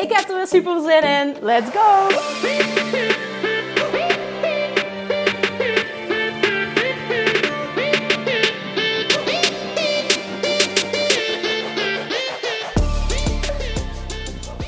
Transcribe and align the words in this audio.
Ik 0.00 0.12
heb 0.12 0.28
er 0.28 0.36
weer 0.36 0.46
super 0.46 0.80
zin 0.80 1.02
in. 1.02 1.36
Let's 1.40 1.70
go! 1.70 2.08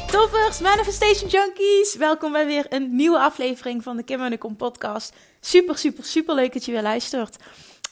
Toppers, 0.06 0.60
Manifestation 0.60 1.28
Junkies! 1.28 1.94
Welkom 1.98 2.32
bij 2.32 2.46
weer 2.46 2.66
een 2.68 2.96
nieuwe 2.96 3.18
aflevering 3.18 3.82
van 3.82 3.96
de 3.96 4.02
Kim 4.02 4.20
en 4.20 4.30
de 4.30 4.38
Kom 4.38 4.56
podcast. 4.56 5.14
Super, 5.40 5.78
super, 5.78 6.04
super 6.04 6.34
leuk 6.34 6.52
dat 6.52 6.64
je 6.64 6.72
weer 6.72 6.82
luistert. 6.82 7.36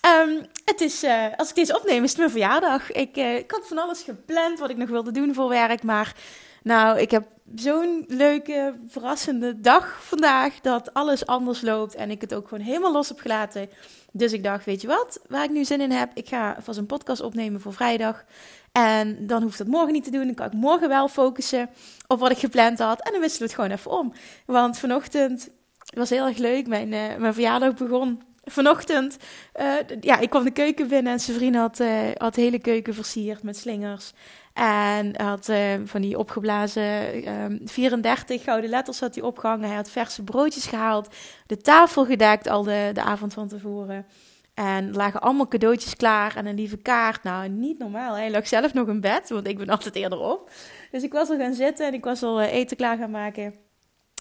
Ehm, 0.01 0.43
het 0.65 0.81
is, 0.81 1.05
uh, 1.05 1.25
als 1.37 1.49
ik 1.49 1.55
deze 1.55 1.79
opneem, 1.79 2.05
is 2.05 2.11
het 2.11 2.19
mijn 2.19 2.31
verjaardag. 2.31 2.93
Ik, 2.93 3.17
uh, 3.17 3.37
ik 3.37 3.51
had 3.51 3.67
van 3.67 3.79
alles 3.79 4.03
gepland 4.03 4.59
wat 4.59 4.71
ik 4.71 4.77
nog 4.77 4.89
wilde 4.89 5.11
doen 5.11 5.35
voor 5.35 5.49
werk, 5.49 5.83
maar 5.83 6.15
nou, 6.63 6.99
ik 6.99 7.11
heb 7.11 7.27
zo'n 7.55 8.05
leuke, 8.09 8.75
verrassende 8.89 9.61
dag 9.61 9.99
vandaag 10.03 10.61
dat 10.61 10.95
alles 10.95 11.27
anders 11.27 11.61
loopt 11.61 11.95
en 11.95 12.11
ik 12.11 12.21
het 12.21 12.35
ook 12.35 12.49
gewoon 12.49 12.65
helemaal 12.65 12.93
los 12.93 13.09
heb 13.09 13.21
gelaten. 13.21 13.71
Dus 14.13 14.33
ik 14.33 14.43
dacht, 14.43 14.65
weet 14.65 14.81
je 14.81 14.87
wat, 14.87 15.21
waar 15.29 15.45
ik 15.45 15.51
nu 15.51 15.65
zin 15.65 15.81
in 15.81 15.91
heb, 15.91 16.11
ik 16.15 16.29
ga 16.29 16.57
vast 16.61 16.79
een 16.79 16.87
podcast 16.87 17.21
opnemen 17.21 17.61
voor 17.61 17.73
vrijdag. 17.73 18.25
En 18.73 19.27
dan 19.27 19.43
hoeft 19.43 19.59
dat 19.59 19.67
morgen 19.67 19.93
niet 19.93 20.05
te 20.05 20.11
doen. 20.11 20.25
Dan 20.25 20.35
kan 20.35 20.47
ik 20.47 20.53
morgen 20.53 20.89
wel 20.89 21.09
focussen 21.09 21.71
op 22.07 22.21
wat 22.21 22.31
ik 22.31 22.39
gepland 22.39 22.79
had. 22.79 23.03
En 23.03 23.13
dan 23.13 23.21
wisselen 23.21 23.49
we 23.49 23.55
het 23.55 23.63
gewoon 23.63 23.79
even 23.79 23.91
om. 23.91 24.13
Want 24.47 24.79
vanochtend 24.79 25.49
was 25.95 26.11
heel 26.11 26.27
erg 26.27 26.37
leuk. 26.37 26.67
Mijn, 26.67 26.93
uh, 26.93 27.17
mijn 27.17 27.35
verjaardag 27.35 27.75
begon 27.75 28.23
vanochtend. 28.45 29.17
Uh, 29.61 29.75
ja, 30.01 30.19
ik 30.19 30.31
kwam 30.31 30.45
de 30.45 30.51
keuken 30.51 30.89
binnen 30.89 31.13
en 31.13 31.21
zijn 31.21 31.37
vriend 31.37 31.57
had, 31.57 31.81
uh, 31.81 31.99
had 32.17 32.35
de 32.35 32.41
hele 32.41 32.59
keuken 32.59 32.95
versierd 32.95 33.43
met 33.43 33.57
slingers. 33.57 34.13
En 34.53 35.23
had 35.23 35.49
uh, 35.49 35.59
van 35.85 36.01
die 36.01 36.19
opgeblazen 36.19 37.29
um, 37.43 37.61
34 37.65 38.43
gouden 38.43 38.71
letters 38.71 39.01
had 39.01 39.15
hij 39.15 39.25
opgehangen. 39.25 39.67
Hij 39.67 39.77
had 39.77 39.91
verse 39.91 40.23
broodjes 40.23 40.67
gehaald. 40.67 41.15
De 41.47 41.57
tafel 41.57 42.05
gedekt 42.05 42.49
al 42.49 42.63
de, 42.63 42.91
de 42.93 43.03
avond 43.03 43.33
van 43.33 43.49
tevoren. 43.49 44.07
En 44.55 44.93
lagen 44.93 45.21
allemaal 45.21 45.49
cadeautjes 45.49 45.97
klaar 45.97 46.37
en 46.37 46.47
een 46.47 46.55
lieve 46.55 46.77
kaart. 46.77 47.23
Nou, 47.23 47.49
niet 47.49 47.79
normaal. 47.79 48.15
Hij 48.15 48.31
lag 48.31 48.49
zelf 48.49 48.75
nog 48.75 48.89
in 48.89 49.01
bed, 49.01 49.29
want 49.29 49.47
ik 49.47 49.59
ben 49.59 49.69
altijd 49.69 49.97
eerder 49.97 50.19
op. 50.19 50.51
Dus 50.91 51.03
ik 51.03 51.13
was 51.13 51.29
al 51.29 51.39
gaan 51.39 51.55
zitten 51.55 51.87
en 51.87 51.95
ik 51.95 52.05
was 52.05 52.23
al 52.23 52.41
eten 52.41 52.77
klaar 52.77 52.97
gaan 52.97 53.11
maken. 53.11 53.55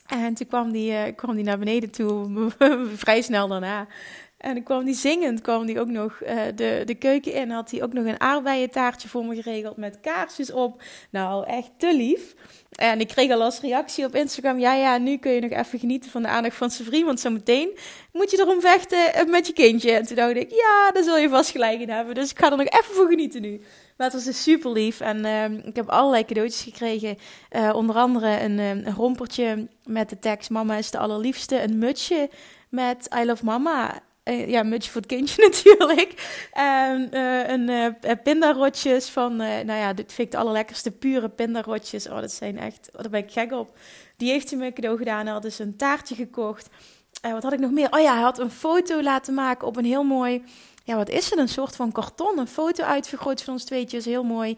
En 0.08 0.34
toen 0.34 0.48
kwam 0.48 0.72
die, 0.72 0.92
uh, 0.92 1.16
kwam 1.16 1.36
die 1.36 1.44
naar 1.44 1.60
beneden 1.60 1.90
toe, 1.90 2.50
vrij 2.96 3.22
snel 3.22 3.48
daarna. 3.48 3.88
En 4.40 4.54
dan 4.54 4.64
kwam 4.64 4.86
die 4.86 4.94
zingend, 4.94 5.42
kwam 5.42 5.66
die 5.66 5.80
ook 5.80 5.88
nog 5.88 6.20
uh, 6.22 6.42
de, 6.56 6.82
de 6.86 6.96
keuken 6.96 7.34
in. 7.34 7.50
Had 7.50 7.72
hij 7.72 7.84
ook 7.84 7.94
nog 7.94 8.06
een 8.06 8.20
aardbeientaartje 8.20 9.08
voor 9.08 9.26
me 9.26 9.42
geregeld 9.42 9.78
met 9.78 10.00
kaarsjes 10.02 10.52
op. 10.52 10.82
Nou, 11.10 11.46
echt 11.46 11.72
te 11.78 11.96
lief. 11.96 12.36
En 12.72 13.00
ik 13.00 13.08
kreeg 13.08 13.32
al 13.32 13.42
als 13.42 13.60
reactie 13.60 14.06
op 14.06 14.16
Instagram: 14.16 14.60
ja, 14.60 14.74
ja, 14.74 14.98
nu 14.98 15.18
kun 15.18 15.32
je 15.32 15.42
nog 15.42 15.52
even 15.52 15.80
genieten 15.80 16.12
van 16.12 16.22
de 16.22 16.28
aandacht 16.28 16.56
van 16.56 16.72
zijn 16.72 16.88
vriend. 16.88 17.06
Want 17.06 17.20
zometeen 17.20 17.78
moet 18.12 18.32
je 18.32 18.40
erom 18.40 18.62
vechten 18.62 19.30
met 19.30 19.48
je 19.48 19.54
kindje. 19.54 19.92
En 19.92 20.06
toen 20.06 20.16
dacht 20.16 20.36
ik: 20.36 20.52
ja, 20.52 20.92
daar 20.92 21.04
zul 21.04 21.18
je 21.18 21.30
vast 21.30 21.50
gelijk 21.50 21.80
in 21.80 21.90
hebben. 21.90 22.16
Dus 22.16 22.32
ik 22.32 22.40
ga 22.40 22.52
er 22.52 22.58
nog 22.58 22.68
even 22.68 22.96
voor 22.96 23.08
genieten 23.08 23.42
nu. 23.42 23.62
Maar 23.98 24.08
het 24.08 24.16
was 24.16 24.26
dus 24.26 24.44
super 24.44 24.72
lief. 24.72 25.00
En 25.00 25.26
uh, 25.26 25.66
ik 25.68 25.76
heb 25.76 25.90
allerlei 25.90 26.26
cadeautjes 26.26 26.64
gekregen. 26.64 27.18
Uh, 27.52 27.72
onder 27.74 27.96
andere 27.96 28.42
een, 28.42 28.58
een 28.58 28.94
rompertje 28.94 29.68
met 29.86 30.10
de 30.10 30.20
tekst: 30.20 30.50
Mama 30.50 30.76
is 30.76 30.92
de 30.92 30.98
allerliefste. 30.98 31.62
Een 31.62 31.78
mutsje 31.78 32.30
met 32.70 33.10
I 33.22 33.26
love 33.26 33.46
mama. 33.46 34.08
Uh, 34.30 34.50
ja, 34.50 34.64
mutsje 34.64 34.92
voor 34.92 35.02
het 35.02 35.10
kindje 35.10 35.44
natuurlijk. 35.50 36.40
En 36.54 37.10
uh, 37.14 37.50
een 37.50 37.70
uh, 37.70 38.12
pindarotjes 38.24 39.10
van, 39.10 39.36
nou 39.36 39.72
ja, 39.72 39.94
dit 39.94 40.14
vind 40.14 40.28
ik 40.28 40.34
de 40.34 40.40
allerlekkerste 40.40 40.92
pure 40.92 41.30
pindarotjes. 41.30 42.08
Oh, 42.08 42.20
dat 42.20 42.32
zijn 42.32 42.58
echt, 42.58 42.90
oh, 42.94 43.02
daar 43.02 43.10
ben 43.12 43.24
ik 43.24 43.32
gek 43.32 43.52
op. 43.52 43.78
Die 44.18 44.32
heeft 44.32 44.50
hij 44.50 44.60
me 44.60 44.74
cadeau 44.74 44.98
gedaan. 44.98 45.24
Hij 45.24 45.34
had 45.34 45.42
dus 45.42 45.60
een 45.60 45.76
taartje 45.76 46.16
gekocht. 46.16 46.70
wat 47.22 47.44
had 47.44 47.54
ik 47.54 47.60
nog 47.60 47.72
meer? 47.72 47.92
Oh 47.92 48.00
ja, 48.00 48.14
hij 48.14 48.22
had 48.22 48.40
een 48.40 48.52
foto 48.52 49.02
laten 49.02 49.34
maken 49.34 49.68
op 49.68 49.78
een 49.78 49.86
heel 49.86 50.04
mooi, 50.04 50.44
ja, 50.84 50.96
wat 50.96 51.10
is 51.10 51.30
het? 51.30 51.40
Een 51.40 51.50
soort 51.50 51.76
van 51.76 51.92
karton. 51.92 52.40
Een 52.40 52.48
foto 52.48 52.84
uitvergroot 52.84 53.42
van 53.42 53.54
ons 53.54 53.64
tweetjes. 53.64 54.06
Heel 54.06 54.24
mooi, 54.24 54.58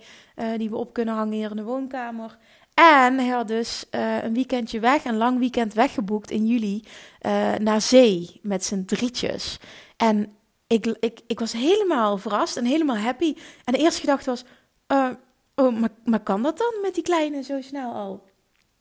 die 0.57 0.69
we 0.69 0.75
op 0.75 0.93
kunnen 0.93 1.13
hangen 1.13 1.33
hier 1.33 1.49
in 1.49 1.55
de 1.55 1.63
woonkamer. 1.63 2.37
En 2.73 3.17
hij 3.17 3.27
had 3.27 3.47
dus 3.47 3.85
uh, 3.91 4.23
een 4.23 4.33
weekendje 4.33 4.79
weg, 4.79 5.05
een 5.05 5.17
lang 5.17 5.39
weekend 5.39 5.73
weggeboekt 5.73 6.31
in 6.31 6.47
juli 6.47 6.83
uh, 7.25 7.55
naar 7.55 7.81
zee 7.81 8.39
met 8.41 8.63
zijn 8.63 8.85
drietjes. 8.85 9.59
En 9.97 10.35
ik, 10.67 10.85
ik, 10.85 11.19
ik 11.27 11.39
was 11.39 11.51
helemaal 11.51 12.17
verrast 12.17 12.57
en 12.57 12.65
helemaal 12.65 12.97
happy. 12.97 13.35
En 13.63 13.73
de 13.73 13.79
eerste 13.79 13.99
gedachte 13.99 14.29
was, 14.29 14.43
uh, 14.87 15.09
oh, 15.55 15.79
maar, 15.79 15.89
maar 16.05 16.19
kan 16.19 16.43
dat 16.43 16.57
dan 16.57 16.73
met 16.81 16.93
die 16.93 17.03
kleine 17.03 17.43
zo 17.43 17.61
snel 17.61 17.93
al? 17.93 18.29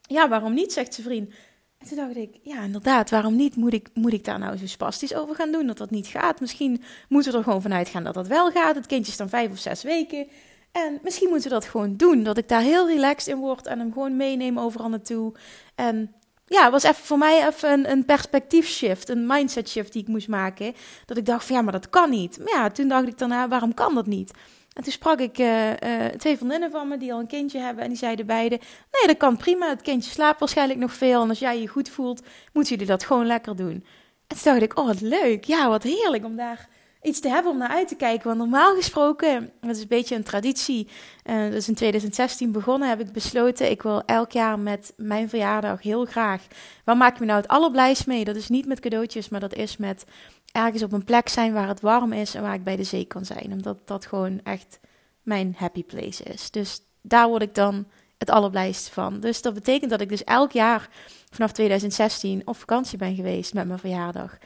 Ja, 0.01 0.29
waarom 0.29 0.55
niet, 0.55 0.73
zegt 0.73 0.95
zijn 0.95 1.07
vriend. 1.07 1.35
En 1.79 1.87
toen 1.87 1.97
dacht 1.97 2.17
ik, 2.17 2.39
ja, 2.43 2.63
inderdaad, 2.63 3.11
waarom 3.11 3.37
niet? 3.37 3.57
Moet 3.57 3.73
ik, 3.73 3.89
moet 3.95 4.13
ik 4.13 4.25
daar 4.25 4.39
nou 4.39 4.57
zo 4.57 4.67
spastisch 4.67 5.15
over 5.15 5.35
gaan 5.35 5.53
doen 5.53 5.67
dat 5.67 5.79
dat 5.79 5.91
niet 5.91 6.07
gaat? 6.07 6.41
Misschien 6.41 6.83
moeten 7.09 7.33
we 7.33 7.39
er 7.39 7.45
gewoon 7.45 7.63
vanuit 7.63 7.89
gaan 7.89 8.05
dat 8.05 8.15
dat 8.15 8.27
wel 8.27 8.51
gaat. 8.51 8.75
Het 8.75 8.87
kindje 8.87 9.11
is 9.13 9.19
dan 9.19 9.29
vijf 9.29 9.51
of 9.51 9.59
zes 9.59 9.83
weken. 9.83 10.27
En 10.73 10.99
misschien 11.03 11.29
moeten 11.29 11.49
we 11.49 11.55
dat 11.55 11.65
gewoon 11.65 11.97
doen. 11.97 12.23
Dat 12.23 12.39
ik 12.39 12.49
daar 12.49 12.61
heel 12.61 12.89
relaxed 12.89 13.35
in 13.35 13.41
word 13.41 13.67
en 13.67 13.79
hem 13.79 13.93
gewoon 13.93 14.17
meeneem 14.17 14.59
overal 14.59 14.89
naartoe. 14.89 15.35
En 15.75 16.15
ja, 16.47 16.71
was 16.71 16.83
even 16.83 17.05
voor 17.05 17.19
mij 17.19 17.47
even 17.47 17.73
een, 17.73 17.91
een 17.91 18.05
perspectief 18.05 18.67
shift, 18.67 19.09
een 19.09 19.27
mindset 19.27 19.69
shift 19.69 19.93
die 19.93 20.03
ik 20.03 20.09
moest 20.09 20.29
maken. 20.29 20.75
Dat 21.07 21.17
ik 21.17 21.27
dacht 21.27 21.45
van 21.45 21.57
ja, 21.57 21.63
maar 21.63 21.73
dat 21.73 21.91
kan 21.91 22.11
niet. 22.11 22.39
Maar 22.39 22.55
ja, 22.55 22.71
toen 22.71 22.89
dacht 22.89 23.07
ik 23.07 23.19
daarna, 23.19 23.49
waarom 23.49 23.75
kan 23.75 23.95
dat 23.95 24.07
niet? 24.07 24.33
En 24.73 24.83
toen 24.83 24.93
sprak 24.93 25.21
ik 25.21 25.39
uh, 25.39 25.71
uh, 25.71 26.05
twee 26.17 26.37
vriendinnen 26.37 26.71
van 26.71 26.89
me 26.89 26.97
die 26.97 27.13
al 27.13 27.21
een 27.21 27.27
kindje 27.27 27.59
hebben. 27.59 27.83
En 27.83 27.89
die 27.89 27.99
zeiden 27.99 28.27
beide, 28.27 28.61
nee, 28.91 29.07
dat 29.07 29.17
kan 29.17 29.37
prima. 29.37 29.69
Het 29.69 29.83
kindje 29.83 30.11
slaapt 30.11 30.39
waarschijnlijk 30.39 30.79
nog 30.79 30.93
veel. 30.93 31.23
En 31.23 31.29
als 31.29 31.39
jij 31.39 31.61
je 31.61 31.69
goed 31.69 31.89
voelt, 31.89 32.23
moeten 32.53 32.73
jullie 32.73 32.91
dat 32.91 33.05
gewoon 33.05 33.27
lekker 33.27 33.57
doen. 33.57 33.85
En 34.27 34.37
toen 34.37 34.53
dacht 34.53 34.63
ik, 34.63 34.79
oh 34.79 34.87
wat 34.87 35.01
leuk. 35.01 35.45
Ja, 35.45 35.69
wat 35.69 35.83
heerlijk 35.83 36.25
om 36.25 36.37
daar 36.37 36.69
iets 37.03 37.21
te 37.21 37.29
hebben 37.29 37.53
om 37.53 37.59
naar 37.59 37.69
uit 37.69 37.89
te 37.89 37.97
kijken. 37.97 38.27
Want 38.27 38.39
normaal 38.39 38.75
gesproken, 38.75 39.53
dat 39.61 39.77
is 39.77 39.83
een 39.83 39.89
beetje 39.89 40.15
een 40.15 40.23
traditie. 40.23 40.89
Dus 41.25 41.69
in 41.69 41.75
2016 41.75 42.53
begonnen, 42.53 42.89
heb 42.89 43.01
ik 43.01 43.13
besloten: 43.13 43.71
ik 43.71 43.83
wil 43.83 44.03
elk 44.05 44.31
jaar 44.31 44.59
met 44.59 44.93
mijn 44.97 45.29
verjaardag 45.29 45.83
heel 45.83 46.05
graag. 46.05 46.47
Waar 46.85 46.97
maak 46.97 47.15
ik 47.15 47.21
me 47.21 47.27
nou 47.27 47.41
het 47.41 47.49
allerblijst 47.49 48.07
mee? 48.07 48.25
Dat 48.25 48.37
is 48.37 48.49
niet 48.49 48.67
met 48.67 48.81
cadeautjes, 48.81 49.29
maar 49.29 49.41
dat 49.41 49.55
is 49.55 49.77
met 49.77 50.05
ergens 50.53 50.83
op 50.83 50.93
een 50.93 51.05
plek 51.05 51.29
zijn 51.29 51.53
waar 51.53 51.69
het 51.69 51.81
warm 51.81 52.13
is 52.13 52.35
en 52.35 52.43
waar 52.43 52.55
ik 52.55 52.65
bij 52.65 52.77
de 52.77 52.85
zee 52.85 53.05
kan 53.05 53.25
zijn. 53.25 53.53
Omdat 53.53 53.79
dat 53.85 54.07
gewoon 54.07 54.41
echt 54.43 54.81
mijn 55.23 55.55
happy 55.59 55.85
place 55.85 56.23
is. 56.23 56.51
Dus 56.51 56.81
daar 57.03 57.29
word 57.29 57.43
ik 57.43 57.55
dan 57.55 57.87
het 58.19 58.31
allerblijst 58.31 58.89
van. 58.89 59.21
Dus 59.21 59.43
dat 59.43 59.55
betekent 59.55 59.91
dat 59.91 60.01
ik 60.01 60.09
dus 60.09 60.25
elk 60.25 60.53
jaar 60.53 60.89
vanaf 61.31 61.53
2016 61.53 62.43
op 62.45 62.57
vakantie 62.57 62.99
ben 62.99 63.15
geweest 63.15 63.55
met 63.55 63.67
mijn 63.67 63.79
verjaardag. 63.79 64.39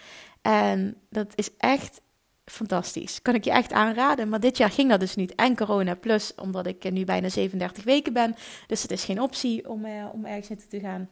En 0.43 0.97
dat 1.11 1.33
is 1.35 1.51
echt 1.57 2.01
fantastisch. 2.45 3.23
Kan 3.23 3.35
ik 3.35 3.45
je 3.45 3.51
echt 3.51 3.73
aanraden. 3.73 4.29
Maar 4.29 4.41
dit 4.41 4.57
jaar 4.57 4.71
ging 4.71 4.91
dat 4.91 5.01
dus 5.01 5.15
niet. 5.15 5.35
En 5.35 5.57
corona 5.57 5.95
plus, 5.95 6.35
omdat 6.35 6.67
ik 6.67 6.91
nu 6.91 7.05
bijna 7.05 7.29
37 7.29 7.85
weken 7.85 8.13
ben. 8.13 8.35
Dus 8.67 8.83
het 8.83 8.91
is 8.91 9.05
geen 9.05 9.21
optie 9.21 9.69
om, 9.69 9.85
uh, 9.85 10.05
om 10.13 10.25
ergens 10.25 10.49
naartoe 10.49 10.69
te 10.69 10.81
gaan. 10.81 11.09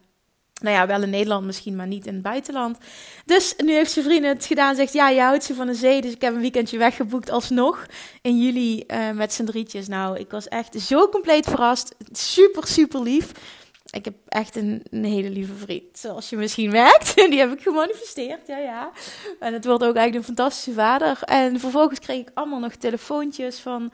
Nou 0.61 0.75
ja, 0.75 0.87
wel 0.87 1.01
in 1.01 1.09
Nederland 1.09 1.45
misschien, 1.45 1.75
maar 1.75 1.87
niet 1.87 2.05
in 2.05 2.13
het 2.13 2.21
buitenland. 2.21 2.77
Dus 3.25 3.53
nu 3.57 3.73
heeft 3.73 3.91
zijn 3.91 4.05
vriend 4.05 4.25
het 4.25 4.45
gedaan. 4.45 4.75
Zegt, 4.75 4.93
ja, 4.93 5.09
je 5.09 5.21
houdt 5.21 5.43
ze 5.43 5.53
van 5.53 5.67
de 5.67 5.73
zee. 5.73 6.01
Dus 6.01 6.11
ik 6.11 6.21
heb 6.21 6.33
een 6.33 6.41
weekendje 6.41 6.77
weggeboekt 6.77 7.29
alsnog. 7.29 7.85
In 8.21 8.41
juli 8.41 8.83
uh, 8.87 9.11
met 9.11 9.33
z'n 9.33 9.43
drietjes. 9.43 9.87
Nou, 9.87 10.19
ik 10.19 10.31
was 10.31 10.47
echt 10.47 10.81
zo 10.81 11.09
compleet 11.09 11.45
verrast. 11.45 11.95
Super, 12.11 12.67
super 12.67 13.01
lief. 13.01 13.31
Ik 13.93 14.05
heb 14.05 14.15
echt 14.27 14.55
een, 14.55 14.83
een, 14.89 15.03
hele 15.03 15.29
lieve 15.29 15.53
vriend, 15.53 15.97
zoals 15.97 16.29
je 16.29 16.37
misschien 16.37 16.71
merkt. 16.71 17.15
Die 17.29 17.39
heb 17.39 17.51
ik 17.51 17.61
gemanifesteerd, 17.61 18.47
ja, 18.47 18.57
ja. 18.57 18.91
En 19.39 19.53
het 19.53 19.65
wordt 19.65 19.83
ook 19.83 19.95
eigenlijk 19.95 20.15
een 20.15 20.35
fantastische 20.35 20.73
vader. 20.73 21.19
En 21.23 21.59
vervolgens 21.59 21.99
kreeg 21.99 22.19
ik 22.19 22.31
allemaal 22.33 22.59
nog 22.59 22.75
telefoontjes 22.75 23.59
van 23.59 23.91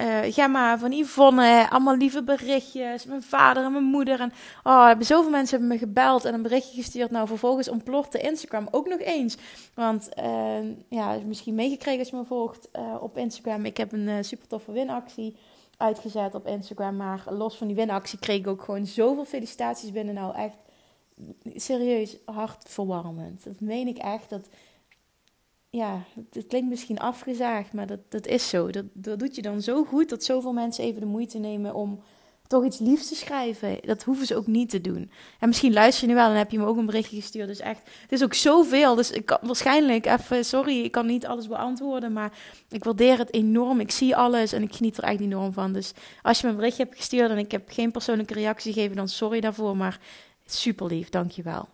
uh, 0.00 0.32
Gemma, 0.32 0.78
van 0.78 0.92
Yvonne. 0.92 1.66
Allemaal 1.70 1.96
lieve 1.96 2.22
berichtjes. 2.22 3.04
Mijn 3.04 3.22
vader 3.22 3.64
en 3.64 3.72
mijn 3.72 3.84
moeder. 3.84 4.20
En 4.20 4.32
oh, 4.62 4.90
zoveel 4.98 5.30
mensen 5.30 5.58
hebben 5.58 5.76
me 5.76 5.84
gebeld 5.84 6.24
en 6.24 6.34
een 6.34 6.42
berichtje 6.42 6.82
gestuurd. 6.82 7.10
Nou, 7.10 7.26
vervolgens 7.26 7.68
ontplofte 7.68 8.18
Instagram 8.18 8.68
ook 8.70 8.88
nog 8.88 9.00
eens. 9.00 9.36
Want 9.74 10.08
uh, 10.18 10.58
ja, 10.88 11.18
misschien 11.26 11.54
meegekregen 11.54 11.98
als 11.98 12.08
je 12.08 12.16
me 12.16 12.24
volgt 12.24 12.68
uh, 12.76 13.02
op 13.02 13.16
Instagram. 13.16 13.64
Ik 13.64 13.76
heb 13.76 13.92
een 13.92 14.24
super 14.24 14.46
toffe 14.46 14.72
winactie 14.72 15.36
uitgezet 15.76 16.34
op 16.34 16.46
Instagram. 16.46 16.96
Maar 16.96 17.24
los 17.28 17.56
van 17.56 17.66
die 17.66 17.76
winactie 17.76 18.18
kreeg 18.18 18.38
ik 18.38 18.46
ook 18.46 18.62
gewoon 18.62 18.86
zoveel 18.86 19.24
felicitaties 19.24 19.92
binnen. 19.92 20.14
Nou, 20.14 20.34
echt 20.34 20.58
serieus 21.54 22.16
hartverwarmend. 22.24 23.44
Dat 23.44 23.60
meen 23.60 23.86
ik 23.86 23.98
echt. 23.98 24.30
Dat, 24.30 24.48
ja, 25.70 26.02
het 26.32 26.46
klinkt 26.46 26.68
misschien 26.68 26.98
afgezaagd, 26.98 27.72
maar 27.72 27.86
dat, 27.86 28.00
dat 28.08 28.26
is 28.26 28.48
zo. 28.48 28.70
Dat, 28.70 28.84
dat 28.92 29.18
doet 29.18 29.36
je 29.36 29.42
dan 29.42 29.62
zo 29.62 29.84
goed 29.84 30.08
dat 30.08 30.24
zoveel 30.24 30.52
mensen 30.52 30.84
even 30.84 31.00
de 31.00 31.06
moeite 31.06 31.38
nemen 31.38 31.74
om 31.74 32.00
toch 32.46 32.64
iets 32.64 32.78
liefs 32.78 33.08
te 33.08 33.14
schrijven. 33.14 33.78
Dat 33.82 34.02
hoeven 34.02 34.26
ze 34.26 34.36
ook 34.36 34.46
niet 34.46 34.70
te 34.70 34.80
doen. 34.80 35.10
En 35.40 35.48
misschien 35.48 35.72
luister 35.72 36.02
je 36.02 36.08
nu 36.08 36.14
wel 36.14 36.30
en 36.30 36.36
heb 36.36 36.50
je 36.50 36.58
me 36.58 36.66
ook 36.66 36.76
een 36.76 36.86
berichtje 36.86 37.16
gestuurd. 37.16 37.48
Dus 37.48 37.60
echt, 37.60 37.80
het 38.02 38.12
is 38.12 38.24
ook 38.24 38.34
zoveel. 38.34 38.94
Dus 38.94 39.10
ik 39.10 39.26
kan 39.26 39.38
waarschijnlijk 39.42 40.06
even, 40.06 40.44
sorry, 40.44 40.84
ik 40.84 40.92
kan 40.92 41.06
niet 41.06 41.26
alles 41.26 41.48
beantwoorden. 41.48 42.12
Maar 42.12 42.32
ik 42.68 42.84
waardeer 42.84 43.18
het 43.18 43.34
enorm. 43.34 43.80
Ik 43.80 43.90
zie 43.90 44.16
alles 44.16 44.52
en 44.52 44.62
ik 44.62 44.74
geniet 44.74 44.96
er 44.96 45.04
echt 45.04 45.20
enorm 45.20 45.52
van. 45.52 45.72
Dus 45.72 45.92
als 46.22 46.40
je 46.40 46.46
me 46.46 46.52
een 46.52 46.58
berichtje 46.58 46.84
hebt 46.84 46.96
gestuurd 46.96 47.30
en 47.30 47.38
ik 47.38 47.50
heb 47.50 47.70
geen 47.70 47.90
persoonlijke 47.90 48.34
reactie 48.34 48.72
gegeven, 48.72 48.96
dan 48.96 49.08
sorry 49.08 49.40
daarvoor. 49.40 49.76
Maar 49.76 49.98
super 50.46 50.86
lief, 50.86 51.08
dankjewel. 51.08 51.68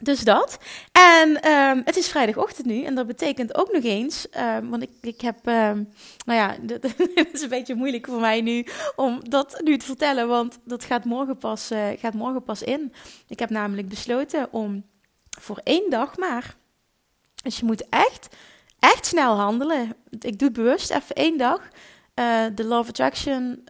Dus 0.00 0.20
dat. 0.20 0.58
En 0.92 1.50
um, 1.50 1.82
het 1.84 1.96
is 1.96 2.08
vrijdagochtend 2.08 2.66
nu. 2.66 2.82
En 2.82 2.94
dat 2.94 3.06
betekent 3.06 3.54
ook 3.54 3.72
nog 3.72 3.82
eens. 3.82 4.26
Um, 4.56 4.70
want 4.70 4.82
ik, 4.82 4.90
ik 5.00 5.20
heb. 5.20 5.46
Um, 5.46 5.88
nou 6.26 6.38
ja, 6.38 6.56
het 7.14 7.32
is 7.32 7.42
een 7.42 7.48
beetje 7.48 7.74
moeilijk 7.74 8.06
voor 8.06 8.20
mij 8.20 8.40
nu 8.40 8.66
om 8.96 9.28
dat 9.28 9.60
nu 9.64 9.76
te 9.76 9.86
vertellen. 9.86 10.28
Want 10.28 10.58
dat 10.64 10.84
gaat 10.84 11.04
morgen 11.04 11.36
pas, 11.36 11.72
uh, 11.72 11.88
gaat 11.96 12.14
morgen 12.14 12.42
pas 12.42 12.62
in. 12.62 12.92
Ik 13.26 13.38
heb 13.38 13.50
namelijk 13.50 13.88
besloten 13.88 14.52
om 14.52 14.84
voor 15.40 15.60
één 15.64 15.90
dag 15.90 16.16
maar. 16.16 16.56
Dus 17.42 17.58
je 17.58 17.64
moet 17.64 17.88
echt, 17.88 18.28
echt 18.78 19.06
snel 19.06 19.36
handelen. 19.36 19.94
Ik 20.18 20.38
doe 20.38 20.50
bewust 20.50 20.90
even 20.90 21.14
één 21.14 21.38
dag. 21.38 21.68
Uh, 22.14 22.44
de 22.54 22.64
Love 22.64 22.88
Attraction 22.88 23.64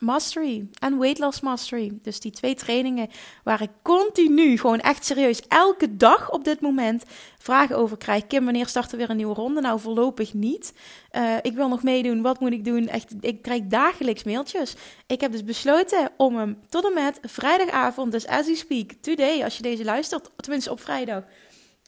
Mastery 0.00 0.66
en 0.78 0.98
Weight 0.98 1.18
Loss 1.18 1.40
Mastery. 1.40 1.98
Dus 2.02 2.20
die 2.20 2.30
twee 2.30 2.54
trainingen 2.54 3.08
waar 3.44 3.62
ik 3.62 3.70
continu, 3.82 4.58
gewoon 4.58 4.80
echt 4.80 5.04
serieus, 5.04 5.42
elke 5.48 5.96
dag 5.96 6.30
op 6.30 6.44
dit 6.44 6.60
moment 6.60 7.04
vragen 7.38 7.76
over 7.76 7.96
krijg. 7.96 8.26
Kim, 8.26 8.44
wanneer 8.44 8.66
start 8.66 8.92
er 8.92 8.98
weer 8.98 9.10
een 9.10 9.16
nieuwe 9.16 9.34
ronde? 9.34 9.60
Nou, 9.60 9.80
voorlopig 9.80 10.34
niet. 10.34 10.72
Uh, 11.12 11.36
ik 11.42 11.54
wil 11.54 11.68
nog 11.68 11.82
meedoen. 11.82 12.22
Wat 12.22 12.40
moet 12.40 12.52
ik 12.52 12.64
doen? 12.64 12.88
Echt, 12.88 13.14
ik 13.20 13.42
krijg 13.42 13.62
dagelijks 13.62 14.22
mailtjes. 14.22 14.74
Ik 15.06 15.20
heb 15.20 15.32
dus 15.32 15.44
besloten 15.44 16.10
om 16.16 16.36
hem 16.36 16.58
tot 16.68 16.84
en 16.86 16.94
met 16.94 17.18
vrijdagavond, 17.22 18.12
dus 18.12 18.26
as 18.26 18.46
we 18.46 18.54
speak, 18.54 18.92
today, 19.00 19.42
als 19.42 19.56
je 19.56 19.62
deze 19.62 19.84
luistert, 19.84 20.30
tenminste 20.36 20.70
op 20.70 20.80
vrijdag. 20.80 21.22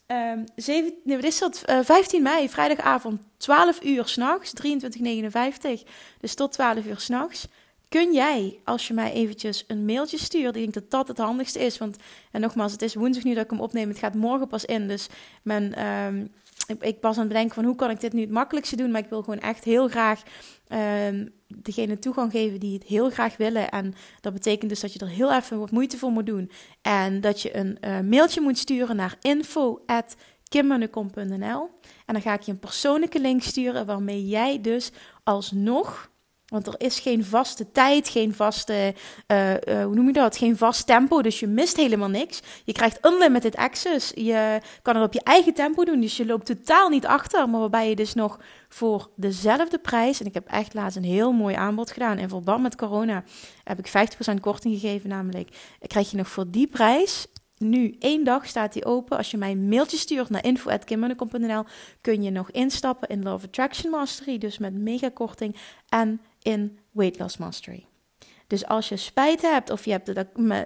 Um, 0.07 0.43
7, 0.55 0.93
nee, 1.03 1.15
wat 1.15 1.25
is 1.25 1.39
dat? 1.39 1.63
Uh, 1.69 1.79
15 1.83 2.21
mei, 2.21 2.49
vrijdagavond, 2.49 3.21
12 3.37 3.83
uur 3.83 4.07
s'nachts, 4.07 4.53
23.59. 4.63 5.87
Dus 6.19 6.33
tot 6.33 6.51
12 6.51 6.85
uur 6.85 6.99
s'nachts 6.99 7.47
Kun 7.91 8.13
jij, 8.13 8.59
als 8.63 8.87
je 8.87 8.93
mij 8.93 9.11
eventjes 9.11 9.63
een 9.67 9.85
mailtje 9.85 10.17
stuurt, 10.17 10.55
ik 10.55 10.61
denk 10.61 10.73
dat 10.73 10.91
dat 10.91 11.07
het 11.07 11.17
handigste 11.17 11.59
is. 11.59 11.77
Want, 11.77 11.97
en 12.31 12.41
nogmaals, 12.41 12.71
het 12.71 12.81
is 12.81 12.95
woensdag 12.95 13.23
nu 13.23 13.33
dat 13.33 13.43
ik 13.43 13.49
hem 13.49 13.59
opneem. 13.59 13.87
Het 13.87 13.97
gaat 13.97 14.15
morgen 14.15 14.47
pas 14.47 14.65
in. 14.65 14.87
Dus 14.87 15.07
um, 15.43 16.31
ik, 16.79 16.99
pas 16.99 17.15
aan 17.15 17.19
het 17.19 17.27
bedenken 17.27 17.55
van 17.55 17.63
hoe 17.63 17.75
kan 17.75 17.89
ik 17.89 17.99
dit 17.99 18.13
nu 18.13 18.21
het 18.21 18.29
makkelijkste 18.29 18.75
doen. 18.75 18.91
Maar 18.91 19.01
ik 19.01 19.09
wil 19.09 19.23
gewoon 19.23 19.39
echt 19.39 19.63
heel 19.63 19.87
graag 19.87 20.21
um, 21.07 21.33
degene 21.47 21.99
toegang 21.99 22.31
geven 22.31 22.59
die 22.59 22.73
het 22.73 22.83
heel 22.83 23.09
graag 23.09 23.37
willen. 23.37 23.69
En 23.69 23.93
dat 24.21 24.33
betekent 24.33 24.69
dus 24.69 24.79
dat 24.79 24.93
je 24.93 24.99
er 24.99 25.07
heel 25.07 25.33
even 25.33 25.59
wat 25.59 25.71
moeite 25.71 25.97
voor 25.97 26.11
moet 26.11 26.25
doen. 26.25 26.51
En 26.81 27.21
dat 27.21 27.41
je 27.41 27.57
een 27.57 27.77
uh, 27.81 27.99
mailtje 27.99 28.41
moet 28.41 28.57
sturen 28.57 28.95
naar 28.95 29.17
info.kimmunnekom.nl 29.21 31.69
En 32.05 32.13
dan 32.13 32.21
ga 32.21 32.33
ik 32.33 32.41
je 32.41 32.51
een 32.51 32.59
persoonlijke 32.59 33.19
link 33.19 33.41
sturen 33.41 33.85
waarmee 33.85 34.27
jij 34.27 34.61
dus 34.61 34.91
alsnog 35.23 36.10
want 36.51 36.67
er 36.67 36.75
is 36.77 36.99
geen 36.99 37.25
vaste 37.25 37.71
tijd, 37.71 38.09
geen 38.09 38.33
vaste, 38.33 38.93
uh, 39.27 39.49
uh, 39.49 39.57
hoe 39.83 39.95
noem 39.95 40.07
je 40.07 40.13
dat? 40.13 40.37
Geen 40.37 40.57
vast 40.57 40.87
tempo. 40.87 41.21
Dus 41.21 41.39
je 41.39 41.47
mist 41.47 41.77
helemaal 41.77 42.09
niks. 42.09 42.41
Je 42.63 42.71
krijgt 42.71 43.05
unlimited 43.05 43.55
access. 43.55 44.11
Je 44.15 44.59
kan 44.81 44.95
het 44.95 45.05
op 45.05 45.13
je 45.13 45.23
eigen 45.23 45.53
tempo 45.53 45.83
doen. 45.83 46.01
Dus 46.01 46.17
je 46.17 46.25
loopt 46.25 46.45
totaal 46.45 46.89
niet 46.89 47.05
achter. 47.05 47.49
Maar 47.49 47.59
waarbij 47.59 47.89
je 47.89 47.95
dus 47.95 48.13
nog 48.13 48.39
voor 48.69 49.09
dezelfde 49.15 49.77
prijs. 49.77 50.19
En 50.19 50.25
ik 50.25 50.33
heb 50.33 50.47
echt 50.47 50.73
laatst 50.73 50.97
een 50.97 51.03
heel 51.03 51.31
mooi 51.31 51.55
aanbod 51.55 51.91
gedaan. 51.91 52.17
In 52.17 52.29
verband 52.29 52.61
met 52.61 52.75
corona 52.75 53.23
heb 53.63 53.79
ik 53.79 53.87
50% 53.87 54.39
korting 54.41 54.79
gegeven. 54.79 55.09
Namelijk, 55.09 55.49
krijg 55.87 56.11
je 56.11 56.17
nog 56.17 56.27
voor 56.27 56.51
die 56.51 56.67
prijs 56.67 57.27
nu 57.61 57.95
één 57.99 58.23
dag 58.23 58.45
staat 58.45 58.73
die 58.73 58.85
open. 58.85 59.17
Als 59.17 59.31
je 59.31 59.37
mij 59.37 59.51
een 59.51 59.69
mailtje 59.69 59.97
stuurt 59.97 60.29
naar 60.29 60.45
info.kimmunnekom.nl 60.45 61.63
kun 62.01 62.23
je 62.23 62.31
nog 62.31 62.51
instappen 62.51 63.09
in 63.09 63.23
Love 63.23 63.45
Attraction 63.45 63.91
Mastery. 63.91 64.37
Dus 64.37 64.57
met 64.57 64.73
mega 64.73 65.09
korting 65.09 65.55
en 65.89 66.21
in 66.41 66.79
Weight 66.91 67.19
Loss 67.19 67.37
Mastery. 67.37 67.85
Dus 68.51 68.65
als 68.65 68.89
je 68.89 68.97
spijt 68.97 69.41
hebt 69.41 69.69
of 69.69 69.85
je, 69.85 69.91
hebt 69.91 70.11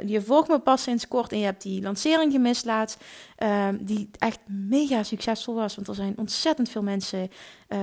je 0.05 0.21
volgt 0.21 0.47
me 0.47 0.59
pas 0.59 0.83
sinds 0.83 1.07
kort 1.07 1.31
en 1.31 1.39
je 1.39 1.45
hebt 1.45 1.61
die 1.61 1.81
lancering 1.81 2.31
gemist 2.31 2.65
laatst, 2.65 3.03
ehm, 3.35 3.77
die 3.79 4.09
echt 4.19 4.39
mega 4.47 5.03
succesvol 5.03 5.55
was. 5.55 5.75
Want 5.75 5.87
er 5.87 5.95
zijn 5.95 6.13
ontzettend 6.17 6.69
veel 6.69 6.83
mensen 6.83 7.19
uh, 7.19 7.29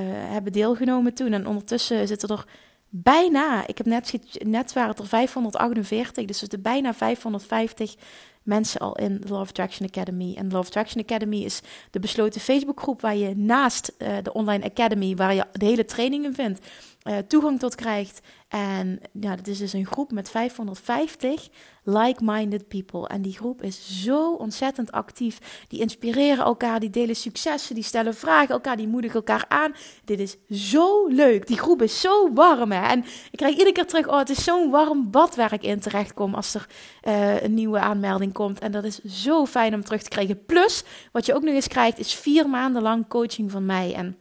hebben 0.06 0.52
deelgenomen 0.52 1.14
toen. 1.14 1.32
En 1.32 1.46
ondertussen 1.46 2.06
zitten 2.06 2.28
er 2.28 2.44
bijna, 2.88 3.66
ik 3.66 3.78
heb 3.78 3.86
net, 3.86 4.18
net 4.38 4.72
waren 4.72 4.90
het 4.90 4.98
er 4.98 5.06
548, 5.06 6.24
dus 6.24 6.42
er 6.42 6.60
bijna 6.60 6.94
550 6.94 7.94
mensen 8.42 8.80
al 8.80 8.96
in 8.96 9.20
de 9.20 9.28
Love 9.28 9.48
Attraction 9.48 9.88
Academy. 9.88 10.34
En 10.34 10.48
de 10.48 10.54
Love 10.54 10.66
Attraction 10.66 11.02
Academy 11.02 11.36
is 11.36 11.60
de 11.90 11.98
besloten 11.98 12.40
Facebookgroep 12.40 13.00
waar 13.00 13.16
je 13.16 13.36
naast 13.36 13.92
uh, 13.98 14.08
de 14.22 14.32
Online 14.32 14.64
Academy, 14.64 15.14
waar 15.14 15.34
je 15.34 15.46
de 15.52 15.64
hele 15.64 15.84
trainingen 15.84 16.34
vindt, 16.34 16.66
uh, 17.04 17.18
toegang 17.18 17.58
tot 17.58 17.74
krijgt. 17.74 18.20
En 18.48 19.00
ja, 19.20 19.36
dat 19.36 19.46
is 19.46 19.58
dus 19.58 19.72
een 19.72 19.86
groep 19.86 20.12
met 20.12 20.30
550 20.30 21.48
like-minded 21.84 22.68
people. 22.68 23.08
En 23.08 23.22
die 23.22 23.36
groep 23.36 23.62
is 23.62 24.02
zo 24.02 24.32
ontzettend 24.32 24.92
actief. 24.92 25.64
Die 25.68 25.80
inspireren 25.80 26.44
elkaar, 26.44 26.80
die 26.80 26.90
delen 26.90 27.16
successen, 27.16 27.74
die 27.74 27.84
stellen 27.84 28.14
vragen 28.14 28.48
elkaar, 28.48 28.76
die 28.76 28.88
moedigen 28.88 29.16
elkaar 29.16 29.44
aan. 29.48 29.74
Dit 30.04 30.18
is 30.18 30.36
zo 30.50 31.06
leuk. 31.06 31.46
Die 31.46 31.58
groep 31.58 31.82
is 31.82 32.00
zo 32.00 32.32
warm. 32.32 32.72
Hè? 32.72 32.88
En 32.88 33.04
ik 33.30 33.38
krijg 33.38 33.52
iedere 33.52 33.72
keer 33.72 33.86
terug, 33.86 34.08
oh, 34.08 34.18
het 34.18 34.30
is 34.30 34.44
zo'n 34.44 34.70
warm 34.70 35.10
bad 35.10 35.36
waar 35.36 35.52
ik 35.52 35.62
in 35.62 35.80
terecht 35.80 36.14
kom 36.14 36.34
als 36.34 36.54
er 36.54 36.66
uh, 37.02 37.42
een 37.42 37.54
nieuwe 37.54 37.78
aanmelding 37.78 38.32
komt. 38.32 38.58
En 38.58 38.72
dat 38.72 38.84
is 38.84 38.98
zo 39.04 39.46
fijn 39.46 39.74
om 39.74 39.84
terug 39.84 40.02
te 40.02 40.08
krijgen. 40.08 40.44
Plus, 40.44 40.84
wat 41.12 41.26
je 41.26 41.34
ook 41.34 41.42
nog 41.42 41.54
eens 41.54 41.68
krijgt, 41.68 41.98
is 41.98 42.14
vier 42.14 42.48
maanden 42.48 42.82
lang 42.82 43.08
coaching 43.08 43.50
van 43.50 43.66
mij. 43.66 43.94
En 43.94 44.16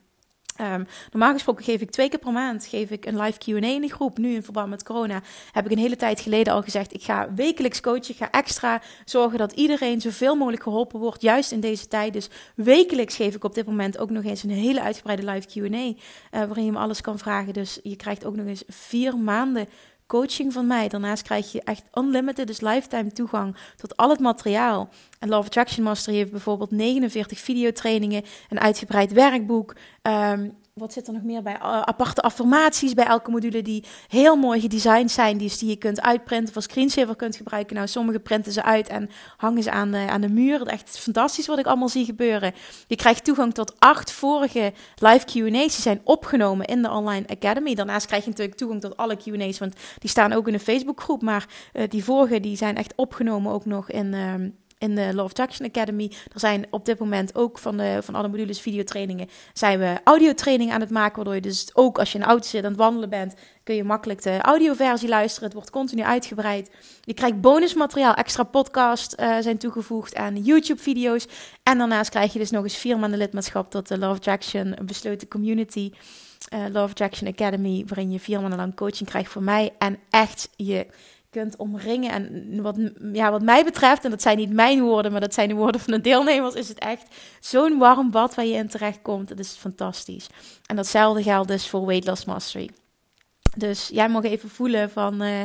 Um, 0.62 0.88
normaal 1.12 1.34
gesproken 1.34 1.64
geef 1.64 1.82
ik 1.82 1.92
twee 1.92 2.10
keer 2.10 2.20
per 2.20 2.32
maand 2.32 2.66
geef 2.66 2.90
ik 2.90 3.06
een 3.06 3.20
live 3.22 3.38
Q&A 3.38 3.68
in 3.68 3.82
de 3.82 3.90
groep. 3.90 4.18
Nu 4.18 4.34
in 4.34 4.44
verband 4.44 4.70
met 4.70 4.84
corona 4.84 5.22
heb 5.52 5.66
ik 5.66 5.72
een 5.72 5.78
hele 5.78 5.96
tijd 5.96 6.20
geleden 6.20 6.54
al 6.54 6.62
gezegd... 6.62 6.94
ik 6.94 7.04
ga 7.04 7.34
wekelijks 7.36 7.82
coachen, 7.82 8.10
ik 8.10 8.18
ga 8.18 8.32
extra 8.32 8.82
zorgen 9.06 9.38
dat 9.38 9.52
iedereen 9.52 10.02
zoveel 10.02 10.36
mogelijk 10.36 10.64
geholpen 10.64 11.00
wordt... 11.00 11.22
juist 11.22 11.52
in 11.52 11.60
deze 11.60 11.88
tijd. 11.88 12.14
Dus 12.14 12.30
wekelijks 12.56 13.16
geef 13.16 13.36
ik 13.36 13.44
op 13.44 13.54
dit 13.54 13.66
moment 13.66 13.98
ook 13.98 14.10
nog 14.10 14.24
eens 14.24 14.44
een 14.44 14.50
hele 14.50 14.82
uitgebreide 14.82 15.32
live 15.32 15.48
Q&A... 15.48 15.78
Uh, 15.78 15.94
waarin 16.30 16.66
je 16.66 16.72
me 16.72 16.78
alles 16.78 17.02
kan 17.02 17.20
vragen. 17.20 17.54
Dus 17.54 17.80
je 17.84 17.96
krijgt 17.96 18.26
ook 18.26 18.36
nog 18.36 18.46
eens 18.46 18.64
vier 18.68 19.18
maanden 19.18 19.68
coaching 20.12 20.54
van 20.54 20.68
mij. 20.68 20.88
Daarnaast 20.88 21.24
krijg 21.24 21.52
je 21.52 21.62
echt 21.64 21.84
unlimited, 21.94 22.48
dus 22.48 22.62
lifetime 22.62 23.12
toegang 23.12 23.56
tot 23.76 23.98
al 23.98 24.10
het 24.10 24.20
materiaal. 24.20 24.90
En 25.20 25.30
Love 25.30 25.46
Attraction 25.46 25.84
Master 25.84 26.14
heeft 26.14 26.32
bijvoorbeeld 26.32 26.72
49 26.72 27.40
videotrainingen, 27.40 28.24
een 28.50 28.60
uitgebreid 28.60 29.12
werkboek, 29.12 29.76
um, 30.02 30.58
wat 30.74 30.94
zit 30.94 31.08
er 31.08 31.14
nog 31.14 31.24
meer 31.24 31.42
bij? 31.42 31.60
Aparte 31.60 32.22
affirmaties 32.22 32.94
bij 32.94 33.06
elke 33.06 33.32
module 33.32 33.62
die 33.62 33.84
heel 34.08 34.36
mooi 34.36 34.60
gedesigned 34.60 35.12
zijn. 35.12 35.38
Die, 35.38 35.58
die 35.58 35.70
je 35.70 35.76
kunt 35.76 36.02
uitprinten, 36.02 36.54
voor 36.54 36.62
screensaver 36.62 37.16
kunt 37.16 37.36
gebruiken. 37.36 37.76
Nou, 37.76 37.88
sommige 37.88 38.20
printen 38.20 38.52
ze 38.52 38.64
uit 38.64 38.88
en 38.88 39.10
hangen 39.38 39.64
ze 39.64 39.72
aan 39.72 39.92
de, 39.92 40.08
aan 40.10 40.22
de 40.22 40.30
muur. 40.30 40.68
Echt 40.68 41.00
fantastisch 41.00 41.48
wat 41.48 41.60
ik 41.60 41.66
allemaal 41.66 41.90
zie 41.90 42.06
gebeuren. 42.06 42.54
Je 42.88 42.96
krijgt 42.96 43.24
toegang 43.24 43.54
tot 43.54 43.80
acht 43.80 44.12
vorige 44.12 44.74
live 44.96 45.26
Q&A's. 45.26 45.52
Die 45.52 45.82
zijn 45.82 46.02
opgenomen 46.04 46.66
in 46.66 46.82
de 46.82 46.90
Online 46.90 47.28
Academy. 47.28 47.76
Daarnaast 47.76 48.06
krijg 48.06 48.24
je 48.24 48.30
natuurlijk 48.30 48.58
toegang 48.58 48.82
tot 48.82 48.98
alle 48.98 49.16
Q&A's, 49.16 49.60
want 49.60 49.76
die 49.98 50.10
staan 50.10 50.34
ook 50.34 50.48
in 50.48 50.54
een 50.54 50.60
Facebookgroep. 50.60 51.22
Maar 51.22 51.48
uh, 51.74 51.84
die 51.90 52.04
vorige, 52.04 52.40
die 52.40 52.58
zijn 52.58 52.76
echt 52.76 52.94
opgenomen 52.96 53.52
ook 53.52 53.66
nog 53.66 53.90
in... 53.90 54.14
Uh, 54.14 54.34
in 54.82 54.96
de 54.96 55.14
Love 55.14 55.34
Traction 55.34 55.68
Academy. 55.68 56.12
Er 56.34 56.40
zijn 56.40 56.66
op 56.70 56.86
dit 56.86 57.00
moment 57.00 57.36
ook 57.36 57.58
van, 57.58 57.78
de, 57.78 58.00
van 58.02 58.16
alle 58.16 58.28
modules 58.28 58.62
videotrainingen, 58.62 59.30
zijn 59.54 59.80
we 59.80 60.00
audiotraining 60.04 60.72
aan 60.72 60.80
het 60.80 60.90
maken, 60.90 61.16
waardoor 61.16 61.36
je 61.36 61.42
dus 61.42 61.70
ook 61.74 62.00
als 62.00 62.12
je 62.12 62.18
in 62.18 62.24
de 62.24 62.30
auto 62.30 62.48
zit 62.48 62.64
aan 62.64 62.70
het 62.70 62.80
wandelen 62.80 63.10
bent, 63.10 63.36
kun 63.64 63.76
je 63.76 63.84
makkelijk 63.84 64.22
de 64.22 64.38
audioversie 64.42 65.10
luisteren. 65.10 65.44
Het 65.44 65.54
wordt 65.54 65.70
continu 65.70 66.02
uitgebreid. 66.02 66.72
Je 67.02 67.14
krijgt 67.14 67.42
bonusmateriaal, 67.42 68.14
extra 68.14 68.44
podcast 68.44 69.16
uh, 69.20 69.38
zijn 69.40 69.58
toegevoegd 69.58 70.16
aan 70.16 70.42
YouTube-video's. 70.42 71.28
En 71.64 71.78
daarnaast 71.78 72.10
krijg 72.10 72.34
je 72.34 72.40
dus 72.40 72.52
nog 72.52 72.64
eens 72.64 72.78
vier 72.78 73.00
maanden 73.00 73.20
lidmaatschap 73.20 73.72
tot 73.72 73.88
de 73.88 73.98
Love 73.98 74.20
Traction 74.20 74.76
besloten 74.86 75.28
community. 75.28 75.92
Uh, 76.54 76.60
Love 76.72 76.90
Attraction 76.90 77.28
Academy, 77.28 77.84
waarin 77.88 78.12
je 78.12 78.20
vier 78.20 78.42
maanden 78.42 78.60
lang 78.60 78.76
coaching 78.76 79.10
krijgt 79.10 79.32
voor 79.32 79.44
mij. 79.44 79.74
En 79.78 79.98
echt 80.10 80.50
je 80.56 80.88
kunt 81.32 81.56
omringen. 81.56 82.12
En 82.12 82.62
wat, 82.62 82.78
ja, 83.14 83.32
wat 83.32 83.42
mij 83.42 83.64
betreft, 83.64 84.04
en 84.04 84.10
dat 84.10 84.22
zijn 84.22 84.38
niet 84.38 84.54
mijn 84.54 84.82
woorden, 84.82 85.12
maar 85.12 85.22
dat 85.22 85.34
zijn 85.34 85.48
de 85.48 85.56
woorden 85.56 85.82
van 85.82 85.94
de 85.94 86.02
deelnemers, 86.02 86.54
is 86.54 86.68
het 86.68 86.80
echt 86.80 87.06
zo'n 87.40 87.78
warm 87.78 88.12
bad 88.12 88.36
waar 88.36 88.46
je 88.46 88.54
in 88.54 88.68
terecht 88.68 89.00
komt. 89.02 89.28
Dat 89.28 89.40
is 89.40 89.56
fantastisch. 89.60 90.28
En 90.66 90.76
datzelfde 90.76 91.24
geldt 91.24 91.48
dus 91.48 91.68
voor 91.68 91.86
Weight 91.86 92.08
Loss 92.08 92.26
Mastery. 92.26 92.70
Dus 93.58 93.90
jij 93.94 94.10
mag 94.10 94.24
even 94.24 94.50
voelen 94.50 94.90
van, 94.90 95.22
uh, 95.22 95.42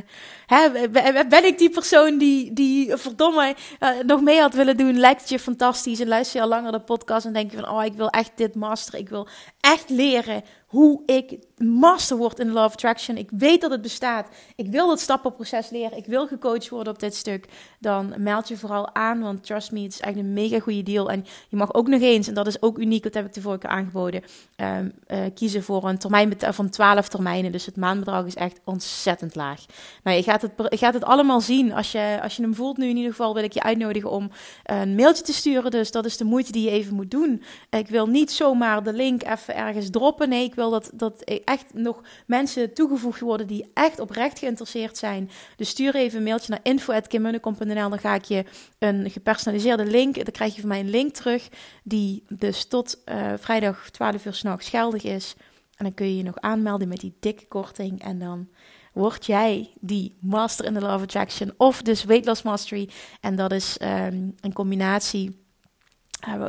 hè, 0.47 0.88
ben 1.28 1.45
ik 1.45 1.59
die 1.59 1.71
persoon 1.71 2.19
die, 2.19 2.52
die 2.52 2.97
verdomme 2.97 3.55
uh, 3.81 3.88
nog 4.07 4.21
mee 4.21 4.40
had 4.40 4.55
willen 4.55 4.76
doen? 4.76 4.99
Lijkt 4.99 5.21
het 5.21 5.28
je 5.28 5.38
fantastisch 5.38 6.00
en 6.00 6.09
luister 6.09 6.37
je 6.37 6.43
al 6.43 6.49
langer 6.49 6.73
de 6.73 6.81
podcast 6.81 7.26
en 7.26 7.33
denk 7.33 7.50
je 7.50 7.57
van, 7.57 7.69
oh, 7.69 7.85
ik 7.85 7.93
wil 7.93 8.09
echt 8.09 8.31
dit 8.35 8.55
masteren. 8.55 9.00
Ik 9.00 9.09
wil 9.09 9.28
echt 9.66 9.90
leren 9.90 10.42
hoe 10.66 11.02
ik 11.06 11.38
master 11.56 12.16
word 12.16 12.38
in 12.38 12.52
Love 12.52 12.73
Attraction. 12.73 13.16
Ik 13.16 13.30
weet 13.30 13.61
dat 13.61 13.70
het 13.70 13.82
bestaat. 13.82 14.28
Ik 14.56 14.70
wil 14.70 14.88
dat 14.88 15.00
stappenproces 15.00 15.70
leren. 15.70 15.96
Ik 15.96 16.06
wil 16.06 16.26
gecoacht 16.26 16.68
worden 16.68 16.92
op 16.92 16.99
dit 16.99 17.14
stuk. 17.14 17.49
Dan 17.78 18.14
meld 18.16 18.49
je 18.49 18.56
vooral 18.56 18.94
aan, 18.94 19.20
want 19.20 19.44
trust 19.44 19.73
me, 19.73 19.82
het 19.82 19.92
is 19.92 20.00
echt 20.00 20.16
een 20.16 20.32
mega 20.32 20.61
goede 20.61 20.82
deal. 20.82 21.11
En 21.11 21.25
je 21.49 21.56
mag 21.56 21.75
ook 21.75 21.88
nog 21.88 22.00
eens, 22.00 22.28
en 22.28 22.35
dat 22.35 22.46
is 22.46 22.62
ook 22.62 22.78
uniek, 22.78 23.02
dat 23.02 23.14
heb 23.14 23.26
ik 23.26 23.32
de 23.32 23.40
vorige 23.40 23.61
keer 23.61 23.70
aangeboden, 23.70 24.23
um, 24.56 24.92
uh, 25.08 25.18
kiezen 25.35 25.62
voor 25.62 25.88
een 25.88 25.99
termijn 25.99 26.35
van 26.38 26.70
12 26.70 27.08
termijnen. 27.08 27.52
Dus 27.52 27.66
het 27.66 27.76
maandbedrag 27.76 28.26
is 28.26 28.35
echt 28.35 28.61
ontzettend 28.64 29.35
laag. 29.35 29.64
Nou, 30.02 30.16
je 30.16 30.23
gaat 30.23 30.42
het, 30.42 30.52
je 30.68 30.76
gaat 30.76 30.94
het 30.94 31.04
allemaal 31.04 31.40
zien. 31.40 31.73
Als 31.73 31.92
je, 31.92 32.18
als 32.23 32.37
je 32.37 32.42
hem 32.42 32.54
voelt 32.54 32.76
nu 32.76 32.88
in 32.88 32.96
ieder 32.96 33.11
geval, 33.11 33.35
wil 33.35 33.44
ik 33.44 33.52
je 33.52 33.62
uitnodigen 33.62 34.11
om 34.11 34.30
een 34.64 34.94
mailtje 34.94 35.25
te 35.25 35.32
sturen. 35.32 35.70
Dus 35.70 35.90
dat 35.90 36.04
is 36.04 36.16
de 36.16 36.25
moeite 36.25 36.52
die 36.52 36.64
je 36.64 36.70
even 36.70 36.94
moet 36.94 37.11
doen. 37.11 37.42
Ik 37.70 37.88
wil 37.88 38.06
niet 38.06 38.32
zomaar 38.32 38.82
de 38.82 38.92
link 38.92 39.23
even 39.23 39.55
ergens 39.56 39.90
droppen. 39.90 40.28
Nee, 40.28 40.44
ik 40.44 40.54
wil 40.54 40.70
dat, 40.70 40.90
dat 40.94 41.22
echt 41.44 41.75
nog 41.75 42.02
mensen 42.26 42.75
toegevoegd 42.75 43.20
worden 43.20 43.46
die 43.46 43.70
echt 43.75 44.00
oprecht 44.00 44.38
geïnteresseerd 44.38 44.96
zijn. 44.96 45.30
Dus 45.56 45.68
stuur 45.68 45.94
even 45.94 46.18
een 46.18 46.25
mailtje 46.25 46.50
naar 46.50 46.60
info.kimmunnekom.nl. 46.62 47.88
Dan 47.88 47.98
ga 47.98 48.14
ik 48.14 48.25
je 48.25 48.44
een 48.78 49.10
gepersonaliseerde 49.10 49.86
link. 49.86 50.14
Dan 50.14 50.25
krijg 50.25 50.54
je 50.54 50.60
van 50.60 50.68
mij 50.68 50.80
een 50.80 50.90
link 50.90 51.14
terug. 51.14 51.48
Die 51.82 52.25
dus 52.28 52.64
tot 52.64 53.02
uh, 53.04 53.32
vrijdag 53.38 53.90
12 53.90 54.26
uur 54.26 54.34
s'nachts 54.34 54.68
geldig 54.68 55.02
is. 55.02 55.34
En 55.76 55.84
dan 55.84 55.94
kun 55.94 56.06
je 56.06 56.16
je 56.16 56.22
nog 56.22 56.40
aanmelden 56.40 56.88
met 56.88 57.00
die 57.00 57.16
dikke 57.20 57.46
korting. 57.46 58.02
En 58.02 58.18
dan 58.18 58.48
word 58.92 59.26
jij 59.26 59.70
die 59.80 60.16
Master 60.20 60.64
in 60.64 60.75
the 60.75 60.80
Love 60.80 61.04
Attraction 61.04 61.52
of 61.56 61.82
dus 61.82 62.04
Weight 62.04 62.26
Loss 62.26 62.42
Mastery. 62.42 62.88
En 63.20 63.36
dat 63.36 63.52
is 63.52 63.76
um, 63.82 64.34
een 64.40 64.52
combinatie 64.52 65.45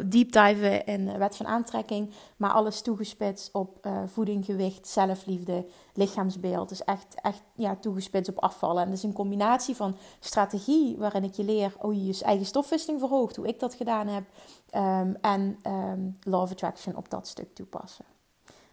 deep 0.05 0.31
diven 0.31 0.86
in 0.86 1.17
wet 1.17 1.36
van 1.36 1.48
aantrekking, 1.48 2.10
maar 2.38 2.51
alles 2.51 2.81
toegespitst 2.81 3.50
op 3.53 3.86
uh, 3.86 4.01
voeding, 4.05 4.46
gewicht, 4.46 4.88
zelfliefde, 4.88 5.65
lichaamsbeeld. 5.93 6.69
Dus 6.69 6.84
echt, 6.84 7.15
echt 7.22 7.41
ja, 7.55 7.75
toegespitst 7.75 8.31
op 8.31 8.39
afvallen. 8.39 8.81
En 8.84 8.89
dat 8.89 8.98
is 8.98 9.03
een 9.03 9.13
combinatie 9.13 9.75
van 9.75 9.98
strategie, 10.19 10.98
waarin 10.98 11.24
ik 11.24 11.34
je 11.34 11.43
leer 11.43 11.74
hoe 11.79 11.96
je 11.96 12.05
je 12.05 12.24
eigen 12.24 12.46
stofwisseling 12.46 13.00
verhoogt, 13.00 13.36
hoe 13.36 13.48
ik 13.48 13.60
dat 13.60 13.74
gedaan 13.74 14.07
heb, 14.07 14.24
um, 14.75 15.17
en 15.22 15.60
um, 15.67 16.17
law 16.24 16.41
of 16.41 16.51
attraction 16.51 16.96
op 16.96 17.10
dat 17.10 17.27
stuk 17.27 17.55
toepassen. 17.55 18.05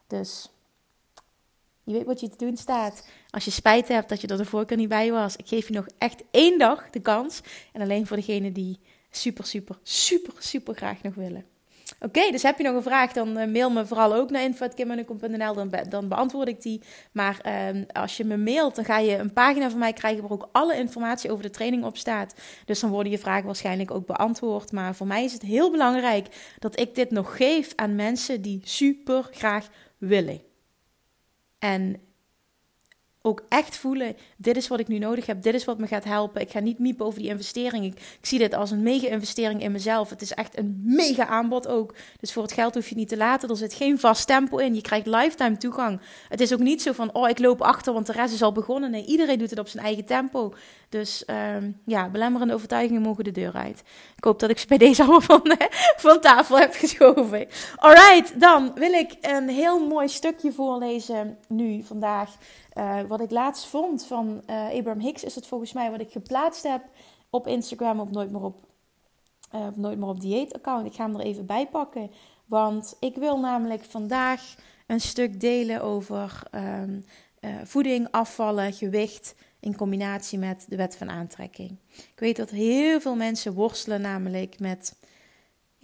Dus 0.07 0.51
je 1.85 1.93
weet 1.93 2.07
wat 2.07 2.21
je 2.21 2.29
te 2.29 2.45
doen 2.45 2.57
staat. 2.57 3.09
Als 3.31 3.45
je 3.45 3.51
spijt 3.51 3.89
hebt 3.89 4.09
dat 4.09 4.21
je 4.21 4.27
er 4.27 4.37
de 4.37 4.45
vorige 4.45 4.75
niet 4.75 4.89
bij 4.89 5.13
was, 5.13 5.37
ik 5.37 5.49
geef 5.49 5.69
je 5.69 5.75
nog 5.75 5.87
echt 5.99 6.23
één 6.31 6.59
dag 6.59 6.91
de 6.91 7.01
kans. 7.01 7.41
En 7.73 7.81
alleen 7.81 8.07
voor 8.07 8.17
degene 8.17 8.53
die 8.53 8.79
super, 9.17 9.47
super, 9.47 9.79
super, 9.83 10.35
super 10.39 10.75
graag 10.75 11.03
nog 11.03 11.15
willen. 11.15 11.45
Oké, 12.01 12.31
dus 12.31 12.43
heb 12.43 12.59
je 12.59 12.65
nog 12.65 12.75
een 12.75 12.83
vraag, 12.83 13.13
dan 13.13 13.39
uh, 13.39 13.47
mail 13.47 13.71
me 13.71 13.87
vooral 13.87 14.15
ook 14.15 14.31
naar 14.31 14.43
info.kimmunnekom.nl, 14.43 15.55
dan, 15.55 15.71
dan 15.89 16.09
beantwoord 16.09 16.49
ik 16.49 16.63
die. 16.63 16.81
Maar 17.13 17.41
uh, 17.47 17.83
als 17.93 18.17
je 18.17 18.25
me 18.25 18.37
mailt, 18.37 18.75
dan 18.75 18.85
ga 18.85 18.99
je 18.99 19.17
een 19.17 19.33
pagina 19.33 19.71
van 19.71 19.79
mij 19.79 19.93
krijgen 19.93 20.23
waar 20.23 20.31
ook 20.31 20.49
alle 20.53 20.77
informatie 20.77 21.31
over 21.31 21.43
de 21.43 21.51
training 21.51 21.85
op 21.85 21.97
staat. 21.97 22.35
Dus 22.65 22.81
dan 22.81 22.91
worden 22.91 23.13
je 23.13 23.19
vragen 23.19 23.47
waarschijnlijk 23.47 23.91
ook 23.91 24.07
beantwoord. 24.07 24.73
Maar 24.73 24.95
voor 24.95 25.07
mij 25.07 25.25
is 25.25 25.33
het 25.33 25.43
heel 25.43 25.71
belangrijk 25.71 26.55
dat 26.59 26.81
ik 26.81 26.95
dit 26.95 27.11
nog 27.11 27.37
geef 27.37 27.73
aan 27.75 27.95
mensen 27.95 28.43
die 28.43 28.61
super 28.65 29.29
graag 29.31 29.69
willen. 29.99 30.41
En 31.59 32.01
ook 33.27 33.45
echt 33.49 33.77
voelen: 33.77 34.17
dit 34.37 34.57
is 34.57 34.69
wat 34.69 34.81
ik 34.81 34.89
nu 34.89 34.99
nodig 34.99 35.27
heb, 35.27 35.43
dit 35.43 35.55
is 35.55 35.65
wat 35.65 35.79
me 35.79 35.87
gaat 35.87 36.05
helpen. 36.05 36.41
Ik 36.41 36.51
ga 36.51 36.61
niet 36.61 36.79
miepen 36.79 37.07
over 37.07 37.19
die 37.19 37.29
investering. 37.29 37.85
Ik, 37.85 37.93
ik 37.93 38.27
zie 38.27 38.39
dit 38.39 38.55
als 38.55 38.71
een 38.71 38.83
mega 38.83 39.09
investering 39.09 39.63
in 39.63 39.73
mezelf. 39.73 40.11
Het 40.11 40.23
is 40.23 40.33
echt 40.33 40.59
een 40.59 40.81
mega 40.85 41.27
aanbod 41.27 41.69
ook. 41.69 41.95
Dus 42.21 42.33
voor 42.33 42.43
het 42.43 42.53
geld 42.53 42.75
hoef 42.75 42.89
je 42.89 42.95
niet 42.95 43.09
te 43.09 43.17
laten. 43.17 43.49
Er 43.49 43.57
zit 43.57 43.75
geen 43.75 43.99
vast 43.99 44.27
tempo 44.27 44.57
in. 44.57 44.75
Je 44.75 44.81
krijgt 44.81 45.07
lifetime 45.07 45.57
toegang. 45.57 46.01
Het 46.29 46.41
is 46.41 46.53
ook 46.53 46.59
niet 46.59 46.83
zo 46.83 46.93
van: 46.93 47.15
oh, 47.15 47.29
ik 47.29 47.39
loop 47.39 47.63
achter, 47.63 47.93
want 47.93 48.07
de 48.07 48.13
rest 48.13 48.35
is 48.35 48.43
al 48.43 48.53
begonnen. 48.53 48.91
Nee, 48.91 49.05
iedereen 49.05 49.39
doet 49.39 49.51
het 49.51 49.59
op 49.59 49.69
zijn 49.69 49.85
eigen 49.85 50.05
tempo. 50.05 50.55
Dus 50.89 51.25
um, 51.57 51.81
ja, 51.85 52.09
belemmerende 52.09 52.55
overtuigingen 52.55 53.03
mogen 53.03 53.25
de 53.25 53.31
deur 53.31 53.53
uit. 53.53 53.83
Ik 54.17 54.25
hoop 54.25 54.41
dat 54.41 54.51
ik 54.51 54.59
ze 54.59 54.67
bij 54.67 54.79
deze 54.79 55.03
allemaal 55.03 55.21
van, 55.41 55.57
van 55.97 56.21
tafel 56.21 56.59
heb 56.59 56.75
geschoven. 56.75 57.47
Alright, 57.77 58.41
dan 58.41 58.73
wil 58.75 58.93
ik 58.93 59.17
een 59.21 59.49
heel 59.49 59.87
mooi 59.87 60.09
stukje 60.09 60.53
voorlezen 60.53 61.39
nu 61.49 61.83
vandaag. 61.83 62.31
Uh, 62.75 63.01
wat 63.03 63.21
ik 63.21 63.31
laatst 63.31 63.67
vond 63.67 64.07
van 64.07 64.43
uh, 64.51 64.69
Abraham 64.71 65.01
Hicks 65.01 65.25
is 65.25 65.35
het 65.35 65.47
volgens 65.47 65.73
mij 65.73 65.91
wat 65.91 66.01
ik 66.01 66.11
geplaatst 66.11 66.63
heb 66.63 66.83
op 67.31 67.47
Instagram 67.47 68.01
op 68.01 68.11
Nooit 68.11 68.31
meer 68.31 68.43
op, 68.43 68.67
uh, 69.55 69.67
Nooit 69.75 69.99
meer 69.99 70.09
op 70.09 70.21
dieet 70.21 70.55
account. 70.55 70.87
Ik 70.87 70.95
ga 70.95 71.05
hem 71.05 71.15
er 71.15 71.27
even 71.27 71.47
bij 71.47 71.67
pakken. 71.67 72.11
Want 72.47 72.97
ik 73.01 73.17
wil 73.17 73.39
namelijk 73.41 73.85
vandaag 73.85 74.55
een 74.87 75.01
stuk 75.01 75.41
delen 75.41 75.83
over 75.83 76.43
um, 76.55 77.05
voeding, 77.65 78.09
afvallen, 78.11 78.73
gewicht 78.73 79.35
in 79.61 79.77
combinatie 79.77 80.39
met 80.39 80.67
de 80.69 80.77
wet 80.77 80.97
van 80.97 81.11
aantrekking. 81.11 81.77
Ik 81.93 82.19
weet 82.19 82.37
dat 82.37 82.51
heel 82.51 83.01
veel 83.01 83.17
mensen 83.17 83.55
worstelen 83.55 84.01
namelijk 84.01 84.59
met 84.59 84.97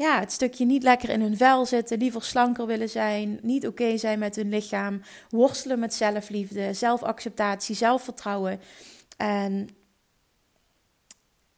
ja, 0.01 0.21
het 0.21 0.33
stukje 0.33 0.65
niet 0.65 0.83
lekker 0.83 1.09
in 1.09 1.21
hun 1.21 1.37
vel 1.37 1.67
zitten, 1.67 1.99
liever 1.99 2.23
slanker 2.23 2.67
willen 2.67 2.89
zijn, 2.89 3.39
niet 3.43 3.67
oké 3.67 3.99
zijn 3.99 4.19
met 4.19 4.37
hun 4.37 4.49
lichaam, 4.49 5.01
worstelen 5.31 5.79
met 5.79 5.95
zelfliefde, 5.95 6.75
zelfacceptatie, 6.75 7.75
zelfvertrouwen. 7.75 8.61
En 9.17 9.69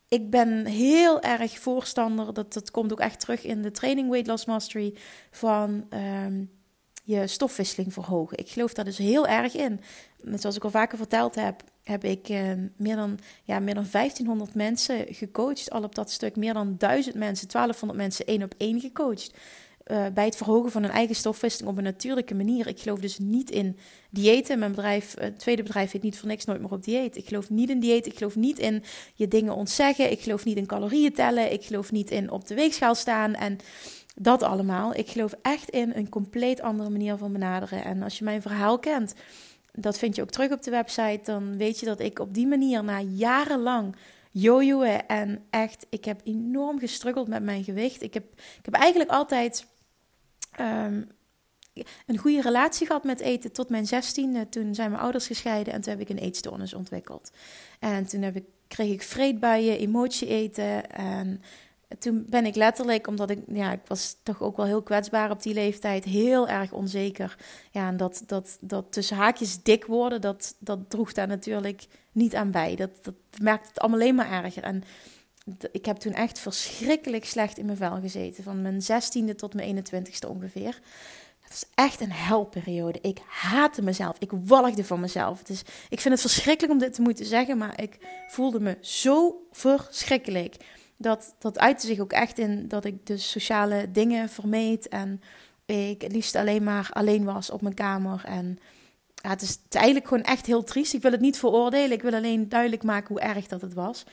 ik 0.08 0.30
ben 0.30 0.66
heel 0.66 1.20
erg 1.20 1.58
voorstander, 1.58 2.34
dat, 2.34 2.52
dat 2.52 2.70
komt 2.70 2.92
ook 2.92 3.00
echt 3.00 3.20
terug 3.20 3.44
in 3.44 3.62
de 3.62 3.70
training 3.70 4.08
Weight 4.08 4.26
Loss 4.26 4.44
Mastery, 4.44 4.94
van 5.30 5.86
um, 5.90 6.50
je 7.02 7.26
stofwisseling 7.26 7.92
verhogen. 7.92 8.38
Ik 8.38 8.48
geloof 8.48 8.72
daar 8.72 8.84
dus 8.84 8.98
heel 8.98 9.26
erg 9.26 9.54
in. 9.54 9.80
Zoals 10.34 10.56
ik 10.56 10.64
al 10.64 10.70
vaker 10.70 10.98
verteld 10.98 11.34
heb, 11.34 11.64
heb 11.82 12.04
ik 12.04 12.28
uh, 12.28 12.52
meer, 12.76 12.96
dan, 12.96 13.18
ja, 13.44 13.58
meer 13.58 13.74
dan 13.74 13.86
1500 13.92 14.54
mensen 14.54 15.14
gecoacht. 15.14 15.70
Al 15.70 15.82
op 15.82 15.94
dat 15.94 16.10
stuk 16.10 16.36
meer 16.36 16.54
dan 16.54 16.74
1000 16.78 17.14
mensen, 17.14 17.48
1200 17.48 18.00
mensen 18.00 18.26
één 18.26 18.42
op 18.42 18.54
één 18.56 18.80
gecoacht. 18.80 19.34
Uh, 19.86 20.06
bij 20.14 20.24
het 20.24 20.36
verhogen 20.36 20.70
van 20.70 20.82
hun 20.82 20.90
eigen 20.90 21.14
stofwisseling 21.14 21.70
op 21.70 21.76
een 21.76 21.84
natuurlijke 21.84 22.34
manier. 22.34 22.66
Ik 22.66 22.80
geloof 22.80 22.98
dus 22.98 23.18
niet 23.18 23.50
in 23.50 23.76
diëten. 24.10 24.58
Mijn 24.58 24.70
bedrijf, 24.70 25.14
het 25.18 25.38
tweede 25.38 25.62
bedrijf 25.62 25.90
heet 25.90 26.02
niet 26.02 26.18
voor 26.18 26.28
niks 26.28 26.44
nooit 26.44 26.60
meer 26.60 26.70
op 26.70 26.84
dieet. 26.84 27.16
Ik 27.16 27.28
geloof 27.28 27.50
niet 27.50 27.70
in 27.70 27.80
dieet. 27.80 28.06
Ik 28.06 28.16
geloof 28.16 28.36
niet 28.36 28.58
in 28.58 28.82
je 29.14 29.28
dingen 29.28 29.54
ontzeggen. 29.54 30.10
Ik 30.10 30.20
geloof 30.20 30.44
niet 30.44 30.56
in 30.56 30.66
calorieën 30.66 31.12
tellen. 31.12 31.52
Ik 31.52 31.64
geloof 31.64 31.92
niet 31.92 32.10
in 32.10 32.30
op 32.30 32.46
de 32.46 32.54
weegschaal 32.54 32.94
staan. 32.94 33.34
En 33.34 33.58
dat 34.14 34.42
allemaal. 34.42 34.94
Ik 34.94 35.08
geloof 35.08 35.34
echt 35.42 35.70
in 35.70 35.92
een 35.94 36.08
compleet 36.08 36.60
andere 36.60 36.90
manier 36.90 37.16
van 37.16 37.32
benaderen. 37.32 37.84
En 37.84 38.02
als 38.02 38.18
je 38.18 38.24
mijn 38.24 38.42
verhaal 38.42 38.78
kent, 38.78 39.14
dat 39.72 39.98
vind 39.98 40.16
je 40.16 40.22
ook 40.22 40.30
terug 40.30 40.52
op 40.52 40.62
de 40.62 40.70
website, 40.70 41.20
dan 41.24 41.56
weet 41.56 41.80
je 41.80 41.86
dat 41.86 42.00
ik 42.00 42.18
op 42.18 42.34
die 42.34 42.46
manier 42.46 42.84
na 42.84 43.00
jarenlang 43.00 43.96
jojoen 44.30 45.00
en 45.06 45.44
echt, 45.50 45.86
ik 45.90 46.04
heb 46.04 46.20
enorm 46.24 46.78
gestruggeld 46.78 47.28
met 47.28 47.42
mijn 47.42 47.64
gewicht. 47.64 48.02
Ik 48.02 48.14
heb, 48.14 48.24
ik 48.34 48.64
heb 48.64 48.74
eigenlijk 48.74 49.10
altijd 49.10 49.66
um, 50.60 51.08
een 52.06 52.18
goede 52.18 52.40
relatie 52.40 52.86
gehad 52.86 53.04
met 53.04 53.20
eten 53.20 53.52
tot 53.52 53.68
mijn 53.68 53.86
zestiende. 53.86 54.48
Toen 54.48 54.74
zijn 54.74 54.90
mijn 54.90 55.02
ouders 55.02 55.26
gescheiden 55.26 55.72
en 55.72 55.80
toen 55.80 55.92
heb 55.92 56.00
ik 56.00 56.08
een 56.08 56.24
eetstoornis 56.24 56.74
ontwikkeld. 56.74 57.32
En 57.78 58.06
toen 58.06 58.22
heb 58.22 58.36
ik, 58.36 58.44
kreeg 58.68 58.92
ik 58.92 59.02
vreedbuien, 59.02 59.78
emotie 59.78 60.28
eten 60.28 60.90
en 60.90 61.42
toen 61.98 62.24
ben 62.28 62.46
ik 62.46 62.54
letterlijk, 62.54 63.06
omdat 63.06 63.30
ik, 63.30 63.38
ja, 63.46 63.72
ik 63.72 63.80
was 63.86 64.16
toch 64.22 64.42
ook 64.42 64.56
wel 64.56 64.66
heel 64.66 64.82
kwetsbaar 64.82 65.30
op 65.30 65.42
die 65.42 65.54
leeftijd, 65.54 66.04
heel 66.04 66.48
erg 66.48 66.72
onzeker. 66.72 67.36
Ja, 67.70 67.88
en 67.88 67.96
dat, 67.96 68.22
dat, 68.26 68.58
dat 68.60 68.92
tussen 68.92 69.16
haakjes 69.16 69.62
dik 69.62 69.84
worden, 69.84 70.20
dat, 70.20 70.56
dat 70.58 70.90
droeg 70.90 71.12
daar 71.12 71.26
natuurlijk 71.26 71.86
niet 72.12 72.34
aan 72.34 72.50
bij. 72.50 72.76
Dat, 72.76 72.90
dat 73.02 73.14
maakte 73.42 73.68
het 73.68 73.78
allemaal 73.78 74.00
alleen 74.00 74.14
maar 74.14 74.44
erger. 74.44 74.62
En 74.62 74.82
ik 75.72 75.84
heb 75.84 75.96
toen 75.96 76.12
echt 76.12 76.38
verschrikkelijk 76.38 77.24
slecht 77.24 77.58
in 77.58 77.64
mijn 77.64 77.76
vel 77.76 78.00
gezeten. 78.00 78.44
Van 78.44 78.62
mijn 78.62 78.82
zestiende 78.82 79.34
tot 79.34 79.54
mijn 79.54 79.76
21ste 79.76 80.28
ongeveer. 80.28 80.80
Het 81.40 81.50
was 81.50 81.66
echt 81.74 82.00
een 82.00 82.12
helperiode. 82.12 82.98
Ik 83.02 83.18
haatte 83.26 83.82
mezelf. 83.82 84.16
Ik 84.18 84.30
walgde 84.32 84.84
van 84.84 85.00
mezelf. 85.00 85.42
Dus 85.42 85.62
ik 85.88 86.00
vind 86.00 86.14
het 86.14 86.20
verschrikkelijk 86.20 86.72
om 86.72 86.78
dit 86.78 86.94
te 86.94 87.02
moeten 87.02 87.26
zeggen, 87.26 87.58
maar 87.58 87.82
ik 87.82 87.98
voelde 88.28 88.60
me 88.60 88.76
zo 88.80 89.46
verschrikkelijk 89.50 90.56
dat, 91.02 91.34
dat 91.38 91.58
uitte 91.58 91.86
zich 91.86 91.98
ook 91.98 92.12
echt 92.12 92.38
in 92.38 92.68
dat 92.68 92.84
ik 92.84 93.06
de 93.06 93.16
sociale 93.16 93.90
dingen 93.90 94.28
vermeed. 94.28 94.88
En 94.88 95.20
ik 95.64 96.02
het 96.02 96.12
liefst 96.12 96.36
alleen 96.36 96.62
maar 96.62 96.88
alleen 96.92 97.24
was 97.24 97.50
op 97.50 97.62
mijn 97.62 97.74
kamer. 97.74 98.22
En 98.24 98.58
ja, 99.14 99.30
het, 99.30 99.42
is, 99.42 99.58
het 99.64 99.74
eigenlijk 99.74 100.08
gewoon 100.08 100.22
echt 100.22 100.46
heel 100.46 100.64
triest. 100.64 100.94
Ik 100.94 101.02
wil 101.02 101.10
het 101.10 101.20
niet 101.20 101.38
veroordelen. 101.38 101.92
Ik 101.92 102.02
wil 102.02 102.14
alleen 102.14 102.48
duidelijk 102.48 102.82
maken 102.82 103.08
hoe 103.08 103.20
erg 103.20 103.46
dat 103.46 103.60
het 103.60 103.74
was. 103.74 104.04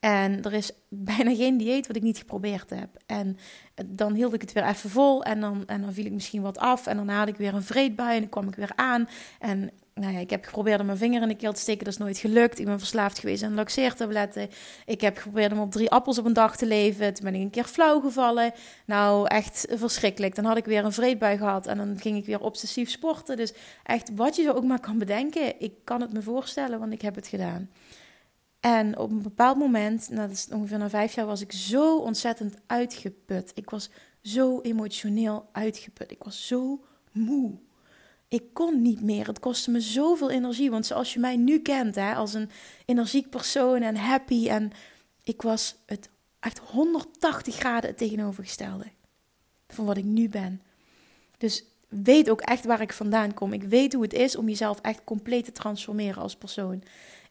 En 0.00 0.42
er 0.42 0.52
is 0.52 0.72
bijna 0.88 1.34
geen 1.34 1.56
dieet 1.56 1.86
wat 1.86 1.96
ik 1.96 2.02
niet 2.02 2.18
geprobeerd 2.18 2.70
heb. 2.70 2.88
En 3.06 3.38
dan 3.86 4.14
hield 4.14 4.34
ik 4.34 4.40
het 4.40 4.52
weer 4.52 4.66
even 4.66 4.90
vol. 4.90 5.24
En 5.24 5.40
dan, 5.40 5.62
en 5.66 5.80
dan 5.80 5.92
viel 5.92 6.04
ik 6.04 6.12
misschien 6.12 6.42
wat 6.42 6.58
af. 6.58 6.86
En 6.86 6.96
dan 6.96 7.08
had 7.08 7.28
ik 7.28 7.36
weer 7.36 7.54
een 7.54 7.62
vreedbui. 7.62 8.14
En 8.14 8.20
dan 8.20 8.30
kwam 8.30 8.48
ik 8.48 8.54
weer 8.54 8.72
aan. 8.74 9.08
En 9.38 9.70
nou 10.00 10.18
ik 10.18 10.30
heb 10.30 10.44
geprobeerd 10.44 10.80
om 10.80 10.86
mijn 10.86 10.98
vinger 10.98 11.22
in 11.22 11.28
de 11.28 11.36
keel 11.36 11.52
te 11.52 11.60
steken. 11.60 11.84
Dat 11.84 11.92
is 11.92 11.98
nooit 11.98 12.18
gelukt. 12.18 12.58
Ik 12.58 12.64
ben 12.64 12.78
verslaafd 12.78 13.18
geweest 13.18 13.42
aan 13.42 13.54
laxeertabletten. 13.54 14.48
Ik 14.86 15.00
heb 15.00 15.16
geprobeerd 15.16 15.52
om 15.52 15.58
op 15.58 15.70
drie 15.70 15.90
appels 15.90 16.18
op 16.18 16.24
een 16.24 16.32
dag 16.32 16.56
te 16.56 16.66
leven. 16.66 17.14
Toen 17.14 17.24
ben 17.24 17.34
ik 17.34 17.40
een 17.40 17.50
keer 17.50 17.64
flauw 17.64 18.00
gevallen. 18.00 18.52
Nou, 18.86 19.26
echt 19.26 19.66
verschrikkelijk. 19.70 20.34
Dan 20.34 20.44
had 20.44 20.56
ik 20.56 20.64
weer 20.64 20.84
een 20.84 20.92
vreedbui 20.92 21.38
gehad. 21.38 21.66
En 21.66 21.76
dan 21.76 21.98
ging 21.98 22.16
ik 22.16 22.26
weer 22.26 22.40
obsessief 22.40 22.90
sporten. 22.90 23.36
Dus 23.36 23.52
echt, 23.82 24.10
wat 24.14 24.36
je 24.36 24.42
zo 24.42 24.52
ook 24.52 24.64
maar 24.64 24.80
kan 24.80 24.98
bedenken. 24.98 25.60
Ik 25.60 25.72
kan 25.84 26.00
het 26.00 26.12
me 26.12 26.22
voorstellen, 26.22 26.78
want 26.78 26.92
ik 26.92 27.02
heb 27.02 27.14
het 27.14 27.26
gedaan. 27.26 27.70
En 28.60 28.98
op 28.98 29.10
een 29.10 29.22
bepaald 29.22 29.58
moment, 29.58 30.08
nou, 30.10 30.28
dat 30.28 30.36
is 30.36 30.48
ongeveer 30.52 30.78
na 30.78 30.88
vijf 30.88 31.14
jaar, 31.14 31.26
was 31.26 31.40
ik 31.40 31.52
zo 31.52 31.98
ontzettend 31.98 32.56
uitgeput. 32.66 33.52
Ik 33.54 33.70
was 33.70 33.90
zo 34.22 34.60
emotioneel 34.60 35.48
uitgeput. 35.52 36.10
Ik 36.10 36.22
was 36.22 36.46
zo 36.46 36.84
moe. 37.12 37.65
Ik 38.36 38.44
kon 38.52 38.82
niet 38.82 39.00
meer. 39.00 39.26
Het 39.26 39.38
kostte 39.38 39.70
me 39.70 39.80
zoveel 39.80 40.30
energie. 40.30 40.70
Want 40.70 40.86
zoals 40.86 41.12
je 41.12 41.20
mij 41.20 41.36
nu 41.36 41.60
kent, 41.60 41.94
hè, 41.94 42.14
als 42.14 42.34
een 42.34 42.50
energiek 42.84 43.30
persoon 43.30 43.82
en 43.82 43.96
happy. 43.96 44.48
En 44.48 44.70
ik 45.22 45.42
was 45.42 45.76
het 45.86 46.08
echt 46.40 46.58
180 46.58 47.54
graden 47.54 47.90
het 47.90 47.98
tegenovergestelde 47.98 48.84
van 49.68 49.84
wat 49.84 49.96
ik 49.96 50.04
nu 50.04 50.28
ben. 50.28 50.62
Dus 51.38 51.64
weet 51.88 52.30
ook 52.30 52.40
echt 52.40 52.64
waar 52.64 52.80
ik 52.80 52.92
vandaan 52.92 53.34
kom. 53.34 53.52
Ik 53.52 53.62
weet 53.62 53.92
hoe 53.92 54.02
het 54.02 54.12
is 54.12 54.36
om 54.36 54.48
jezelf 54.48 54.80
echt 54.80 55.04
compleet 55.04 55.44
te 55.44 55.52
transformeren 55.52 56.22
als 56.22 56.36
persoon. 56.36 56.82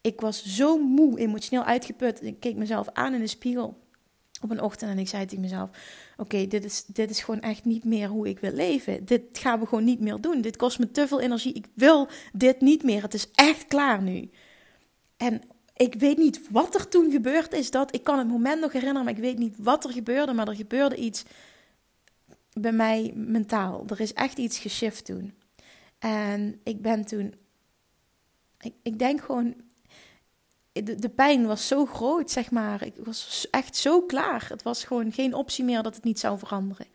Ik 0.01 0.21
was 0.21 0.45
zo 0.45 0.77
moe, 0.77 1.19
emotioneel 1.19 1.65
uitgeput. 1.65 2.23
Ik 2.23 2.39
keek 2.39 2.55
mezelf 2.55 2.89
aan 2.93 3.13
in 3.13 3.19
de 3.19 3.27
spiegel 3.27 3.77
op 4.41 4.51
een 4.51 4.61
ochtend 4.61 4.91
en 4.91 4.99
ik 4.99 5.07
zei 5.07 5.25
tegen 5.25 5.41
mezelf: 5.41 5.69
Oké, 6.17 6.47
dit, 6.47 6.63
is, 6.63 6.85
dit 6.85 7.09
is 7.09 7.21
gewoon 7.21 7.41
echt 7.41 7.65
niet 7.65 7.83
meer 7.83 8.07
hoe 8.07 8.27
ik 8.27 8.39
wil 8.39 8.51
leven. 8.51 9.05
Dit 9.05 9.21
gaan 9.31 9.59
we 9.59 9.65
gewoon 9.65 9.83
niet 9.83 9.99
meer 9.99 10.21
doen. 10.21 10.41
Dit 10.41 10.55
kost 10.55 10.79
me 10.79 10.91
te 10.91 11.07
veel 11.07 11.21
energie. 11.21 11.53
Ik 11.53 11.67
wil 11.73 12.07
dit 12.33 12.61
niet 12.61 12.83
meer. 12.83 13.01
Het 13.01 13.13
is 13.13 13.31
echt 13.31 13.67
klaar 13.67 14.01
nu. 14.01 14.29
En 15.17 15.41
ik 15.75 15.93
weet 15.93 16.17
niet 16.17 16.51
wat 16.51 16.75
er 16.75 16.87
toen 16.87 17.11
gebeurd 17.11 17.53
is. 17.53 17.71
Dat, 17.71 17.95
ik 17.95 18.03
kan 18.03 18.17
het 18.17 18.27
moment 18.27 18.61
nog 18.61 18.71
herinneren, 18.71 19.03
maar 19.03 19.13
ik 19.13 19.19
weet 19.19 19.37
niet 19.37 19.55
wat 19.57 19.83
er 19.83 19.91
gebeurde. 19.91 20.33
Maar 20.33 20.47
er 20.47 20.55
gebeurde 20.55 20.95
iets 20.95 21.23
bij 22.53 22.71
mij 22.71 23.11
mentaal. 23.15 23.83
Er 23.87 23.99
is 23.99 24.13
echt 24.13 24.37
iets 24.37 24.59
geshift 24.59 25.05
toen. 25.05 25.33
En 25.99 26.59
ik 26.63 26.81
ben 26.81 27.05
toen. 27.05 27.35
Ik, 28.59 28.73
ik 28.83 28.99
denk 28.99 29.21
gewoon 29.21 29.55
de, 30.83 30.95
de 30.95 31.09
pijn 31.09 31.45
was 31.45 31.67
zo 31.67 31.85
groot, 31.85 32.31
zeg 32.31 32.51
maar. 32.51 32.85
Ik 32.85 32.93
was 33.03 33.47
echt 33.51 33.75
zo 33.75 34.01
klaar. 34.01 34.45
Het 34.49 34.63
was 34.63 34.83
gewoon 34.83 35.11
geen 35.11 35.33
optie 35.33 35.63
meer 35.63 35.83
dat 35.83 35.95
het 35.95 36.03
niet 36.03 36.19
zou 36.19 36.37
veranderen. 36.37 36.85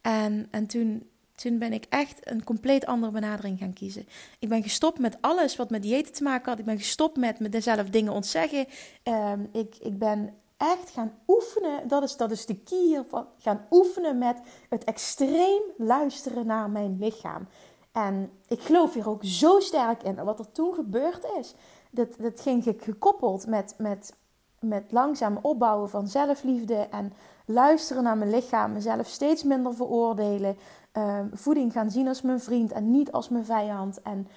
En, 0.00 0.48
en 0.50 0.66
toen, 0.66 1.10
toen 1.34 1.58
ben 1.58 1.72
ik 1.72 1.86
echt 1.88 2.30
een 2.30 2.44
compleet 2.44 2.86
andere 2.86 3.12
benadering 3.12 3.58
gaan 3.58 3.72
kiezen. 3.72 4.08
Ik 4.38 4.48
ben 4.48 4.62
gestopt 4.62 4.98
met 4.98 5.16
alles 5.20 5.56
wat 5.56 5.70
met 5.70 5.82
diëten 5.82 6.12
te 6.12 6.22
maken 6.22 6.50
had. 6.50 6.58
Ik 6.58 6.64
ben 6.64 6.78
gestopt 6.78 7.16
met 7.16 7.38
mezelf 7.38 7.90
dingen 7.90 8.12
ontzeggen. 8.12 8.66
Um, 9.04 9.48
ik, 9.52 9.76
ik 9.80 9.98
ben 9.98 10.34
echt 10.56 10.90
gaan 10.90 11.12
oefenen. 11.26 11.88
Dat 11.88 12.02
is, 12.02 12.16
dat 12.16 12.30
is 12.30 12.46
de 12.46 12.56
key 12.56 12.78
hiervan. 12.78 13.26
Gaan 13.38 13.66
oefenen 13.70 14.18
met 14.18 14.40
het 14.68 14.84
extreem 14.84 15.62
luisteren 15.76 16.46
naar 16.46 16.70
mijn 16.70 16.96
lichaam. 17.00 17.48
En 17.92 18.30
ik 18.48 18.60
geloof 18.60 18.94
hier 18.94 19.08
ook 19.08 19.24
zo 19.24 19.60
sterk 19.60 20.02
in. 20.02 20.24
Wat 20.24 20.38
er 20.38 20.52
toen 20.52 20.74
gebeurd 20.74 21.26
is 21.40 21.54
dat, 21.92 22.08
dat 22.18 22.40
ging 22.40 22.64
gekoppeld 22.78 23.46
met, 23.46 23.74
met, 23.78 24.14
met 24.60 24.92
langzaam 24.92 25.38
opbouwen 25.42 25.90
van 25.90 26.08
zelfliefde 26.08 26.74
en 26.74 27.12
luisteren 27.46 28.02
naar 28.02 28.16
mijn 28.16 28.30
lichaam, 28.30 28.72
mezelf 28.72 29.06
steeds 29.06 29.42
minder 29.42 29.74
veroordelen, 29.74 30.56
ehm, 30.92 31.26
voeding 31.32 31.72
gaan 31.72 31.90
zien 31.90 32.08
als 32.08 32.22
mijn 32.22 32.40
vriend 32.40 32.72
en 32.72 32.90
niet 32.90 33.12
als 33.12 33.28
mijn 33.28 33.44
vijand. 33.44 34.02
En 34.02 34.28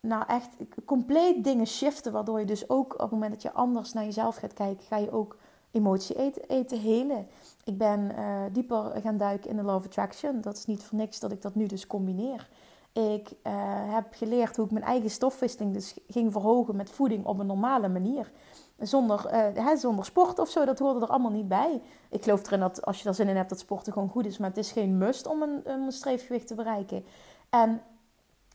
nou 0.00 0.24
echt 0.26 0.48
compleet 0.84 1.44
dingen 1.44 1.66
shiften, 1.66 2.12
waardoor 2.12 2.40
je 2.40 2.46
dus 2.46 2.68
ook 2.68 2.92
op 2.92 3.00
het 3.00 3.10
moment 3.10 3.32
dat 3.32 3.42
je 3.42 3.52
anders 3.52 3.92
naar 3.92 4.04
jezelf 4.04 4.36
gaat 4.36 4.52
kijken, 4.52 4.86
ga 4.86 4.96
je 4.96 5.12
ook 5.12 5.36
emotie 5.70 6.16
eten, 6.16 6.42
eten 6.48 6.80
helen. 6.80 7.26
Ik 7.64 7.78
ben 7.78 8.00
uh, 8.18 8.42
dieper 8.52 9.00
gaan 9.02 9.16
duiken 9.16 9.50
in 9.50 9.56
de 9.56 9.72
of 9.72 9.84
Attraction. 9.84 10.40
Dat 10.40 10.56
is 10.56 10.66
niet 10.66 10.82
voor 10.82 10.98
niks 10.98 11.20
dat 11.20 11.32
ik 11.32 11.42
dat 11.42 11.54
nu 11.54 11.66
dus 11.66 11.86
combineer. 11.86 12.48
Ik 12.92 13.30
uh, 13.30 13.52
heb 13.94 14.06
geleerd 14.10 14.56
hoe 14.56 14.64
ik 14.64 14.70
mijn 14.70 14.84
eigen 14.84 15.10
stofwisseling 15.10 15.72
dus 15.72 15.96
ging 16.08 16.32
verhogen 16.32 16.76
met 16.76 16.90
voeding 16.90 17.24
op 17.24 17.38
een 17.38 17.46
normale 17.46 17.88
manier. 17.88 18.32
Zonder, 18.78 19.24
uh, 19.26 19.66
hè, 19.66 19.76
zonder 19.76 20.04
sport 20.04 20.38
of 20.38 20.48
zo, 20.48 20.64
dat 20.64 20.78
hoorde 20.78 21.00
er 21.00 21.10
allemaal 21.10 21.30
niet 21.30 21.48
bij. 21.48 21.82
Ik 22.10 22.22
geloof 22.22 22.46
erin 22.46 22.60
dat 22.60 22.84
als 22.84 23.02
je 23.02 23.08
er 23.08 23.14
zin 23.14 23.28
in 23.28 23.36
hebt 23.36 23.48
dat 23.48 23.58
sporten 23.58 23.92
gewoon 23.92 24.08
goed 24.08 24.26
is, 24.26 24.38
maar 24.38 24.48
het 24.48 24.58
is 24.58 24.72
geen 24.72 24.98
must 24.98 25.26
om 25.26 25.42
een, 25.42 25.60
een 25.64 25.92
streefgewicht 25.92 26.46
te 26.46 26.54
bereiken. 26.54 27.04
En 27.50 27.82